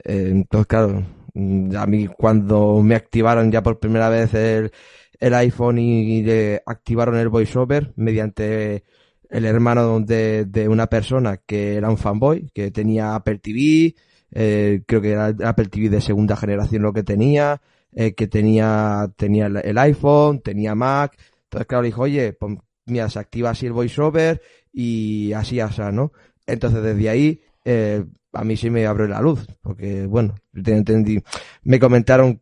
[0.04, 1.06] Eh, entonces, claro,
[1.36, 4.72] a mí cuando me activaron ya por primera vez el,
[5.20, 8.84] el iPhone y, le activaron el voiceover mediante
[9.30, 13.96] el hermano de, de, una persona que era un fanboy, que tenía Apple TV,
[14.36, 17.62] eh, creo que era Apple TV de segunda generación lo que tenía,
[17.92, 21.18] eh, que tenía, tenía el iPhone, tenía Mac.
[21.44, 24.42] Entonces, claro, dijo, oye, pues mira, se activa así el voiceover
[24.72, 26.12] y así, así, ¿no?
[26.48, 28.04] Entonces, desde ahí, eh,
[28.34, 31.22] a mí sí me abrió la luz, porque, bueno, entendí,
[31.64, 32.42] me comentaron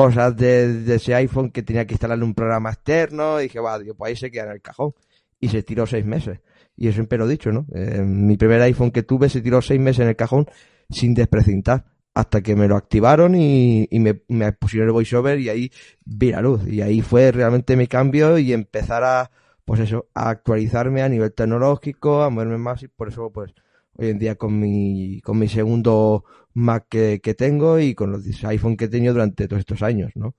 [0.00, 3.94] cosas de, ese iPhone que tenía que instalarle un programa externo y dije, va, digo,
[3.94, 4.94] pues ahí se queda en el cajón.
[5.38, 6.40] Y se tiró seis meses.
[6.76, 7.66] Y eso siempre lo dicho, ¿no?
[7.74, 10.46] Eh, mi primer iPhone que tuve se tiró seis meses en el cajón
[10.88, 11.84] sin desprecintar.
[12.14, 15.70] Hasta que me lo activaron y, y me, me, pusieron el voiceover y ahí
[16.04, 16.66] vi la luz.
[16.66, 19.30] Y ahí fue realmente mi cambio y empezar a,
[19.64, 23.54] pues eso, a actualizarme a nivel tecnológico, a moverme más y por eso, pues,
[24.00, 26.24] hoy en día con mi, con mi segundo
[26.54, 30.10] Mac que, que tengo y con los iPhone que he tenido durante todos estos años,
[30.14, 30.34] ¿no?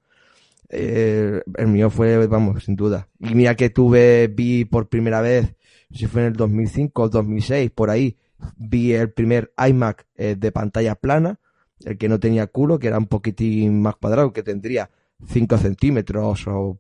[0.70, 3.10] Eh, el mío fue, vamos, sin duda.
[3.20, 5.54] Y mira que tuve, vi por primera vez,
[5.92, 8.18] si fue en el 2005 o 2006, por ahí,
[8.58, 11.40] vi el primer iMac eh, de pantalla plana,
[11.84, 14.90] el que no tenía culo, que era un poquitín más cuadrado, que tendría
[15.28, 16.80] 5 centímetros o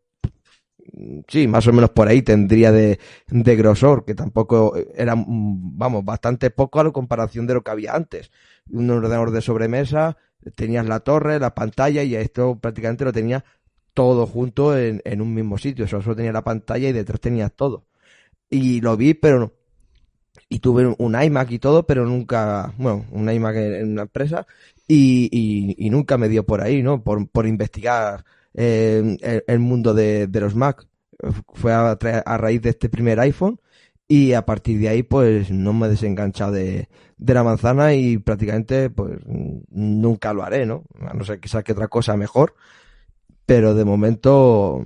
[1.27, 6.49] sí, más o menos por ahí tendría de, de grosor, que tampoco era, vamos, bastante
[6.49, 8.31] poco a la comparación de lo que había antes.
[8.69, 10.18] Un ordenador de sobremesa,
[10.55, 13.43] tenías la torre, la pantalla y esto prácticamente lo tenía
[13.93, 15.88] todo junto en, en un mismo sitio.
[15.88, 17.85] Solo, solo tenía la pantalla y detrás tenías todo.
[18.49, 19.53] Y lo vi, pero no.
[20.49, 24.45] Y tuve un iMac y todo, pero nunca, bueno, un iMac en, en una empresa
[24.88, 27.03] y, y, y, nunca me dio por ahí, ¿no?
[27.03, 30.88] Por, por investigar eh, el, mundo de, los Mac.
[31.53, 33.60] Fue a, a, raíz de este primer iPhone
[34.07, 38.90] y a partir de ahí pues no me he desenganchado de, la manzana y prácticamente
[38.90, 39.19] pues
[39.69, 40.84] nunca lo haré, ¿no?
[40.99, 42.56] A no ser que saque otra cosa mejor,
[43.45, 44.84] pero de momento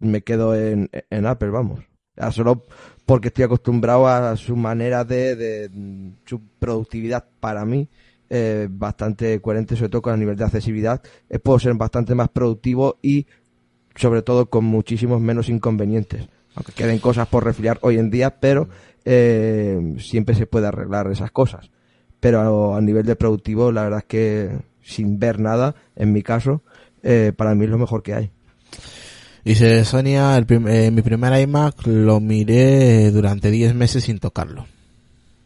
[0.00, 0.88] me quedo en,
[1.26, 1.80] Apple, vamos.
[2.32, 2.64] Solo
[3.06, 5.70] porque estoy acostumbrado a su manera de, de
[6.24, 7.88] su productividad para mí
[8.34, 11.02] eh, bastante coherente, sobre todo con el nivel de accesibilidad.
[11.28, 13.26] Eh, puedo ser bastante más productivo y,
[13.94, 16.28] sobre todo, con muchísimos menos inconvenientes.
[16.54, 18.68] Aunque queden cosas por refiliar hoy en día, pero
[19.04, 21.70] eh, siempre se puede arreglar esas cosas.
[22.20, 24.50] Pero a, a, nivel de productivo, la verdad es que
[24.80, 26.62] sin ver nada, en mi caso,
[27.02, 28.30] eh, para mí es lo mejor que hay.
[29.44, 34.66] Dice Sonia, el prim eh, mi primer iMac lo miré durante 10 meses sin tocarlo.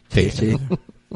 [0.09, 0.57] Sí, sí.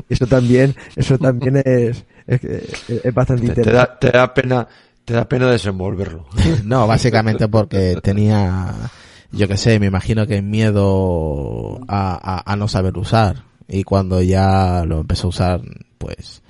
[0.09, 3.71] Eso también, eso también es, es, es bastante te, interesante.
[3.71, 4.69] Te da, te da, pena,
[5.05, 6.27] te da pena desenvolverlo.
[6.65, 8.73] No, básicamente porque tenía,
[9.33, 13.45] yo que sé, me imagino que miedo a, a, a, no saber usar.
[13.69, 15.61] Y cuando ya lo empezó a usar,
[15.99, 16.43] pues,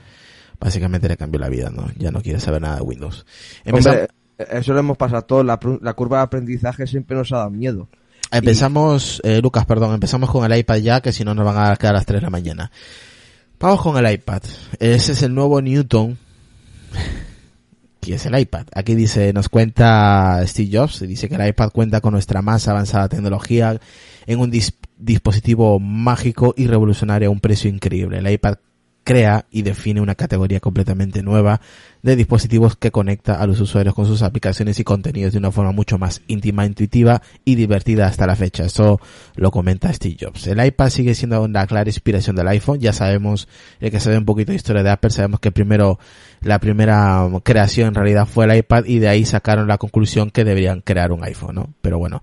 [0.58, 1.90] básicamente le cambió la vida, ¿no?
[1.96, 3.26] Ya no quiere saber nada de Windows.
[3.64, 3.90] Empezó...
[3.90, 4.08] Hombre,
[4.38, 7.88] eso lo hemos pasado todos, la, la curva de aprendizaje siempre nos ha dado miedo.
[8.30, 11.76] Empezamos, eh, Lucas, perdón, empezamos con el iPad ya, que si no nos van a
[11.76, 12.70] quedar a las 3 de la mañana.
[13.60, 14.42] Vamos con el iPad.
[14.78, 16.16] Ese es el nuevo Newton.
[18.00, 18.66] que es el iPad.
[18.74, 23.10] Aquí dice, nos cuenta Steve Jobs, dice que el iPad cuenta con nuestra más avanzada
[23.10, 23.78] tecnología
[24.26, 24.50] en un
[24.96, 28.16] dispositivo mágico y revolucionario a un precio increíble.
[28.18, 28.56] El iPad
[29.10, 31.60] crea y define una categoría completamente nueva
[32.00, 35.72] de dispositivos que conecta a los usuarios con sus aplicaciones y contenidos de una forma
[35.72, 38.66] mucho más íntima, intuitiva y divertida hasta la fecha.
[38.66, 39.00] Eso
[39.34, 40.46] lo comenta Steve Jobs.
[40.46, 42.78] El iPad sigue siendo una clara inspiración del iPhone.
[42.78, 43.48] Ya sabemos,
[43.80, 45.98] el que sabe un poquito de historia de Apple, sabemos que primero,
[46.40, 50.44] la primera creación en realidad fue el iPad y de ahí sacaron la conclusión que
[50.44, 51.74] deberían crear un iPhone, ¿no?
[51.82, 52.22] Pero bueno,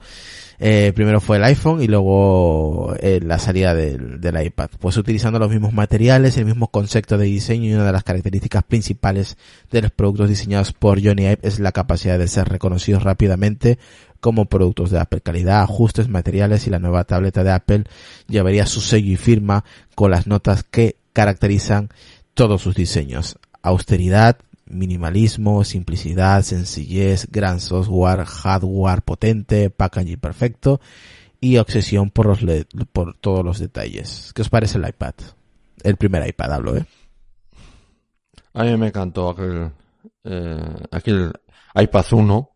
[0.59, 4.69] eh, primero fue el iPhone y luego eh, la salida del, iPad.
[4.79, 8.63] Pues utilizando los mismos materiales, el mismo concepto de diseño y una de las características
[8.63, 9.37] principales
[9.71, 13.77] de los productos diseñados por Johnny Ive es la capacidad de ser reconocidos rápidamente
[14.19, 15.21] como productos de Apple.
[15.21, 17.83] Calidad, ajustes, materiales y la nueva tableta de Apple
[18.27, 19.63] llevaría su sello y firma
[19.93, 21.89] con las notas que caracterizan
[22.33, 23.37] todos sus diseños.
[23.61, 24.37] Austeridad,
[24.69, 30.79] minimalismo, simplicidad, sencillez, gran software, hardware potente, packaging perfecto
[31.39, 34.31] y obsesión por los por todos los detalles.
[34.33, 35.13] ¿Qué os parece el iPad?
[35.83, 36.85] El primer iPad hablo, ¿eh?
[38.53, 39.71] A mí me encantó aquel,
[40.23, 41.31] eh, aquel
[41.75, 42.49] iPad 1.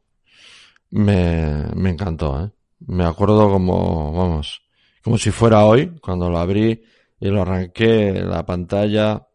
[0.92, 2.52] Me, me encantó, ¿eh?
[2.88, 4.64] Me acuerdo como, vamos,
[5.04, 6.84] como si fuera hoy, cuando lo abrí
[7.20, 9.28] y lo arranqué, la pantalla,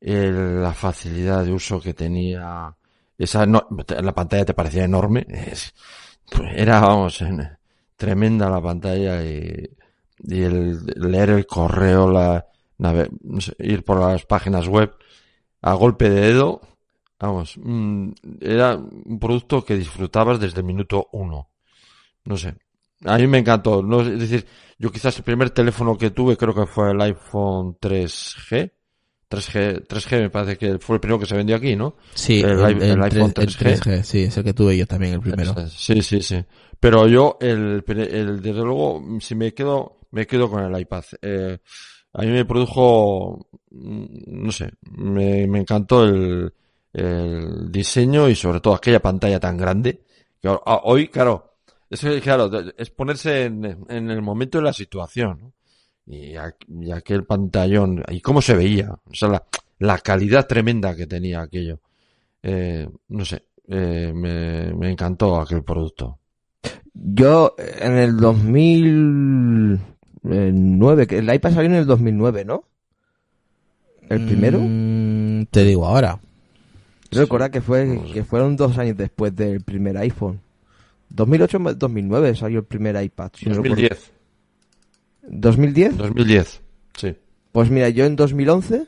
[0.00, 2.74] el, la facilidad de uso que tenía.
[3.18, 3.66] Esa no,
[4.02, 5.26] la pantalla te parecía enorme.
[6.54, 7.22] Era, vamos,
[7.96, 9.68] tremenda la pantalla y,
[10.18, 12.46] y el leer el correo, la,
[13.58, 14.94] ir por las páginas web
[15.62, 16.60] a golpe de dedo,
[17.18, 21.50] vamos, mm, era un producto que disfrutabas desde el minuto uno.
[22.24, 22.56] No sé.
[23.04, 23.82] A mí me encantó.
[23.82, 24.46] No, es decir,
[24.78, 28.72] yo quizás el primer teléfono que tuve creo que fue el iPhone 3G
[29.30, 31.94] 3G, 3G me parece que fue el primero que se vendió aquí, ¿no?
[32.14, 34.02] Sí, el, iPhone 3G.
[34.02, 35.54] Sí, es el que tuve yo también, el primero.
[35.68, 36.44] Sí, sí, sí.
[36.80, 41.04] Pero yo, el, el, desde luego, si me quedo, me quedo con el iPad.
[41.22, 41.58] Eh,
[42.12, 46.52] a mí me produjo, mm, no sé, me, me encantó el,
[46.92, 50.02] el diseño y sobre todo aquella pantalla tan grande.
[50.42, 51.54] Que hoy, claro,
[51.88, 55.38] es, claro, es ponerse en, en el momento de la situación.
[55.40, 55.52] ¿no?
[56.12, 56.36] Y,
[56.92, 59.42] aquel pantallón, y cómo se veía, o sea,
[59.78, 61.80] la, calidad tremenda que tenía aquello.
[62.42, 66.18] Eh, no sé, eh, me, me encantó aquel producto.
[66.94, 72.64] Yo en el 2009, que el iPad salió en el 2009, ¿no?
[74.08, 74.58] ¿El primero?
[74.60, 76.18] Mm, te digo ahora.
[77.12, 80.40] Recuerda que fue que fueron dos años después del primer iPhone.
[81.14, 83.30] 2008-2009 salió el primer iPad.
[83.34, 84.12] Si 2010.
[85.30, 85.92] ¿2010?
[85.92, 86.60] 2010,
[86.96, 87.16] sí.
[87.52, 88.86] Pues mira, yo en 2011,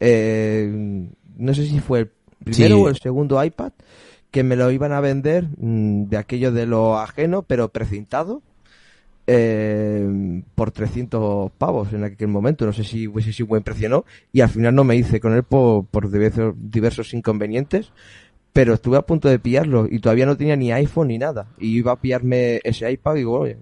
[0.00, 2.10] eh, no sé si fue el
[2.44, 3.72] primero o el segundo iPad,
[4.30, 8.42] que me lo iban a vender mm, de aquello de lo ajeno, pero precintado,
[9.26, 12.66] eh, por 300 pavos en aquel momento.
[12.66, 15.20] No sé si hubiese sido buen precio o no, y al final no me hice
[15.20, 17.92] con él por, por diversos, diversos inconvenientes
[18.58, 21.46] pero estuve a punto de pillarlo y todavía no tenía ni iPhone ni nada.
[21.58, 23.58] Y iba a pillarme ese iPad y digo, oye,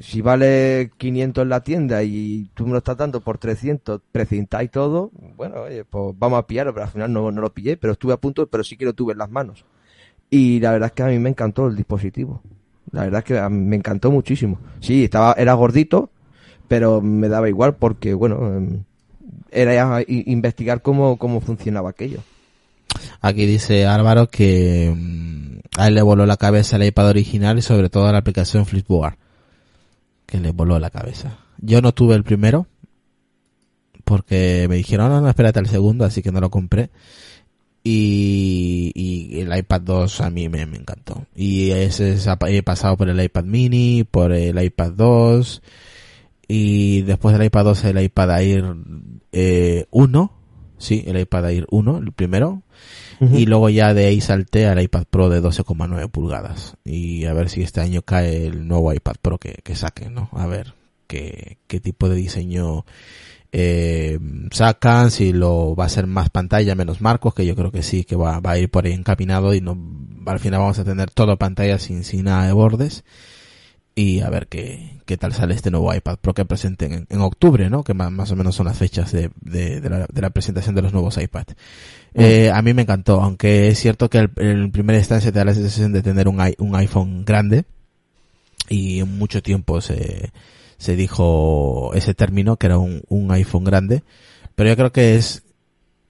[0.00, 4.62] si vale 500 en la tienda y tú me lo estás dando por 300, precinta
[4.62, 7.92] y todo, bueno, oye, pues vamos a pillarlo, pero al final no, lo pillé, pero
[7.92, 9.64] estuve a punto, pero sí que lo tuve en las manos.
[10.30, 12.40] Y la verdad es que a mí me encantó el dispositivo.
[12.90, 14.58] La verdad es que me encantó muchísimo.
[14.80, 16.10] Sí, estaba, era gordito,
[16.68, 18.84] pero me daba igual porque, bueno, em,
[19.50, 22.20] era investigar cómo, cómo funcionaba aquello.
[23.20, 27.62] Aquí dice Álvaro que mm, a él le voló la cabeza el iPad original y
[27.62, 29.16] sobre todo la aplicación Flipboard
[30.26, 31.38] que le voló la cabeza.
[31.58, 32.66] Yo no tuve el primero
[34.04, 36.90] porque me dijeron, no, no, espérate el segundo, así que no lo compré.
[37.84, 41.26] Y, el iPad 2 a mí me, encantó.
[41.34, 42.16] Y ese
[42.48, 45.62] he pasado por el iPad mini, por el iPad 2
[46.46, 48.76] y después del iPad 2 el iPad Air
[49.32, 50.32] eh, 1,
[50.78, 52.62] sí, el iPad Air 1, el primero.
[53.30, 56.76] Y luego ya de ahí salté al iPad Pro de 12,9 pulgadas.
[56.84, 60.28] Y a ver si este año cae el nuevo iPad Pro que, que ¿no?
[60.32, 60.74] A ver
[61.06, 62.84] qué, qué tipo de diseño
[63.52, 64.18] eh,
[64.50, 68.04] sacan, si lo va a ser más pantalla, menos marcos, que yo creo que sí,
[68.04, 69.78] que va, va a ir por ahí encaminado y no,
[70.26, 73.04] al final vamos a tener todo pantalla sin, sin nada de bordes
[73.94, 77.68] y a ver qué, qué tal sale este nuevo iPad Pro que presenten en, octubre,
[77.68, 77.84] ¿no?
[77.84, 80.82] Que más, más, o menos son las fechas de, de, la, de la, presentación de
[80.82, 81.46] los nuevos iPad.
[82.14, 85.44] Eh, a mí me encantó, aunque es cierto que el, el primer instancia te da
[85.44, 87.64] la sensación de tener un, un iPhone grande
[88.68, 90.32] y mucho tiempo se,
[90.78, 94.02] se dijo ese término que era un, un iPhone grande,
[94.54, 95.42] pero yo creo que es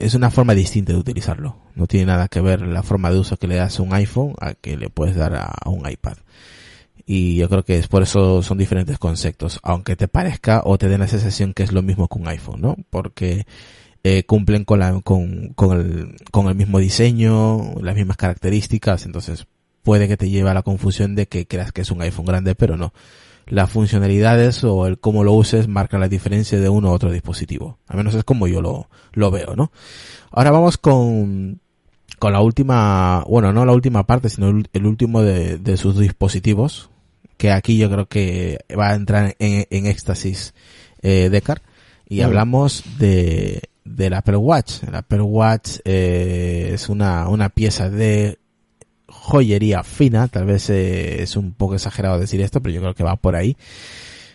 [0.03, 1.57] es una forma distinta de utilizarlo.
[1.77, 4.35] No tiene nada que ver la forma de uso que le das a un iPhone
[4.41, 6.17] a que le puedes dar a, un iPad.
[7.07, 10.89] Y yo creo que es por eso son diferentes conceptos, aunque te parezca o te
[10.89, 12.77] den la sensación que es lo mismo que un iPhone, ¿no?
[12.91, 13.47] Porque
[14.05, 19.47] eh, cumplen con, el, con el mismo diseño, las mismas características, entonces
[19.83, 22.55] puede que te lleve a la confusión de que creas que es un iPhone grande,
[22.55, 22.93] pero no
[23.47, 27.79] las funcionalidades o el cómo lo uses marcan la diferencia de uno u otro dispositivo.
[27.87, 29.73] Al menos es como yo lo, lo veo, ¿no?
[30.31, 31.61] Ahora vamos con,
[32.19, 36.91] con la última, bueno, no la última parte, sino el, último de, de, sus dispositivos,
[37.43, 40.55] que aquí yo creo que va a entrar en, en éxtasis
[41.03, 41.61] eh, Decar,
[42.09, 44.85] y hablamos de, del Apple Watch.
[44.87, 48.39] El Apple Watch eh, es una, una pieza de
[49.09, 53.03] joyería fina, tal vez eh, es un poco exagerado decir esto, pero yo creo que
[53.03, 53.57] va por ahí.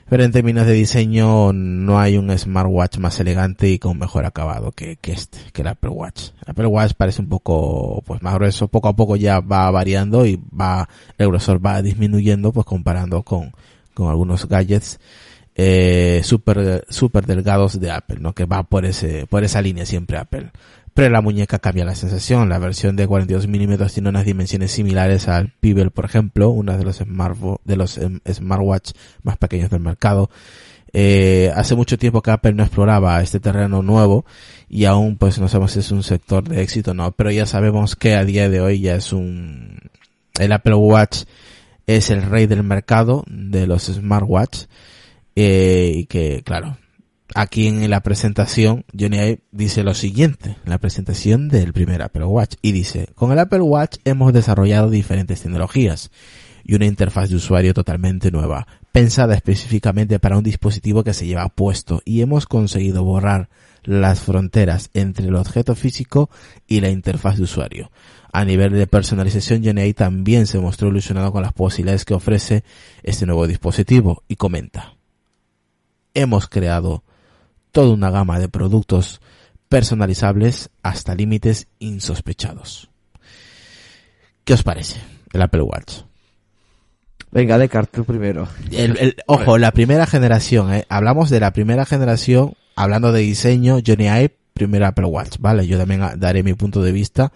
[0.10, 4.72] Pero en términos de diseño no hay un smartwatch más elegante y con mejor acabado
[4.72, 6.30] que, que este, que el Apple Watch.
[6.46, 10.26] El Apple Watch parece un poco pues más grueso, poco a poco ya va variando
[10.26, 13.52] y va, el grosor va disminuyendo pues comparando con,
[13.94, 15.00] con algunos gadgets
[15.56, 18.34] eh, super, super delgados de Apple, ¿no?
[18.34, 20.52] Que va por ese, por esa línea siempre Apple
[20.98, 22.50] pero la muñeca cambia la sensación.
[22.50, 26.84] La versión de 42 milímetros tiene unas dimensiones similares al Pebble, por ejemplo, uno de
[26.84, 27.04] los,
[27.66, 30.32] de los em, smartwatch más pequeños del mercado.
[30.94, 34.26] Eh, hace mucho tiempo que Apple no exploraba este terreno nuevo
[34.68, 37.46] y aún pues no sabemos si es un sector de éxito o no, pero ya
[37.46, 39.78] sabemos que a día de hoy ya es un,
[40.40, 41.26] el Apple Watch
[41.86, 44.64] es el rey del mercado de los smartwatch
[45.36, 46.80] eh, y que claro,
[47.36, 52.26] aquí en la presentación, Johnny Ive dice lo siguiente, en la presentación del primer Apple
[52.26, 56.12] Watch, y dice, con el Apple Watch hemos desarrollado diferentes tecnologías
[56.64, 61.48] y una interfaz de usuario totalmente nueva, pensada específicamente para un dispositivo que se lleva
[61.50, 63.50] puesto, y hemos conseguido borrar
[63.84, 66.30] las fronteras entre el objeto físico
[66.68, 67.92] y la interfaz de usuario.
[68.34, 72.64] A nivel de personalización, Johnny también se mostró ilusionado con las posibilidades que ofrece
[73.02, 74.96] este nuevo dispositivo y comenta.
[76.14, 77.04] Hemos creado
[77.78, 79.22] toda una gama de productos
[79.70, 82.90] personalizables hasta límites insospechados.
[84.44, 85.00] ¿Qué os parece
[85.32, 85.98] el Apple Watch?
[87.30, 88.48] Venga, Descartes primero.
[89.28, 90.86] ojo, la primera generación, ¿eh?
[90.90, 95.68] hablamos de la primera generación, hablando de diseño, Johnny Ive, primero Apple Watch, ¿vale?
[95.68, 97.32] Yo también daré mi punto de vista.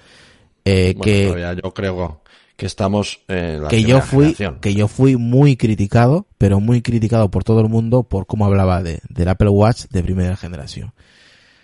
[0.66, 2.21] Eh, que yo creo
[2.56, 7.32] que estamos en la que yo fui que yo fui muy criticado pero muy criticado
[7.32, 10.94] por todo el mundo por cómo hablaba de del Apple Watch de primera generación.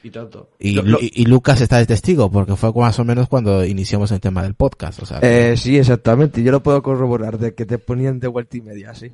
[0.03, 0.51] Y tanto.
[0.59, 4.53] Y, Lucas está de testigo porque fue más o menos cuando iniciamos el tema del
[4.53, 6.43] podcast o sea, eh, sí exactamente.
[6.43, 9.11] Yo lo puedo corroborar de que te ponían de vuelta y media sí.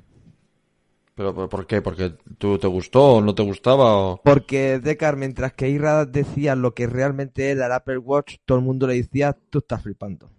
[1.15, 1.81] ¿Pero por qué?
[1.81, 3.95] ¿Porque tú te gustó o no te gustaba?
[3.97, 4.21] O...
[4.23, 8.63] Porque Decar, mientras que Ira decía lo que realmente era el Apple Watch, todo el
[8.63, 10.29] mundo le decía, tú estás flipando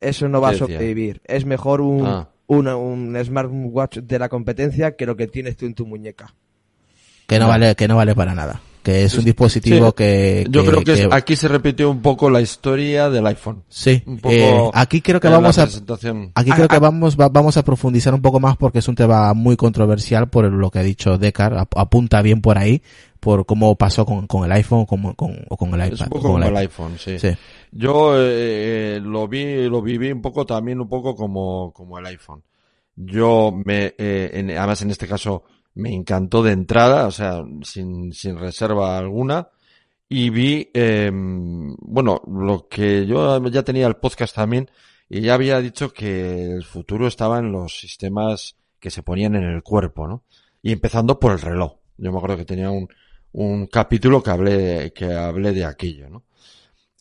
[0.00, 1.20] eso no va a sobrevivir.
[1.24, 2.28] Es mejor un, ah.
[2.46, 6.34] un, smartwatch de la competencia que lo que tienes tú en tu muñeca.
[7.26, 8.60] Que no, vale, que no vale para nada.
[8.82, 13.10] Que es un dispositivo que, Yo creo que, aquí se repitió un poco la historia
[13.10, 13.64] del iPhone.
[13.68, 14.02] Sí.
[14.24, 15.68] Eh, aquí creo que vamos a,
[16.34, 19.56] aquí creo que vamos, vamos a profundizar un poco más porque es un tema muy
[19.56, 21.66] controversial por lo que ha dicho Decar.
[21.76, 22.80] Apunta bien por ahí
[23.20, 25.92] por cómo pasó con, con el iPhone o con, con, o con el iPad.
[25.92, 27.16] Es un poco como el iPhone, sí.
[27.72, 32.42] Yo eh, lo vi, lo viví un poco también un poco como, como el iPhone.
[32.96, 38.12] Yo me, eh, en, además en este caso me encantó de entrada, o sea, sin,
[38.12, 39.48] sin reserva alguna.
[40.08, 44.70] Y vi, eh, bueno, lo que yo ya tenía el podcast también
[45.08, 49.44] y ya había dicho que el futuro estaba en los sistemas que se ponían en
[49.44, 50.24] el cuerpo, ¿no?
[50.62, 51.76] Y empezando por el reloj.
[51.96, 52.88] Yo me acuerdo que tenía un,
[53.32, 56.24] un capítulo que hablé, que hablé de aquello, ¿no?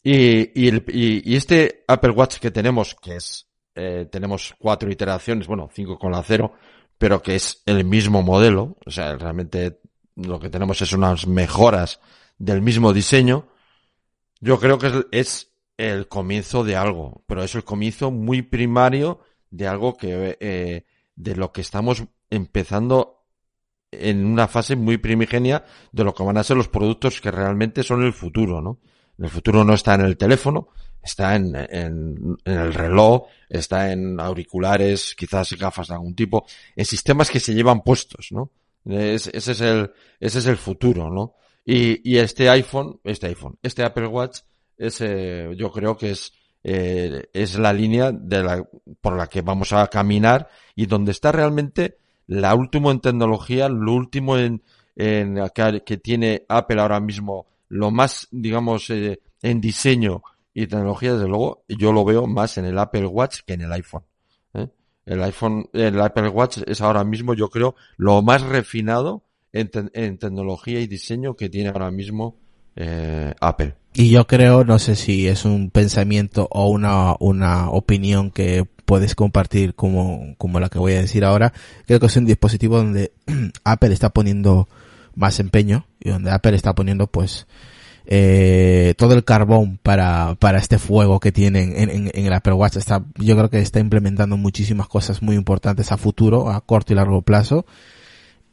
[0.03, 5.47] Y, y, el, y, este Apple Watch que tenemos, que es, eh, tenemos cuatro iteraciones,
[5.47, 6.53] bueno, cinco con la cero,
[6.97, 9.79] pero que es el mismo modelo, o sea, realmente
[10.15, 11.99] lo que tenemos es unas mejoras
[12.37, 13.47] del mismo diseño,
[14.39, 19.19] yo creo que es, es el comienzo de algo, pero es el comienzo muy primario
[19.49, 20.85] de algo que, eh,
[21.15, 23.16] de lo que estamos empezando
[23.91, 27.83] en una fase muy primigenia de lo que van a ser los productos que realmente
[27.83, 28.79] son el futuro, ¿no?
[29.17, 30.69] El futuro no está en el teléfono,
[31.01, 36.45] está en, en, el reloj, está en auriculares, quizás gafas de algún tipo,
[36.75, 38.51] en sistemas que se llevan puestos, ¿no?
[38.85, 41.35] ese es el, ese es el futuro, ¿no?
[41.65, 44.39] Y, este iPhone, este iPhone, este Apple Watch,
[44.77, 46.31] ese, yo creo que es
[46.63, 48.63] eh, es la línea de la,
[49.01, 51.97] por la que vamos a caminar y donde está realmente
[52.27, 54.61] la última en tecnología, lo último en,
[54.95, 55.39] en
[55.85, 60.21] que, tiene Apple ahora mismo, lo más, digamos, eh, en diseño
[60.53, 63.71] y tecnología, desde luego, yo lo veo más en el Apple Watch que en el
[63.71, 64.03] iPhone.
[64.53, 64.67] ¿eh?
[65.05, 69.23] El iPhone, el Apple Watch es ahora mismo, yo creo, lo más refinado
[69.53, 72.37] en, en tecnología y diseño que tiene ahora mismo
[72.75, 73.75] eh, Apple.
[73.93, 79.15] Y yo creo, no sé si es un pensamiento o una, una opinión que puedes
[79.15, 81.51] compartir como, como la que voy a decir ahora,
[81.85, 83.11] creo que es un dispositivo donde
[83.65, 84.69] Apple está poniendo
[85.13, 87.47] más empeño y donde Apple está poniendo pues
[88.05, 92.53] eh, todo el carbón para, para este fuego que tienen en, en, en, el Apple
[92.53, 92.77] Watch.
[92.77, 96.95] Está, yo creo que está implementando muchísimas cosas muy importantes a futuro, a corto y
[96.95, 97.65] largo plazo.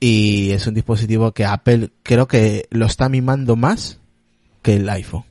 [0.00, 4.00] Y es un dispositivo que Apple creo que lo está mimando más
[4.62, 5.24] que el iPhone.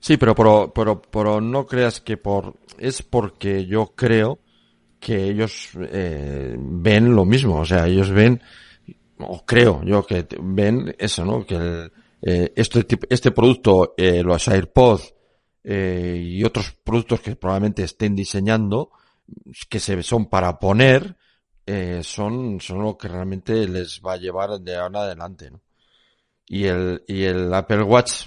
[0.00, 4.38] Sí, pero, pero, pero, no creas que por, es porque yo creo
[4.98, 8.40] que ellos eh, ven lo mismo, o sea, ellos ven,
[9.18, 11.44] o creo yo que ven eso, ¿no?
[11.46, 15.14] Que el, eh, este, este producto, eh, los AirPods
[15.64, 18.90] eh, y otros productos que probablemente estén diseñando,
[19.68, 21.16] que se son para poner,
[21.66, 25.60] eh, son, son lo que realmente les va a llevar de ahora adelante, ¿no?
[26.46, 28.26] Y el, y el Apple Watch,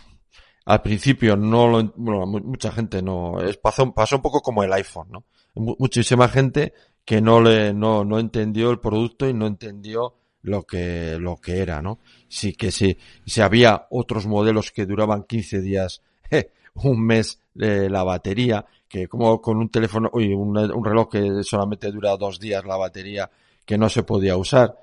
[0.65, 4.71] al principio no lo, bueno, mucha gente no, es, pasó, pasó un poco como el
[4.73, 5.23] iPhone, ¿no?
[5.55, 6.73] Muchísima gente
[7.05, 11.59] que no le, no, no entendió el producto y no entendió lo que, lo que
[11.59, 11.99] era, ¿no?
[12.27, 16.01] Sí que sí, si había otros modelos que duraban 15 días,
[16.75, 21.43] un mes de la batería, que como con un teléfono, uy, un, un reloj que
[21.43, 23.29] solamente dura dos días la batería,
[23.65, 24.77] que no se podía usar.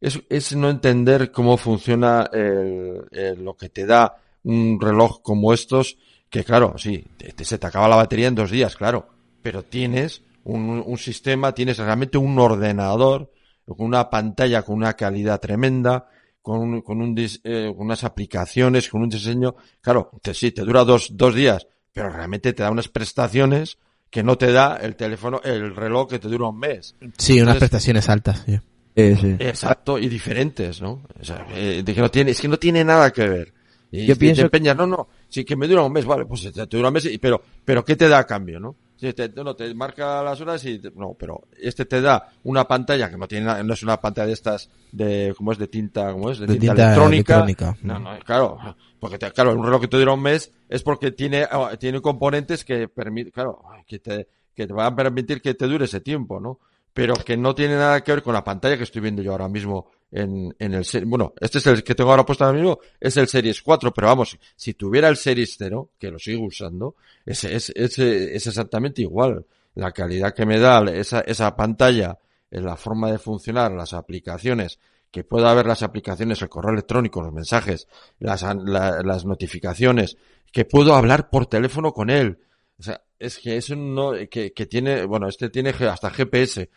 [0.00, 5.52] Es, es no entender cómo funciona el, el, lo que te da un reloj como
[5.52, 5.98] estos,
[6.28, 9.08] que claro, sí, te, se te acaba la batería en dos días, claro,
[9.42, 13.30] pero tienes un, un sistema, tienes realmente un ordenador
[13.76, 16.08] con una pantalla con una calidad tremenda,
[16.42, 17.14] con, un, con un,
[17.44, 22.10] eh, unas aplicaciones, con un diseño, claro, te, sí, te dura dos, dos días, pero
[22.10, 23.78] realmente te da unas prestaciones
[24.10, 26.96] que no te da el teléfono, el reloj que te dura un mes.
[27.16, 28.58] Sí, unas Entonces, prestaciones altas, sí.
[28.96, 29.36] Eh, sí.
[29.38, 31.02] Exacto, y diferentes, ¿no?
[31.20, 33.54] O sea, eh, de que no tiene, es que no tiene nada que ver.
[33.92, 36.42] Y Yo pienso te empeñas, no, no, sí que me dura un mes, vale, pues
[36.42, 38.76] te, te dura un mes, pero, pero ¿qué te da a cambio, no?
[38.96, 42.68] Sí, te, no, te marca las horas y te, no, pero este te da una
[42.68, 45.58] pantalla que no tiene, no es una pantalla de estas de, ¿cómo es?
[45.58, 46.38] De tinta, ¿cómo es?
[46.38, 47.42] De, De tinta, tinta electrónica.
[47.42, 47.78] electrónica.
[47.82, 48.58] No, no, claro,
[49.00, 52.00] porque te, claro, un reloj que te dura un mes es porque tiene, ah, tiene
[52.02, 56.00] componentes que permiten, claro, que te, que te van a permitir que te dure ese
[56.00, 56.60] tiempo, ¿no?
[56.92, 59.48] Pero que no tiene nada que ver con la pantalla que estoy viendo yo ahora
[59.48, 63.16] mismo en, en el, bueno, este es el que tengo ahora puesto ahora mismo, es
[63.16, 67.44] el Series 4, pero vamos, si tuviera el Series 0, que lo sigo usando, es,
[67.44, 69.46] es, es, es exactamente igual.
[69.76, 72.18] La calidad que me da esa, esa pantalla,
[72.50, 74.80] la forma de funcionar, las aplicaciones,
[75.12, 77.86] que pueda ver las aplicaciones, el correo electrónico, los mensajes,
[78.18, 80.16] las, la- las notificaciones,
[80.52, 82.38] que puedo hablar por teléfono con él.
[82.80, 86.70] O sea, es que eso no, que, que tiene, bueno, este tiene hasta GPS.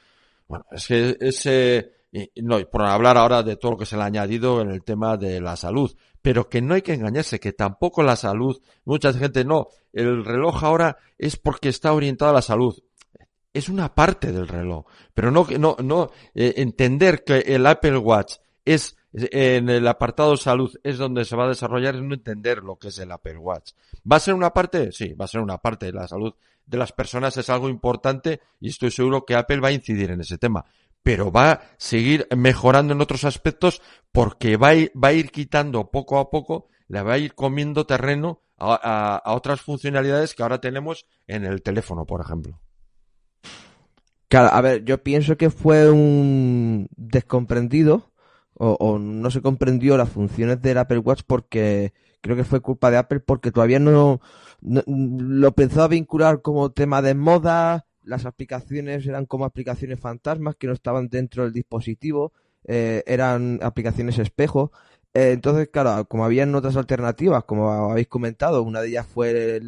[0.47, 1.93] Bueno, es que ese,
[2.35, 4.83] no, y por hablar ahora de todo lo que se le ha añadido en el
[4.83, 9.13] tema de la salud, pero que no hay que engañarse, que tampoco la salud, mucha
[9.13, 12.77] gente no, el reloj ahora es porque está orientado a la salud.
[13.53, 18.35] Es una parte del reloj, pero no, no, no, eh, entender que el Apple Watch
[18.65, 22.77] es, en el apartado salud es donde se va a desarrollar, es no entender lo
[22.77, 23.71] que es el Apple Watch.
[24.09, 24.91] ¿Va a ser una parte?
[24.91, 25.91] Sí, va a ser una parte.
[25.91, 26.33] La salud
[26.65, 30.21] de las personas es algo importante y estoy seguro que Apple va a incidir en
[30.21, 30.65] ese tema.
[31.03, 33.81] Pero va a seguir mejorando en otros aspectos
[34.11, 37.35] porque va a ir, va a ir quitando poco a poco, le va a ir
[37.35, 42.59] comiendo terreno a, a otras funcionalidades que ahora tenemos en el teléfono, por ejemplo.
[44.29, 48.12] Claro, a ver, yo pienso que fue un descomprendido
[48.55, 52.89] o, o no se comprendió las funciones del Apple Watch porque creo que fue culpa
[52.89, 54.21] de Apple porque todavía no,
[54.61, 60.73] lo pensaba vincular como tema de moda, las aplicaciones eran como aplicaciones fantasmas que no
[60.73, 62.31] estaban dentro del dispositivo,
[62.65, 64.71] eh, eran aplicaciones espejo.
[65.13, 69.59] Eh, entonces, claro, como habían otras alternativas, como habéis comentado, una de ellas fue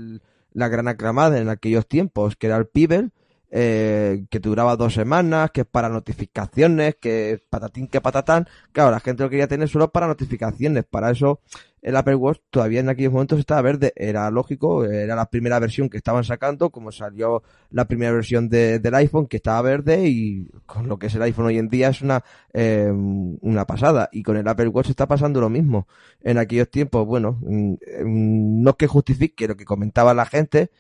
[0.54, 3.10] la gran aclamada en aquellos tiempos, que era el Pebble,
[3.58, 8.50] eh, que duraba dos semanas, que es para notificaciones, que patatín que patatán.
[8.74, 11.40] Claro, la gente lo quería tener solo para notificaciones, para eso
[11.86, 13.94] el Apple Watch todavía en aquellos momentos estaba verde.
[13.96, 18.80] Era lógico, era la primera versión que estaban sacando, como salió la primera versión de,
[18.80, 21.90] del iPhone que estaba verde y con lo que es el iPhone hoy en día
[21.90, 24.10] es una, eh, una pasada.
[24.12, 25.88] Y con el Apple Watch está pasando lo mismo.
[26.22, 30.72] En aquellos tiempos, bueno, mm, mm, no es que justifique lo que comentaba la gente,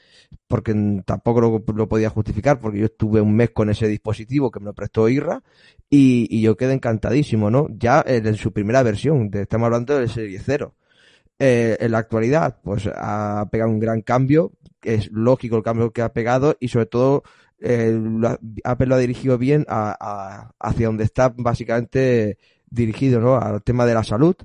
[0.48, 0.74] porque
[1.06, 4.74] tampoco lo, podía justificar, porque yo estuve un mes con ese dispositivo que me lo
[4.74, 5.44] prestó Irra
[5.88, 7.68] y, yo quedé encantadísimo, ¿no?
[7.70, 10.74] Ya en su primera versión, estamos hablando del Serie 0.
[11.38, 16.02] Eh, en la actualidad, pues ha pegado un gran cambio, es lógico el cambio que
[16.02, 17.24] ha pegado y sobre todo
[17.60, 18.00] eh,
[18.64, 22.38] Apple lo ha dirigido bien a, a, hacia donde está básicamente
[22.70, 23.36] dirigido, ¿no?
[23.36, 24.36] Al tema de la salud,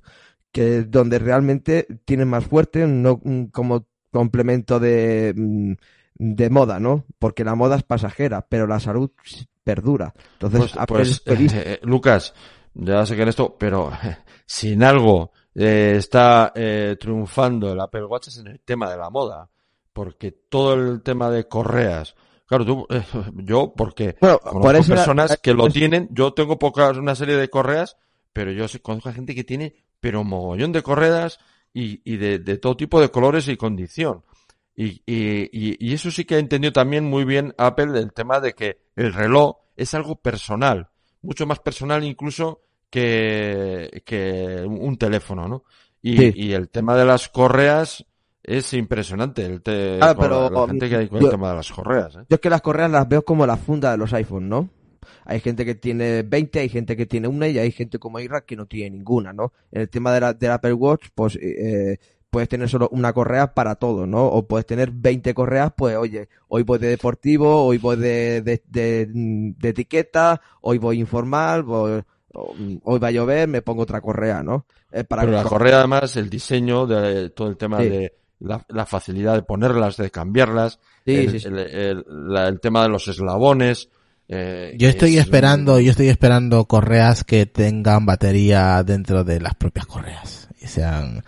[0.50, 3.20] que es donde realmente tiene más fuerte, no
[3.52, 5.72] como complemento de, mm,
[6.14, 7.04] de moda, ¿no?
[7.18, 9.10] Porque la moda es pasajera, pero la salud
[9.62, 10.12] perdura.
[10.40, 12.34] Entonces, pues, pues eh, Lucas,
[12.74, 13.92] ya sé que en esto, pero
[14.46, 19.10] sin algo eh, está eh, triunfando el Apple Watch es en el tema de la
[19.10, 19.48] moda,
[19.92, 22.14] porque todo el tema de correas,
[22.46, 23.02] claro, tú, eh,
[23.34, 27.96] yo, porque bueno, conozco personas que lo tienen, yo tengo pocas, una serie de correas,
[28.32, 31.38] pero yo conozco a gente que tiene, pero mogollón de correas
[31.72, 34.24] y, y de, de, todo tipo de colores y condición.
[34.76, 38.54] Y, y, y, eso sí que ha entendido también muy bien Apple el tema de
[38.54, 40.88] que el reloj es algo personal,
[41.20, 45.64] mucho más personal incluso que, que un teléfono, ¿no?
[46.02, 46.32] Y, sí.
[46.34, 48.04] y, el tema de las correas
[48.42, 49.44] es impresionante.
[49.44, 52.16] El te, ah, pero, la gente que hay con yo, el tema de las correas.
[52.16, 52.24] ¿eh?
[52.28, 54.70] Yo es que las correas las veo como la funda de los iPhones, ¿no?
[55.24, 58.42] Hay gente que tiene 20, hay gente que tiene una y hay gente como Ira
[58.42, 59.52] que no tiene ninguna, ¿no?
[59.70, 61.98] En el tema de la, del Apple Watch, pues eh,
[62.30, 64.26] puedes tener solo una correa para todo, ¿no?
[64.26, 68.62] O puedes tener 20 correas, pues oye, hoy voy de deportivo, hoy voy de, de,
[68.68, 72.02] de, de etiqueta, hoy voy informal, voy
[72.32, 74.66] hoy va a llover, me pongo otra correa, ¿no?
[74.92, 77.88] Eh, para Pero la correa además, el diseño de todo el tema sí.
[77.88, 82.60] de la, la, facilidad de ponerlas, de cambiarlas, sí, el, sí, el, el, la, el,
[82.60, 83.88] tema de los eslabones.
[84.28, 85.82] Eh, yo estoy esperando, un...
[85.82, 91.24] yo estoy esperando correas que tengan batería dentro de las propias correas y sean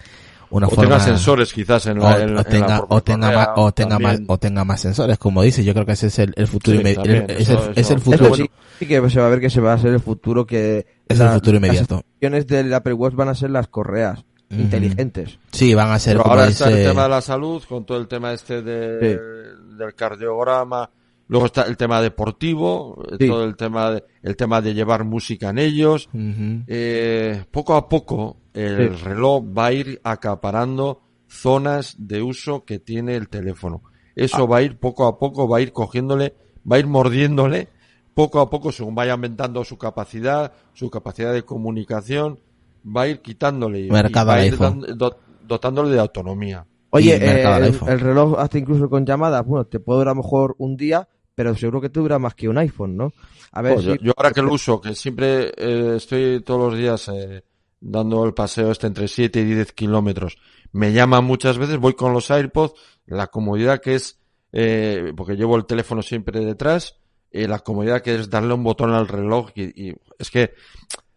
[0.53, 3.03] una o forma tenga sensores quizás en la, o, en, o tenga, en la o
[3.03, 4.25] tenga más o tenga más también.
[4.29, 6.95] o tenga más sensores como dice yo creo que ese es el, el futuro Sí,
[6.95, 9.27] también, el- es, eso- el, es eso- el futuro Eso sí, sí que se va
[9.27, 11.65] a ver que se va a ser el futuro que es la- el futuro las
[11.69, 15.39] inmediato opciones del Apple Watch van a ser las correas inteligentes.
[15.53, 17.85] sí van a ser Pero como ahora está el dice tema de la salud, con
[17.87, 19.77] todo el tema este de, Sí.
[19.79, 20.91] del cardiograma.
[21.33, 23.27] Luego está el tema deportivo, eh, Sí.
[23.27, 26.09] todo el tema de, el tema de llevar música en ellos.
[26.15, 29.05] Eh, poco a poco el Sí.
[29.05, 33.83] reloj va a ir acaparando zonas de uso que tiene el teléfono.
[34.15, 36.35] Eso va a ir poco a poco, va a ir cogiéndole,
[36.71, 37.69] va a ir mordiéndole
[38.15, 42.39] poco a poco según vaya aumentando su capacidad, su capacidad de comunicación,
[42.85, 44.81] va a ir quitándole y, Mercado y va a ir iPhone.
[44.83, 45.17] dan- do-
[45.49, 46.67] dotándole de autonomía.
[46.91, 50.55] Oye, eh, el reloj hasta incluso con llamadas, bueno, te puede durar a lo mejor
[50.59, 53.13] un día, pero seguro que te dura más que un iPhone, ¿no?
[53.53, 56.71] A ver, Pues yo, si- yo ahora que lo uso, que siempre eh, estoy todos
[56.73, 57.43] los días eh,
[57.81, 60.37] dando el paseo este entre 7 y 10 kilómetros,
[60.73, 62.75] me llama muchas veces, voy con los AirPods,
[63.07, 64.19] la comodidad que es,
[64.53, 66.97] eh, porque llevo el teléfono siempre detrás,
[67.31, 70.53] la comodidad que es darle un botón al reloj y, y es que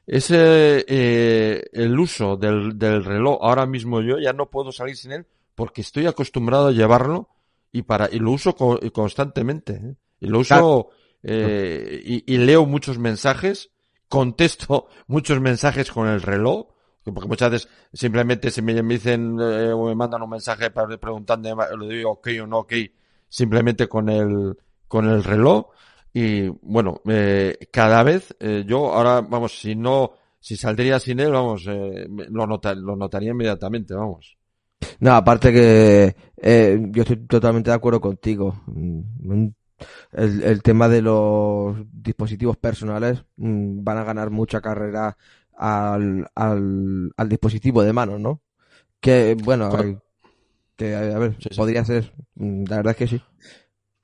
[0.08, 5.12] ese eh, el uso del, del reloj ahora mismo yo ya no puedo salir sin
[5.12, 5.26] él
[5.56, 7.30] porque estoy acostumbrado a llevarlo
[7.72, 9.96] y para y lo uso co- constantemente ¿eh?
[10.22, 10.90] Lo uso
[11.24, 13.72] eh, y, y leo muchos mensajes
[14.08, 16.68] contesto muchos mensajes con el reloj
[17.14, 21.56] porque muchas veces simplemente si me, dicen eh, o me mandan un mensaje para preguntando
[21.78, 22.74] le digo ok o no ok
[23.30, 25.68] simplemente con el con el reloj.
[26.14, 31.32] Y bueno eh, cada vez eh, yo ahora vamos si no si saldría sin él
[31.32, 34.38] vamos eh, lo, nota- lo notaría inmediatamente vamos.
[35.00, 38.62] No, aparte que eh, yo estoy totalmente de acuerdo contigo.
[38.68, 39.48] Mm,
[40.12, 45.18] El, el tema de los dispositivos personales mm, van a ganar mucha carrera
[45.58, 48.42] al, al, al dispositivo de mano, ¿no?
[49.00, 49.98] Que, bueno, hay-
[50.76, 51.56] que, a ver, Sí, sí.
[51.58, 53.22] podría ser, mm, la verdad es que sí.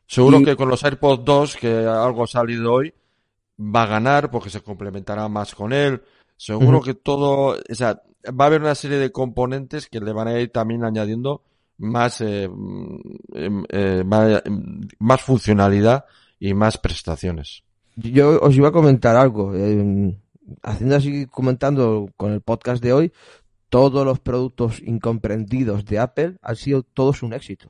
[0.08, 2.94] Seguro Y- que con los AirPods 2, que algo ha salido hoy,
[3.60, 6.02] va a ganar porque se complementará más con él.
[6.38, 10.28] Seguro que todo, o sea, va a haber una serie de componentes que le van
[10.28, 11.44] a ir también añadiendo
[11.82, 16.06] más, eh, em, eh, más, em, más funcionalidad
[16.40, 17.64] y más prestaciones.
[17.96, 19.54] Yo os iba a comentar algo.
[19.56, 20.18] eh,
[20.64, 23.12] haciendo así, comentando con el podcast de hoy,
[23.70, 27.70] todos los productos incomprendidos de Apple han sido todos un éxito.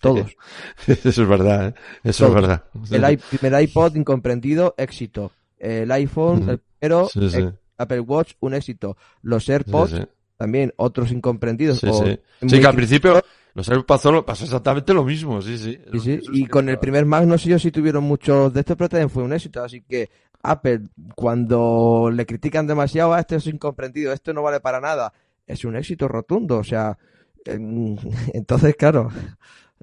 [0.00, 0.34] Todos.
[0.86, 1.74] Eso es verdad, ¿eh?
[2.04, 2.36] Eso Todos.
[2.84, 3.08] es verdad.
[3.10, 5.32] El primer iPod incomprendido, éxito.
[5.58, 7.48] El iPhone, el primero, Sí, sí.
[7.76, 8.96] Apple Watch, un éxito.
[9.22, 10.02] Los AirPods, sí.
[10.40, 11.78] También otros incomprendidos.
[11.80, 12.18] Sí, o sí.
[12.48, 13.22] Sí, que al principio
[13.52, 15.78] los Air pasó, pasó exactamente lo mismo, sí, sí.
[15.92, 18.74] Sí, sí, Y con el primer Mac no sé yo si tuvieron muchos de estos,
[18.76, 19.62] pero también fue un éxito.
[19.62, 20.08] Así que
[20.42, 20.80] Apple,
[21.14, 25.12] cuando le critican demasiado a este es incomprendido, esto no vale para nada,
[25.46, 26.56] es un éxito rotundo.
[26.56, 26.96] O sea,
[27.44, 27.98] en-
[28.32, 29.10] entonces, claro,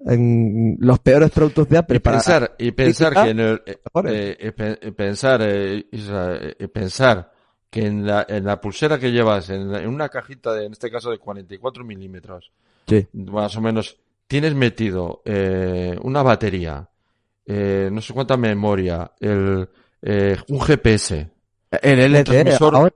[0.07, 3.79] en los peores productos de Apple Y para pensar, y pensar que en el, eh,
[4.05, 7.31] eh, eh, pe- pensar, eh, eh, pensar
[7.69, 10.71] que en la, en la pulsera que llevas, en, la- en una cajita de, en
[10.73, 12.51] este caso de 44 milímetros,
[12.87, 13.05] Sí.
[13.13, 16.87] más o menos, tienes metido eh, una batería,
[17.45, 19.67] eh, no sé cuánta memoria, el,
[20.01, 21.29] eh, un GPS,
[21.81, 22.93] el LTE transmisor- ahora,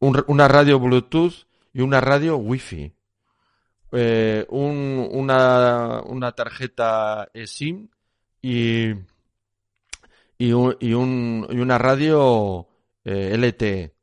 [0.00, 1.34] un- una radio Bluetooth
[1.74, 2.92] y una radio Wi-Fi.
[3.92, 7.88] Eh, un- una, una tarjeta SIM
[8.42, 8.90] y,
[10.38, 12.66] y, un, y, un- y una radio
[13.06, 13.94] eh, LTE.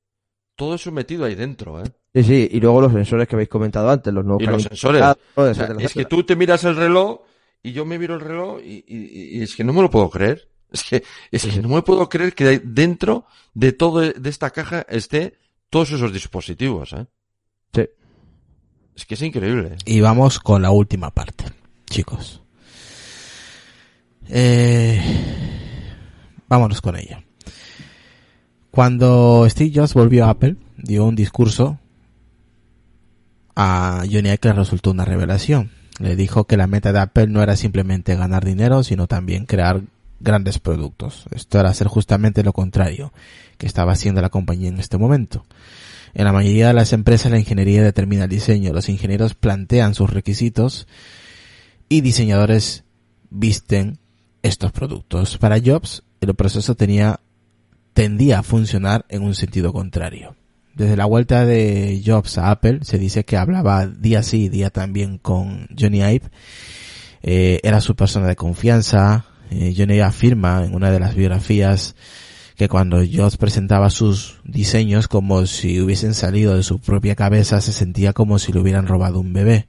[0.56, 1.92] Todo eso metido ahí dentro, ¿eh?
[2.14, 5.02] sí, sí, y luego los sensores que habéis comentado antes, los nuevos Y los sensores.
[5.36, 6.10] O etcétera, sea, es que etcétera.
[6.10, 7.22] tú te miras el reloj
[7.64, 10.10] y yo me miro el reloj y, y- y es que no me lo puedo
[10.10, 10.50] creer.
[10.74, 14.84] Es que, es que no me puedo creer que dentro de todo de esta caja
[14.90, 15.38] esté
[15.70, 17.06] todos esos dispositivos, ¿eh?
[17.76, 17.86] Sí.
[18.96, 19.76] Es que es increíble.
[19.86, 21.46] Y vamos con la última parte,
[21.88, 22.42] chicos.
[24.30, 25.00] Eh,
[26.48, 27.23] vámonos con ella.
[28.74, 31.78] Cuando Steve Jobs volvió a Apple, dio un discurso
[33.56, 35.70] a Johnny Ive que resultó una revelación.
[36.00, 39.84] Le dijo que la meta de Apple no era simplemente ganar dinero, sino también crear
[40.20, 41.26] grandes productos.
[41.30, 43.14] Esto era hacer justamente lo contrario
[43.60, 45.46] que estaba haciendo la compañía en este momento.
[46.16, 48.74] En la mayoría de las empresas la ingeniería determina el diseño.
[48.74, 50.88] Los ingenieros plantean sus requisitos
[51.90, 52.86] y diseñadores
[53.30, 54.00] visten
[54.42, 55.38] estos productos.
[55.38, 57.20] Para Jobs, el proceso tenía,
[57.94, 60.36] tendía a funcionar en un sentido contrario.
[60.76, 65.20] Desde la vuelta de Jobs a Apple, se dice que hablaba día sí día también
[65.20, 66.32] con Johnny Ive.
[67.22, 69.26] Eh, era su persona de confianza.
[69.52, 71.96] Eh, Johnny afirma en una de las biografías
[72.56, 77.72] que cuando Jobs presentaba sus diseños como si hubiesen salido de su propia cabeza, se
[77.72, 79.68] sentía como si le hubieran robado un bebé.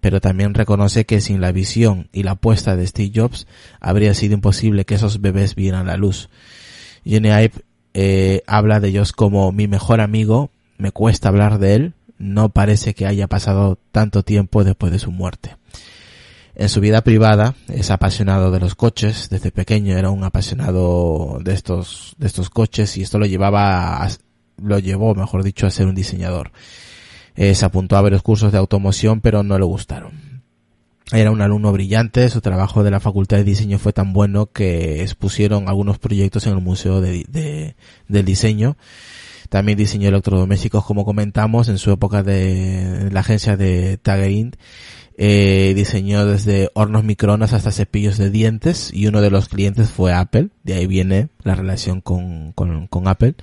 [0.00, 3.46] Pero también reconoce que sin la visión y la apuesta de Steve Jobs
[3.80, 6.30] habría sido imposible que esos bebés vieran la luz.
[7.08, 7.52] Johnny Ive
[7.94, 12.94] eh, habla de ellos como mi mejor amigo, me cuesta hablar de él, no parece
[12.94, 15.56] que haya pasado tanto tiempo después de su muerte.
[16.54, 21.54] En su vida privada es apasionado de los coches, desde pequeño era un apasionado de
[21.54, 24.08] estos, de estos coches y esto lo llevaba, a,
[24.60, 26.50] lo llevó, mejor dicho, a ser un diseñador.
[27.36, 30.27] Eh, se apuntó a varios cursos de automoción pero no le gustaron.
[31.10, 35.02] Era un alumno brillante, su trabajo de la facultad de diseño fue tan bueno que
[35.02, 37.76] expusieron algunos proyectos en el Museo de, de,
[38.08, 38.76] del Diseño.
[39.48, 44.52] También diseñó electrodomésticos, como comentamos, en su época de la agencia de Tagain.
[45.16, 50.12] Eh, diseñó desde hornos microondas hasta cepillos de dientes y uno de los clientes fue
[50.12, 50.50] Apple.
[50.62, 53.34] De ahí viene la relación con, con, con Apple.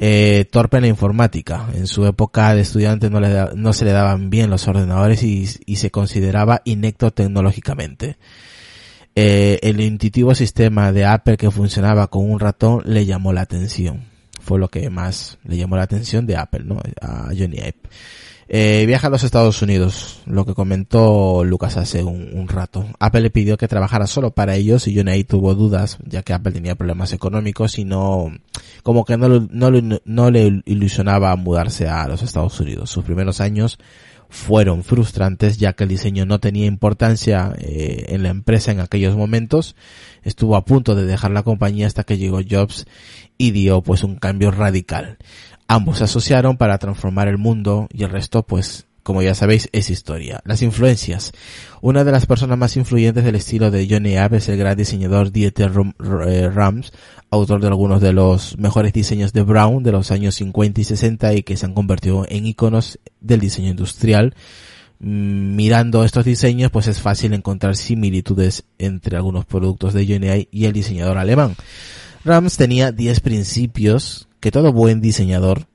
[0.00, 1.68] Eh, torpe en la informática.
[1.74, 5.48] En su época de estudiante no, le no se le daban bien los ordenadores y,
[5.66, 8.16] y se consideraba inecto tecnológicamente.
[9.20, 14.04] Eh, el intuitivo sistema de Apple que funcionaba con un ratón le llamó la atención.
[14.40, 16.80] Fue lo que más le llamó la atención de Apple, ¿no?
[17.00, 17.74] A Johnny Ive.
[18.50, 22.86] Eh, viaja a los Estados Unidos, lo que comentó Lucas hace un, un, rato.
[22.98, 26.52] Apple le pidió que trabajara solo para ellos y Johnny tuvo dudas, ya que Apple
[26.52, 28.32] tenía problemas económicos y no,
[28.82, 32.88] como que no, no, no le ilusionaba mudarse a los Estados Unidos.
[32.88, 33.78] Sus primeros años
[34.30, 39.16] fueron frustrantes, ya que el diseño no tenía importancia eh, en la empresa en aquellos
[39.16, 39.76] momentos.
[40.22, 42.86] Estuvo a punto de dejar la compañía hasta que llegó Jobs
[43.38, 45.18] y dio pues un cambio radical.
[45.70, 49.90] Ambos se asociaron para transformar el mundo y el resto, pues, como ya sabéis, es
[49.90, 50.40] historia.
[50.46, 51.32] Las influencias.
[51.82, 55.30] Una de las personas más influyentes del estilo de Johnny Ive es el gran diseñador
[55.30, 56.92] Dieter Rams,
[57.30, 61.34] autor de algunos de los mejores diseños de Brown de los años 50 y 60
[61.34, 64.34] y que se han convertido en iconos del diseño industrial.
[65.00, 70.72] Mirando estos diseños, pues es fácil encontrar similitudes entre algunos productos de Johnny y el
[70.72, 71.56] diseñador alemán.
[72.24, 75.66] Rams tenía 10 principios que todo buen diseñador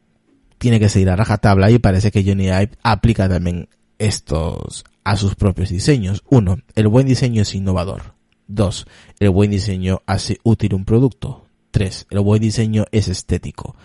[0.57, 3.67] tiene que seguir a rajatabla y parece que Johnny Ive aplica también
[3.99, 6.23] estos a sus propios diseños.
[6.29, 8.13] Uno, el buen diseño es innovador.
[8.47, 8.87] Dos,
[9.19, 11.45] el buen diseño hace útil un producto.
[11.71, 13.75] Tres, el buen diseño es estético.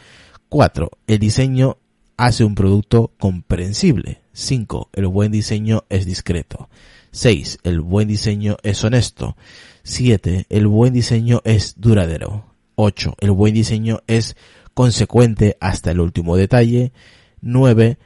[0.48, 1.78] Cuatro, el diseño
[2.16, 4.20] hace un producto comprensible.
[4.32, 6.68] Cinco, el buen diseño es discreto.
[7.10, 9.36] Seis, el buen diseño es honesto.
[9.82, 12.44] Siete, el buen diseño es duradero.
[12.80, 13.16] 8.
[13.18, 14.36] El buen diseño es
[14.78, 16.92] consecuente hasta el último detalle.
[17.40, 17.98] 9.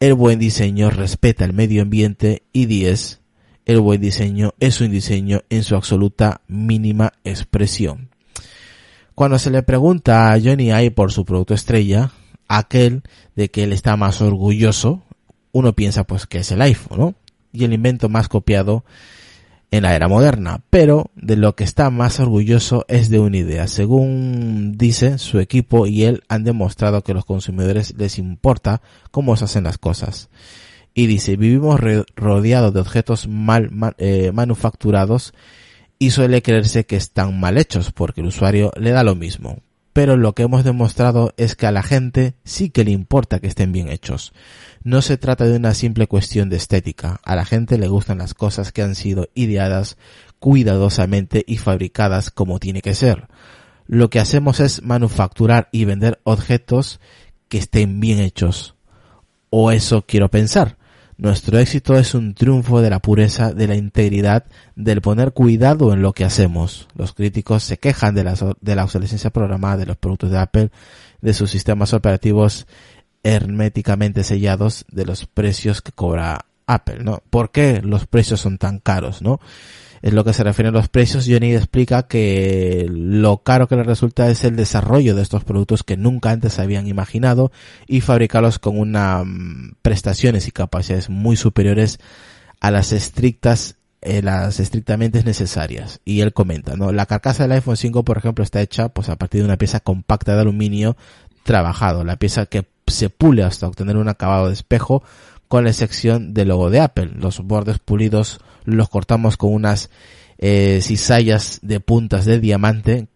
[0.00, 3.20] el buen diseño respeta el medio ambiente y 10.
[3.64, 8.10] El buen diseño es un diseño en su absoluta mínima expresión.
[9.14, 12.10] Cuando se le pregunta a Johnny Ive por su producto estrella,
[12.48, 13.04] aquel
[13.36, 15.04] de que él está más orgulloso,
[15.52, 17.14] uno piensa pues que es el iPhone, ¿no?
[17.52, 18.84] Y el invento más copiado
[19.70, 23.66] en la era moderna, pero de lo que está más orgulloso es de una idea.
[23.66, 28.80] Según dice, su equipo y él han demostrado que a los consumidores les importa
[29.10, 30.30] cómo se hacen las cosas.
[30.94, 31.80] Y dice, vivimos
[32.14, 35.34] rodeados de objetos mal eh, manufacturados
[35.98, 39.58] y suele creerse que están mal hechos porque el usuario le da lo mismo.
[39.96, 43.46] Pero lo que hemos demostrado es que a la gente sí que le importa que
[43.46, 44.34] estén bien hechos.
[44.84, 47.18] No se trata de una simple cuestión de estética.
[47.24, 49.96] A la gente le gustan las cosas que han sido ideadas
[50.38, 53.28] cuidadosamente y fabricadas como tiene que ser.
[53.86, 57.00] Lo que hacemos es manufacturar y vender objetos
[57.48, 58.74] que estén bien hechos.
[59.48, 60.75] O eso quiero pensar.
[61.18, 64.44] Nuestro éxito es un triunfo de la pureza, de la integridad,
[64.74, 66.88] del poner cuidado en lo que hacemos.
[66.94, 70.70] Los críticos se quejan de la, de la obsolescencia programada de los productos de Apple,
[71.22, 72.66] de sus sistemas operativos
[73.22, 77.22] herméticamente sellados de los precios que cobra Apple, ¿no?
[77.30, 79.40] ¿Por qué los precios son tan caros, no?
[80.02, 81.26] Es lo que se refiere a los precios.
[81.28, 85.96] Johnny explica que lo caro que le resulta es el desarrollo de estos productos que
[85.96, 87.50] nunca antes habían imaginado
[87.86, 91.98] y fabricarlos con unas mm, prestaciones y capacidades muy superiores
[92.60, 96.00] a las estrictas eh, las estrictamente necesarias.
[96.04, 96.92] Y él comenta, ¿no?
[96.92, 99.80] La carcasa del iPhone 5, por ejemplo, está hecha pues a partir de una pieza
[99.80, 100.96] compacta de aluminio
[101.42, 105.02] trabajado, la pieza que se pule hasta obtener un acabado de espejo
[105.48, 107.12] con la sección del logo de Apple.
[107.16, 109.90] Los bordes pulidos los cortamos con unas
[110.38, 110.80] eh,
[111.62, 113.08] de puntas de diamante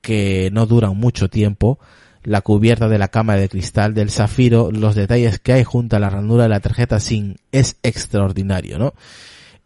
[0.00, 1.78] que no duran mucho tiempo.
[2.22, 6.00] La cubierta de la cámara de cristal del zafiro, los detalles que hay junto a
[6.00, 8.94] la ranura de la tarjeta SIM es extraordinario, ¿no?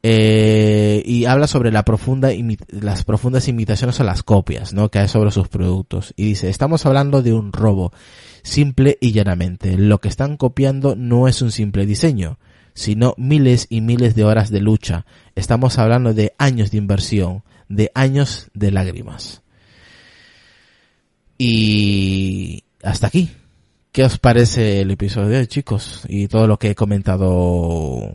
[0.02, 2.31] Eh, y habla sobre la profunda
[2.69, 4.90] las profundas imitaciones a las copias, ¿no?
[4.90, 6.15] Que hay sobre sus productos.
[6.16, 7.93] Y dice, estamos hablando de un robo
[8.43, 9.77] simple y llanamente.
[9.77, 12.39] Lo que están copiando no es un simple diseño,
[12.79, 15.05] sino miles y miles de horas de lucha.
[15.35, 19.43] Estamos hablando de años de inversión, de años de lágrimas.
[21.39, 23.31] Y hasta aquí.
[23.91, 26.05] ¿Qué os parece el episodio de hoy, chicos?
[26.09, 28.13] Y todo lo que he comentado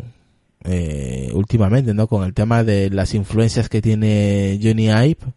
[0.63, 2.07] eh, últimamente, ¿no?
[2.07, 5.33] Con el tema de las influencias que tiene Johnny Ive,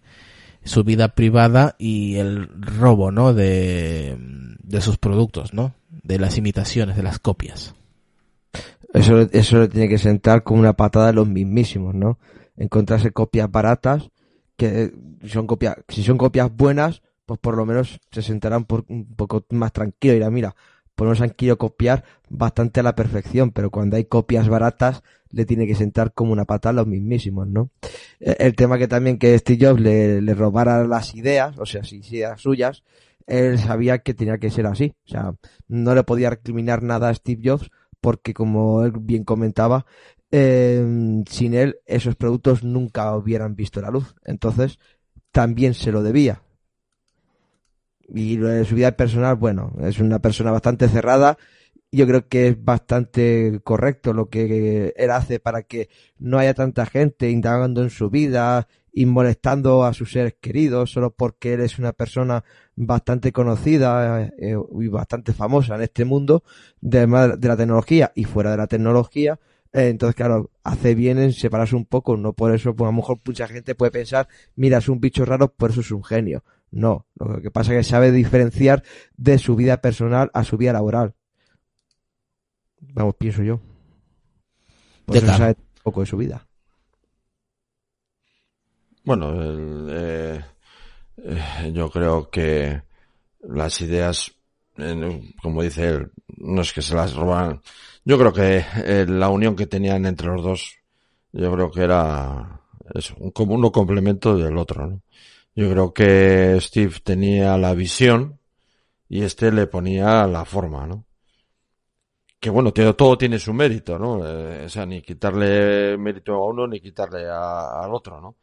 [0.62, 3.34] su vida privada y el robo, ¿no?
[3.34, 4.16] De,
[4.62, 5.74] de sus productos, ¿no?
[6.04, 7.74] De las imitaciones, de las copias.
[8.92, 12.18] Eso, eso le tiene que sentar con una patada de los mismísimos, ¿no?
[12.56, 14.10] Encontrarse copias baratas,
[14.56, 14.92] que
[15.26, 19.44] son copias, si son copias buenas, pues por lo menos se sentarán por un poco
[19.50, 20.56] más tranquilo y dirán, mira,
[20.94, 25.44] pues nos han querido copiar bastante a la perfección, pero cuando hay copias baratas le
[25.44, 27.70] tiene que sentar como una patada a los mismísimos, ¿no?
[28.20, 31.84] E, el tema que también que Steve Jobs le, le robara las ideas, o sea,
[31.84, 32.82] si ideas suyas,
[33.26, 34.94] él sabía que tenía que ser así.
[35.04, 35.34] O sea,
[35.68, 37.70] no le podía recriminar nada a Steve Jobs
[38.00, 39.86] porque, como él bien comentaba,
[40.30, 44.14] eh, sin él esos productos nunca hubieran visto la luz.
[44.24, 44.78] Entonces,
[45.32, 46.42] también se lo debía.
[48.08, 51.38] Y lo de su vida personal, bueno, es una persona bastante cerrada.
[51.92, 56.86] Yo creo que es bastante correcto lo que él hace para que no haya tanta
[56.86, 61.78] gente indagando en su vida y molestando a sus seres queridos solo porque él es
[61.78, 62.44] una persona
[62.76, 66.42] bastante conocida eh, y bastante famosa en este mundo
[66.80, 69.38] de, de la tecnología y fuera de la tecnología.
[69.74, 72.96] Eh, entonces, claro, hace bien en separarse un poco, no por eso, pues a lo
[72.96, 76.42] mejor mucha gente puede pensar, mira, es un bicho raro, por eso es un genio.
[76.70, 78.82] No, lo que pasa es que sabe diferenciar
[79.18, 81.14] de su vida personal a su vida laboral.
[82.80, 83.60] Vamos, pienso yo.
[85.04, 86.45] Por eso sabe poco de su vida.
[89.06, 89.32] Bueno,
[89.88, 90.44] eh,
[91.18, 92.82] eh, yo creo que
[93.40, 94.34] las ideas,
[95.40, 97.62] como dice él, no es que se las roban.
[98.04, 100.78] Yo creo que eh, la unión que tenían entre los dos,
[101.30, 102.60] yo creo que era
[102.94, 104.88] eso, un, como uno complemento del otro.
[104.88, 105.02] ¿no?
[105.54, 108.40] Yo creo que Steve tenía la visión
[109.08, 111.04] y este le ponía la forma, ¿no?
[112.40, 114.18] Que bueno, todo tiene su mérito, ¿no?
[114.64, 118.36] o sea, ni quitarle mérito a uno ni quitarle al otro, ¿no?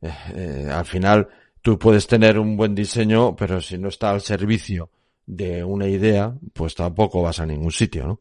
[0.00, 1.28] Eh, eh, al final
[1.62, 4.90] tú puedes tener un buen diseño, pero si no está al servicio
[5.26, 8.20] de una idea, pues tampoco vas a ningún sitio, ¿no?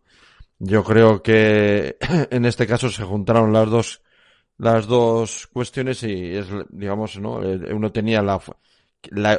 [0.59, 1.97] Yo creo que
[2.31, 4.01] en este caso se juntaron las dos
[4.57, 8.41] las dos cuestiones y es digamos no eh, uno tenía la,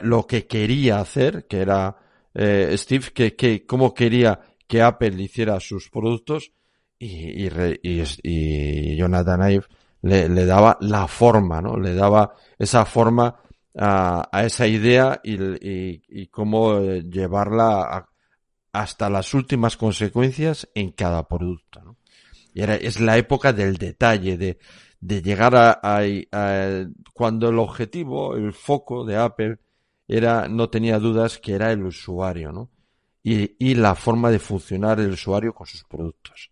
[0.02, 1.96] lo que quería hacer que era
[2.36, 6.52] Steve que que cómo quería que Apple hiciera sus productos
[7.00, 9.64] y, y, y, Jonathan Ive
[10.02, 11.76] le, le, daba la forma, ¿no?
[11.78, 13.36] Le daba esa forma
[13.76, 18.08] a, a esa idea y, y, cómo eh, llevarla a,
[18.72, 21.96] hasta las últimas consecuencias en cada producto, ¿no?
[22.54, 24.58] Y era, es la época del detalle, de,
[25.00, 26.00] de llegar a, a,
[26.32, 29.58] a, cuando el objetivo, el foco de Apple
[30.06, 32.70] era, no tenía dudas que era el usuario, ¿no?
[33.22, 36.50] Y, y la forma de funcionar el usuario con sus productos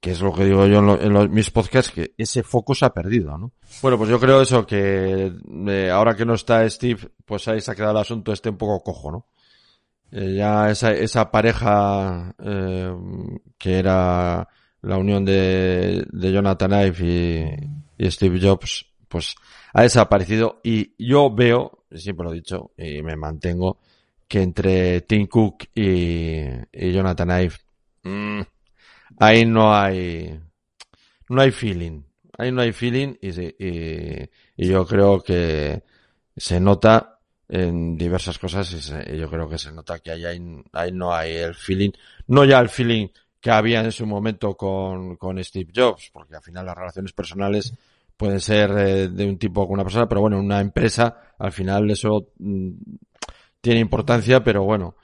[0.00, 2.74] que es lo que digo yo en, lo, en los, mis podcasts, que ese foco
[2.74, 3.52] se ha perdido, ¿no?
[3.82, 5.30] Bueno, pues yo creo eso, que
[5.68, 8.56] eh, ahora que no está Steve, pues ahí se ha quedado el asunto este un
[8.56, 9.26] poco cojo, ¿no?
[10.10, 12.92] Eh, ya esa, esa pareja eh,
[13.58, 14.48] que era
[14.82, 19.34] la unión de, de Jonathan Ive y, Steve Jobs, pues
[19.74, 23.78] ha desaparecido y yo veo, siempre lo he dicho y me mantengo,
[24.26, 26.38] que entre Tim Cook y,
[26.72, 27.54] y Jonathan Ive,
[28.04, 28.40] mmm,
[29.20, 30.40] ahí no hay,
[31.28, 32.02] no hay feeling.
[32.36, 35.82] Ahí no hay feeling y, y, y yo creo que
[36.36, 37.18] se nota
[37.48, 40.24] en diversas cosas y se, yo creo que se nota que ahí,
[40.72, 41.90] ahí no hay el feeling,
[42.28, 43.08] no ya el feeling
[43.40, 47.74] que había en su momento con, con Steve Jobs, porque al final las relaciones personales
[48.16, 51.52] pueden ser eh, de un tipo con una persona, pero bueno, en una empresa al
[51.52, 52.70] final eso mm,
[53.60, 54.96] tiene importancia, pero bueno,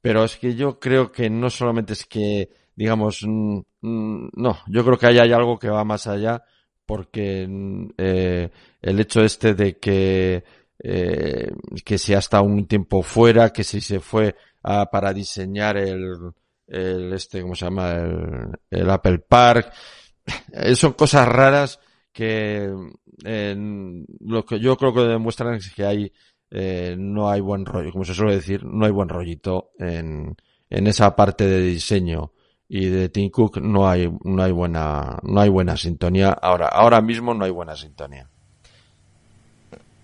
[0.00, 2.50] pero es que yo creo que no solamente es que
[2.82, 6.42] digamos, mm, mm, no, yo creo que ahí hay algo que va más allá
[6.84, 8.50] porque mm, eh,
[8.80, 10.42] el hecho este de que
[10.82, 11.52] eh,
[11.84, 14.34] que si ha estado un tiempo fuera, que si se fue
[14.64, 16.32] a, para diseñar el,
[16.66, 17.92] el este, ¿cómo se llama?
[17.92, 19.72] El, el Apple Park.
[20.52, 21.78] Eh, son cosas raras
[22.12, 22.68] que
[23.24, 23.56] eh,
[24.20, 26.12] lo que yo creo que demuestran es que hay
[26.50, 30.36] eh, no hay buen rollo, como se suele decir, no hay buen rollito en,
[30.68, 32.32] en esa parte de diseño
[32.74, 36.30] y de Tim Cook no hay, no hay buena, no hay buena sintonía.
[36.30, 38.26] Ahora, ahora mismo no hay buena sintonía.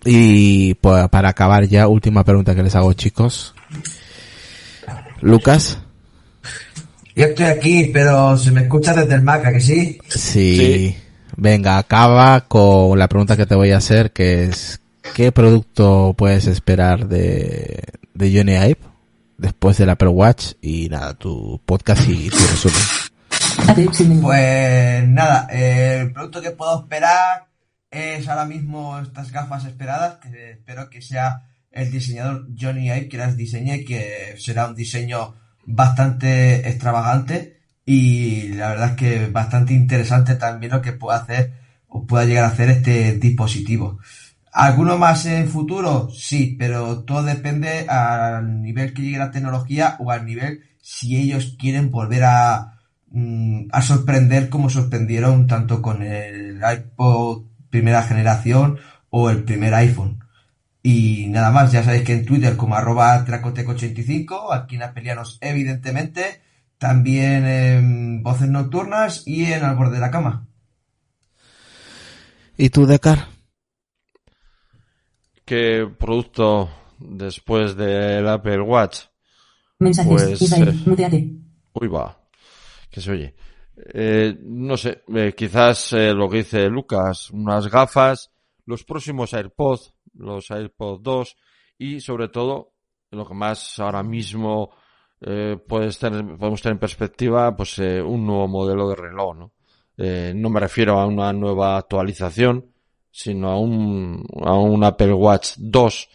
[0.05, 3.55] Y pues, para acabar ya, última pregunta que les hago chicos.
[5.23, 5.79] Lucas.
[7.17, 9.99] Yo estoy aquí, pero se me escucha desde el Mac, que sí?
[10.07, 10.19] sí?
[10.59, 10.97] Sí.
[11.39, 14.83] Venga, acaba con la pregunta que te voy a hacer, que es,
[15.15, 17.83] ¿qué producto puedes esperar de,
[18.13, 18.88] de Johnny Ive?
[19.39, 22.83] Después del Apple Watch y nada, tu podcast y tu resumen.
[24.21, 27.47] Pues nada, el producto que puedo esperar
[27.91, 33.17] es ahora mismo estas gafas esperadas, que espero que sea el diseñador Johnny Ive que
[33.17, 35.35] las diseñe, que será un diseño
[35.65, 41.55] bastante extravagante y la verdad es que bastante interesante también lo que pueda hacer
[41.89, 43.99] o pueda llegar a hacer este dispositivo.
[44.53, 46.11] ¿Alguno más en futuro?
[46.11, 51.57] Sí, pero todo depende al nivel que llegue la tecnología o al nivel si ellos
[51.59, 52.79] quieren volver a,
[53.11, 58.79] mm, a sorprender como sorprendieron tanto con el iPod primera generación
[59.11, 60.25] o el primer iPhone.
[60.83, 66.41] Y nada más, ya sabéis que en Twitter como arroba tracotec85, aquí en Apelianos evidentemente,
[66.79, 70.47] también en Voces Nocturnas y en Al Borde de la Cama.
[72.57, 73.38] ¿Y tú, Decar?
[75.49, 76.69] ¿Qué producto
[76.99, 79.05] después del Apple Watch?
[79.79, 81.31] Mensajes, pues, eh,
[81.73, 82.21] Uy, va.
[82.91, 83.35] Que se oye.
[83.95, 88.31] Eh, no sé, eh, quizás eh, lo que dice Lucas, unas gafas,
[88.67, 91.37] los próximos AirPods, los AirPods 2
[91.79, 92.75] y sobre todo
[93.11, 94.71] lo que más ahora mismo
[95.67, 99.53] puedes tener, podemos tener en perspectiva, pues un nuevo modelo de reloj, ¿no?
[99.97, 102.71] no me refiero a una nueva actualización,
[103.11, 106.09] sino a un, a un Apple Watch 2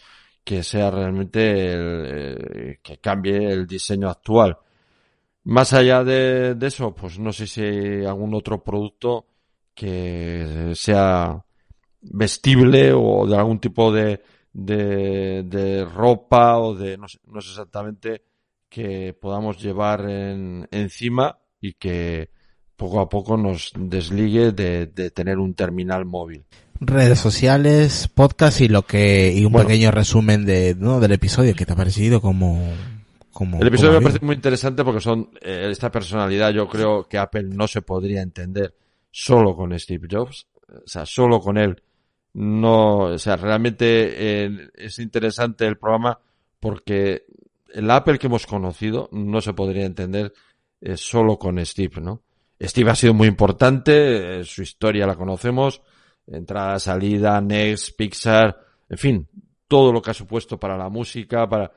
[0.43, 4.57] que sea realmente el, eh, que cambie el diseño actual.
[5.45, 9.25] Más allá de, de, eso, pues no sé si hay algún otro producto
[9.73, 11.43] que sea
[12.01, 14.21] vestible o de algún tipo de,
[14.53, 18.23] de, de ropa o de, no sé, no exactamente,
[18.69, 22.29] que podamos llevar en, encima y que
[22.75, 26.45] poco a poco nos desligue de, de tener un terminal móvil
[26.87, 30.99] redes sociales, podcast y lo que y un bueno, pequeño resumen de ¿no?
[30.99, 32.73] del episodio que te ha parecido como
[33.31, 37.07] como el episodio como me parece muy interesante porque son eh, esta personalidad yo creo
[37.07, 38.75] que Apple no se podría entender
[39.11, 41.81] solo con Steve Jobs o sea solo con él.
[42.33, 46.19] No o sea realmente eh, es interesante el programa
[46.59, 47.25] porque
[47.73, 50.33] el Apple que hemos conocido no se podría entender
[50.81, 52.21] eh, solo con Steve no
[52.59, 55.81] Steve ha sido muy importante su historia la conocemos
[56.27, 58.57] entrada, salida, Next, Pixar,
[58.89, 59.27] en fin,
[59.67, 61.71] todo lo que ha supuesto para la música, para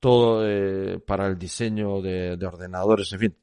[0.00, 3.36] todo, eh, para el diseño de, de, ordenadores, en fin.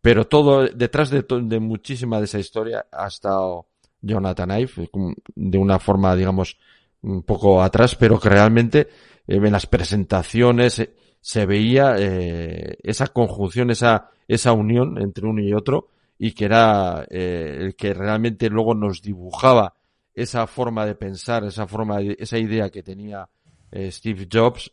[0.00, 3.66] Pero todo, detrás de, de muchísima de esa historia ha estado
[4.00, 4.88] Jonathan Ive,
[5.34, 6.56] de una forma, digamos,
[7.02, 8.80] un poco atrás, pero que realmente
[9.26, 15.42] eh, en las presentaciones eh, se veía eh, esa conjunción, esa, esa unión entre uno
[15.42, 19.74] y otro, y que era el que realmente luego nos dibujaba
[20.22, 23.28] esa forma de pensar, esa forma, esa idea que tenía
[23.72, 24.72] Steve Jobs,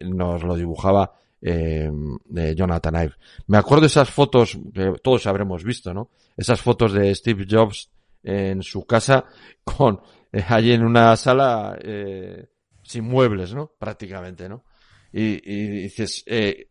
[0.00, 1.12] nos lo dibujaba
[1.44, 1.90] eh,
[2.24, 3.14] de Jonathan Ive.
[3.48, 6.10] Me acuerdo de esas fotos que todos habremos visto, ¿no?
[6.36, 7.90] Esas fotos de Steve Jobs
[8.22, 9.26] en su casa
[9.62, 10.00] con
[10.32, 12.46] eh, allí en una sala eh,
[12.82, 13.72] sin muebles, ¿no?
[13.78, 14.64] Prácticamente, ¿no?
[15.12, 16.70] Y, y dices, eh,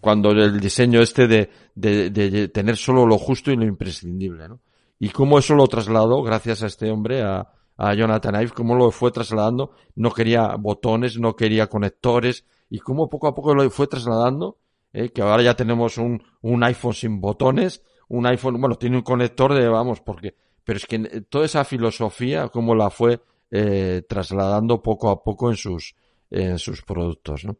[0.00, 4.60] cuando el diseño este de, de, de, tener solo lo justo y lo imprescindible, ¿no?
[5.00, 7.48] Y cómo eso lo trasladó, gracias a este hombre, a,
[7.82, 13.08] a Jonathan Ive, cómo lo fue trasladando, no quería botones, no quería conectores, y cómo
[13.08, 14.58] poco a poco lo fue trasladando,
[14.92, 19.02] eh, que ahora ya tenemos un, un iPhone sin botones, un iPhone, bueno, tiene un
[19.02, 24.80] conector de, vamos, porque, pero es que toda esa filosofía, cómo la fue eh, trasladando
[24.80, 25.96] poco a poco en sus,
[26.30, 27.56] en sus productos, ¿no?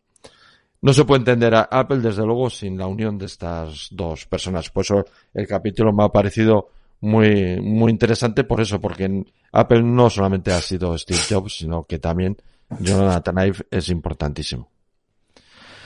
[0.82, 4.70] No se puede entender a Apple, desde luego, sin la unión de estas dos personas.
[4.70, 5.04] Por eso
[5.34, 6.70] el capítulo me ha parecido
[7.02, 11.84] muy, muy interesante por eso, porque en Apple no solamente ha sido Steve Jobs, sino
[11.84, 12.36] que también
[12.78, 14.70] Jonathan Ive es importantísimo.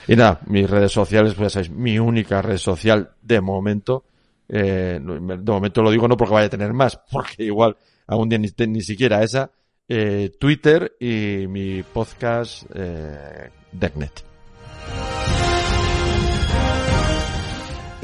[0.07, 4.05] Y nada, mis redes sociales, pues ya sabéis, mi única red social de momento.
[4.47, 7.75] Eh, de momento lo digo no porque vaya a tener más, porque igual
[8.05, 9.51] algún día ni, ni siquiera esa.
[9.89, 14.23] Eh, Twitter y mi podcast eh, Decknet.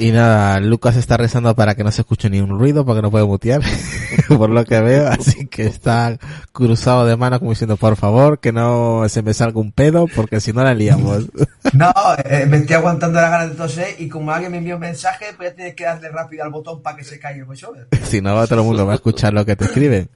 [0.04, 3.10] Y nada, Lucas está rezando para que no se escuche ni un ruido porque no
[3.10, 3.62] puede mutear,
[4.28, 6.18] por lo que veo, así que está
[6.52, 10.42] cruzado de mano como diciendo, por favor, que no se me salga un pedo porque
[10.42, 11.30] si no la liamos.
[11.72, 11.94] No,
[12.26, 15.28] eh, me estoy aguantando la ganas de toser y como alguien me envió un mensaje,
[15.38, 17.88] pues ya tienes que darle rápido al botón para que se caiga el voiceover.
[18.04, 20.10] si no, todo el mundo va a escuchar lo que te escriben.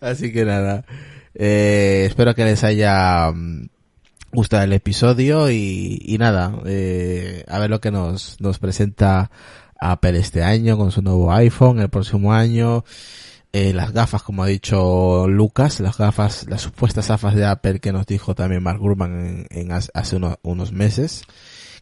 [0.00, 0.84] así que nada,
[1.34, 3.68] eh, espero que les haya mm,
[4.32, 9.30] gusta el episodio y, y nada, eh, a ver lo que nos, nos presenta
[9.80, 12.84] Apple este año con su nuevo iPhone, el próximo año,
[13.52, 17.92] eh, las gafas, como ha dicho Lucas, las gafas, las supuestas gafas de Apple que
[17.92, 21.22] nos dijo también Mark Gurman en, en hace unos, unos meses,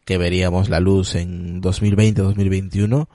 [0.04, 3.08] que veríamos la luz en 2020-2021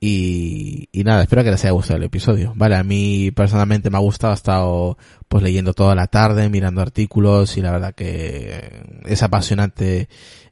[0.00, 2.52] y, y nada, espero que les haya gustado el episodio.
[2.54, 6.80] Vale, a mí personalmente me ha gustado, he estado pues leyendo toda la tarde, mirando
[6.80, 10.08] artículos y la verdad que es apasionante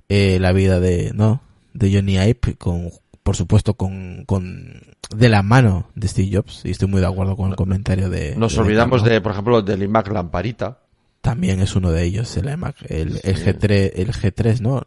[0.08, 1.42] eh, la vida de, ¿no?
[1.74, 2.90] De Johnny Ive con,
[3.22, 4.82] por supuesto con, con,
[5.14, 8.34] de la mano de Steve Jobs y estoy muy de acuerdo con el comentario de...
[8.36, 10.80] Nos de olvidamos de, por ejemplo, del iMac Lamparita.
[11.20, 14.82] También es uno de ellos, el iMac, el, el G3, el G3, ¿no?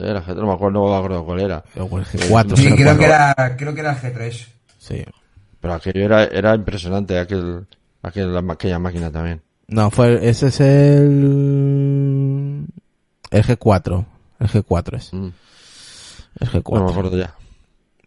[0.00, 1.64] Era, no me acuerdo, no me acuerdo cuál era.
[1.76, 2.56] O el G4.
[2.56, 4.48] Sí, creo que era, creo que era el G3.
[4.78, 5.04] Sí.
[5.60, 7.66] Pero aquello era, era impresionante, aquel,
[8.02, 9.42] aquel, aquella máquina también.
[9.68, 11.06] No, fue, ese es el,
[13.30, 14.06] el G4.
[14.40, 15.12] El G4 es.
[15.12, 15.28] Mm.
[16.40, 16.78] El G4.
[16.78, 17.34] No me acuerdo ya.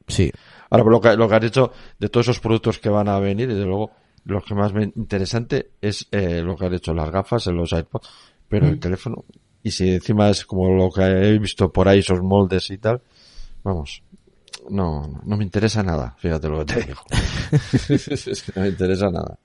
[0.08, 0.32] Sí.
[0.70, 3.48] Ahora, lo que, lo que has dicho de todos esos productos que van a venir,
[3.48, 3.92] desde luego,
[4.26, 7.72] lo que más me interesante es eh, lo que has dicho, las gafas en los
[7.72, 8.10] iPods,
[8.50, 9.24] pero el teléfono,
[9.64, 13.02] y si encima es como lo que he visto por ahí, esos moldes y tal,
[13.64, 14.04] vamos,
[14.70, 17.02] no, no, me interesa nada, fíjate lo que te digo.
[17.90, 19.40] es que no me interesa nada.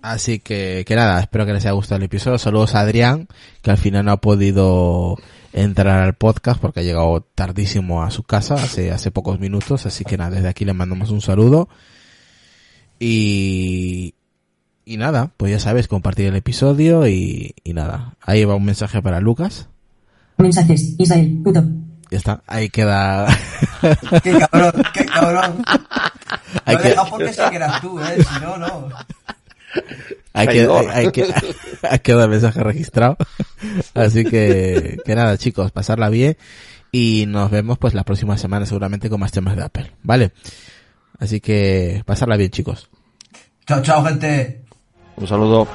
[0.00, 2.38] Así que, que nada, espero que les haya gustado el episodio.
[2.38, 3.26] Saludos a Adrián,
[3.62, 5.16] que al final no ha podido
[5.52, 9.86] entrar al podcast porque ha llegado tardísimo a su casa, hace, hace pocos minutos.
[9.86, 11.68] Así que nada, desde aquí le mandamos un saludo.
[13.00, 14.14] Y,
[14.88, 18.14] y nada, pues ya sabes, compartir el episodio y, y nada.
[18.22, 19.68] Ahí va un mensaje para Lucas.
[20.38, 20.94] Mensajes.
[20.98, 21.40] Israel.
[21.44, 21.62] Puto.
[22.10, 23.26] Ya está, ahí queda.
[24.22, 25.62] Qué cabrón, qué cabrón.
[26.64, 28.16] Hay que- dejado porque sé que eras tú, eh.
[28.24, 28.88] Si no, no.
[30.32, 31.06] Hay que, hay,
[31.82, 33.18] hay que, dar el mensaje registrado.
[33.92, 36.38] Así que, que nada, chicos, pasarla bien.
[36.92, 39.92] Y nos vemos pues la próxima semana seguramente con más temas de Apple.
[40.02, 40.32] ¿Vale?
[41.18, 42.88] Así que, pasarla bien, chicos.
[43.66, 44.64] Chao, chao, gente.
[45.20, 45.66] Un saludo.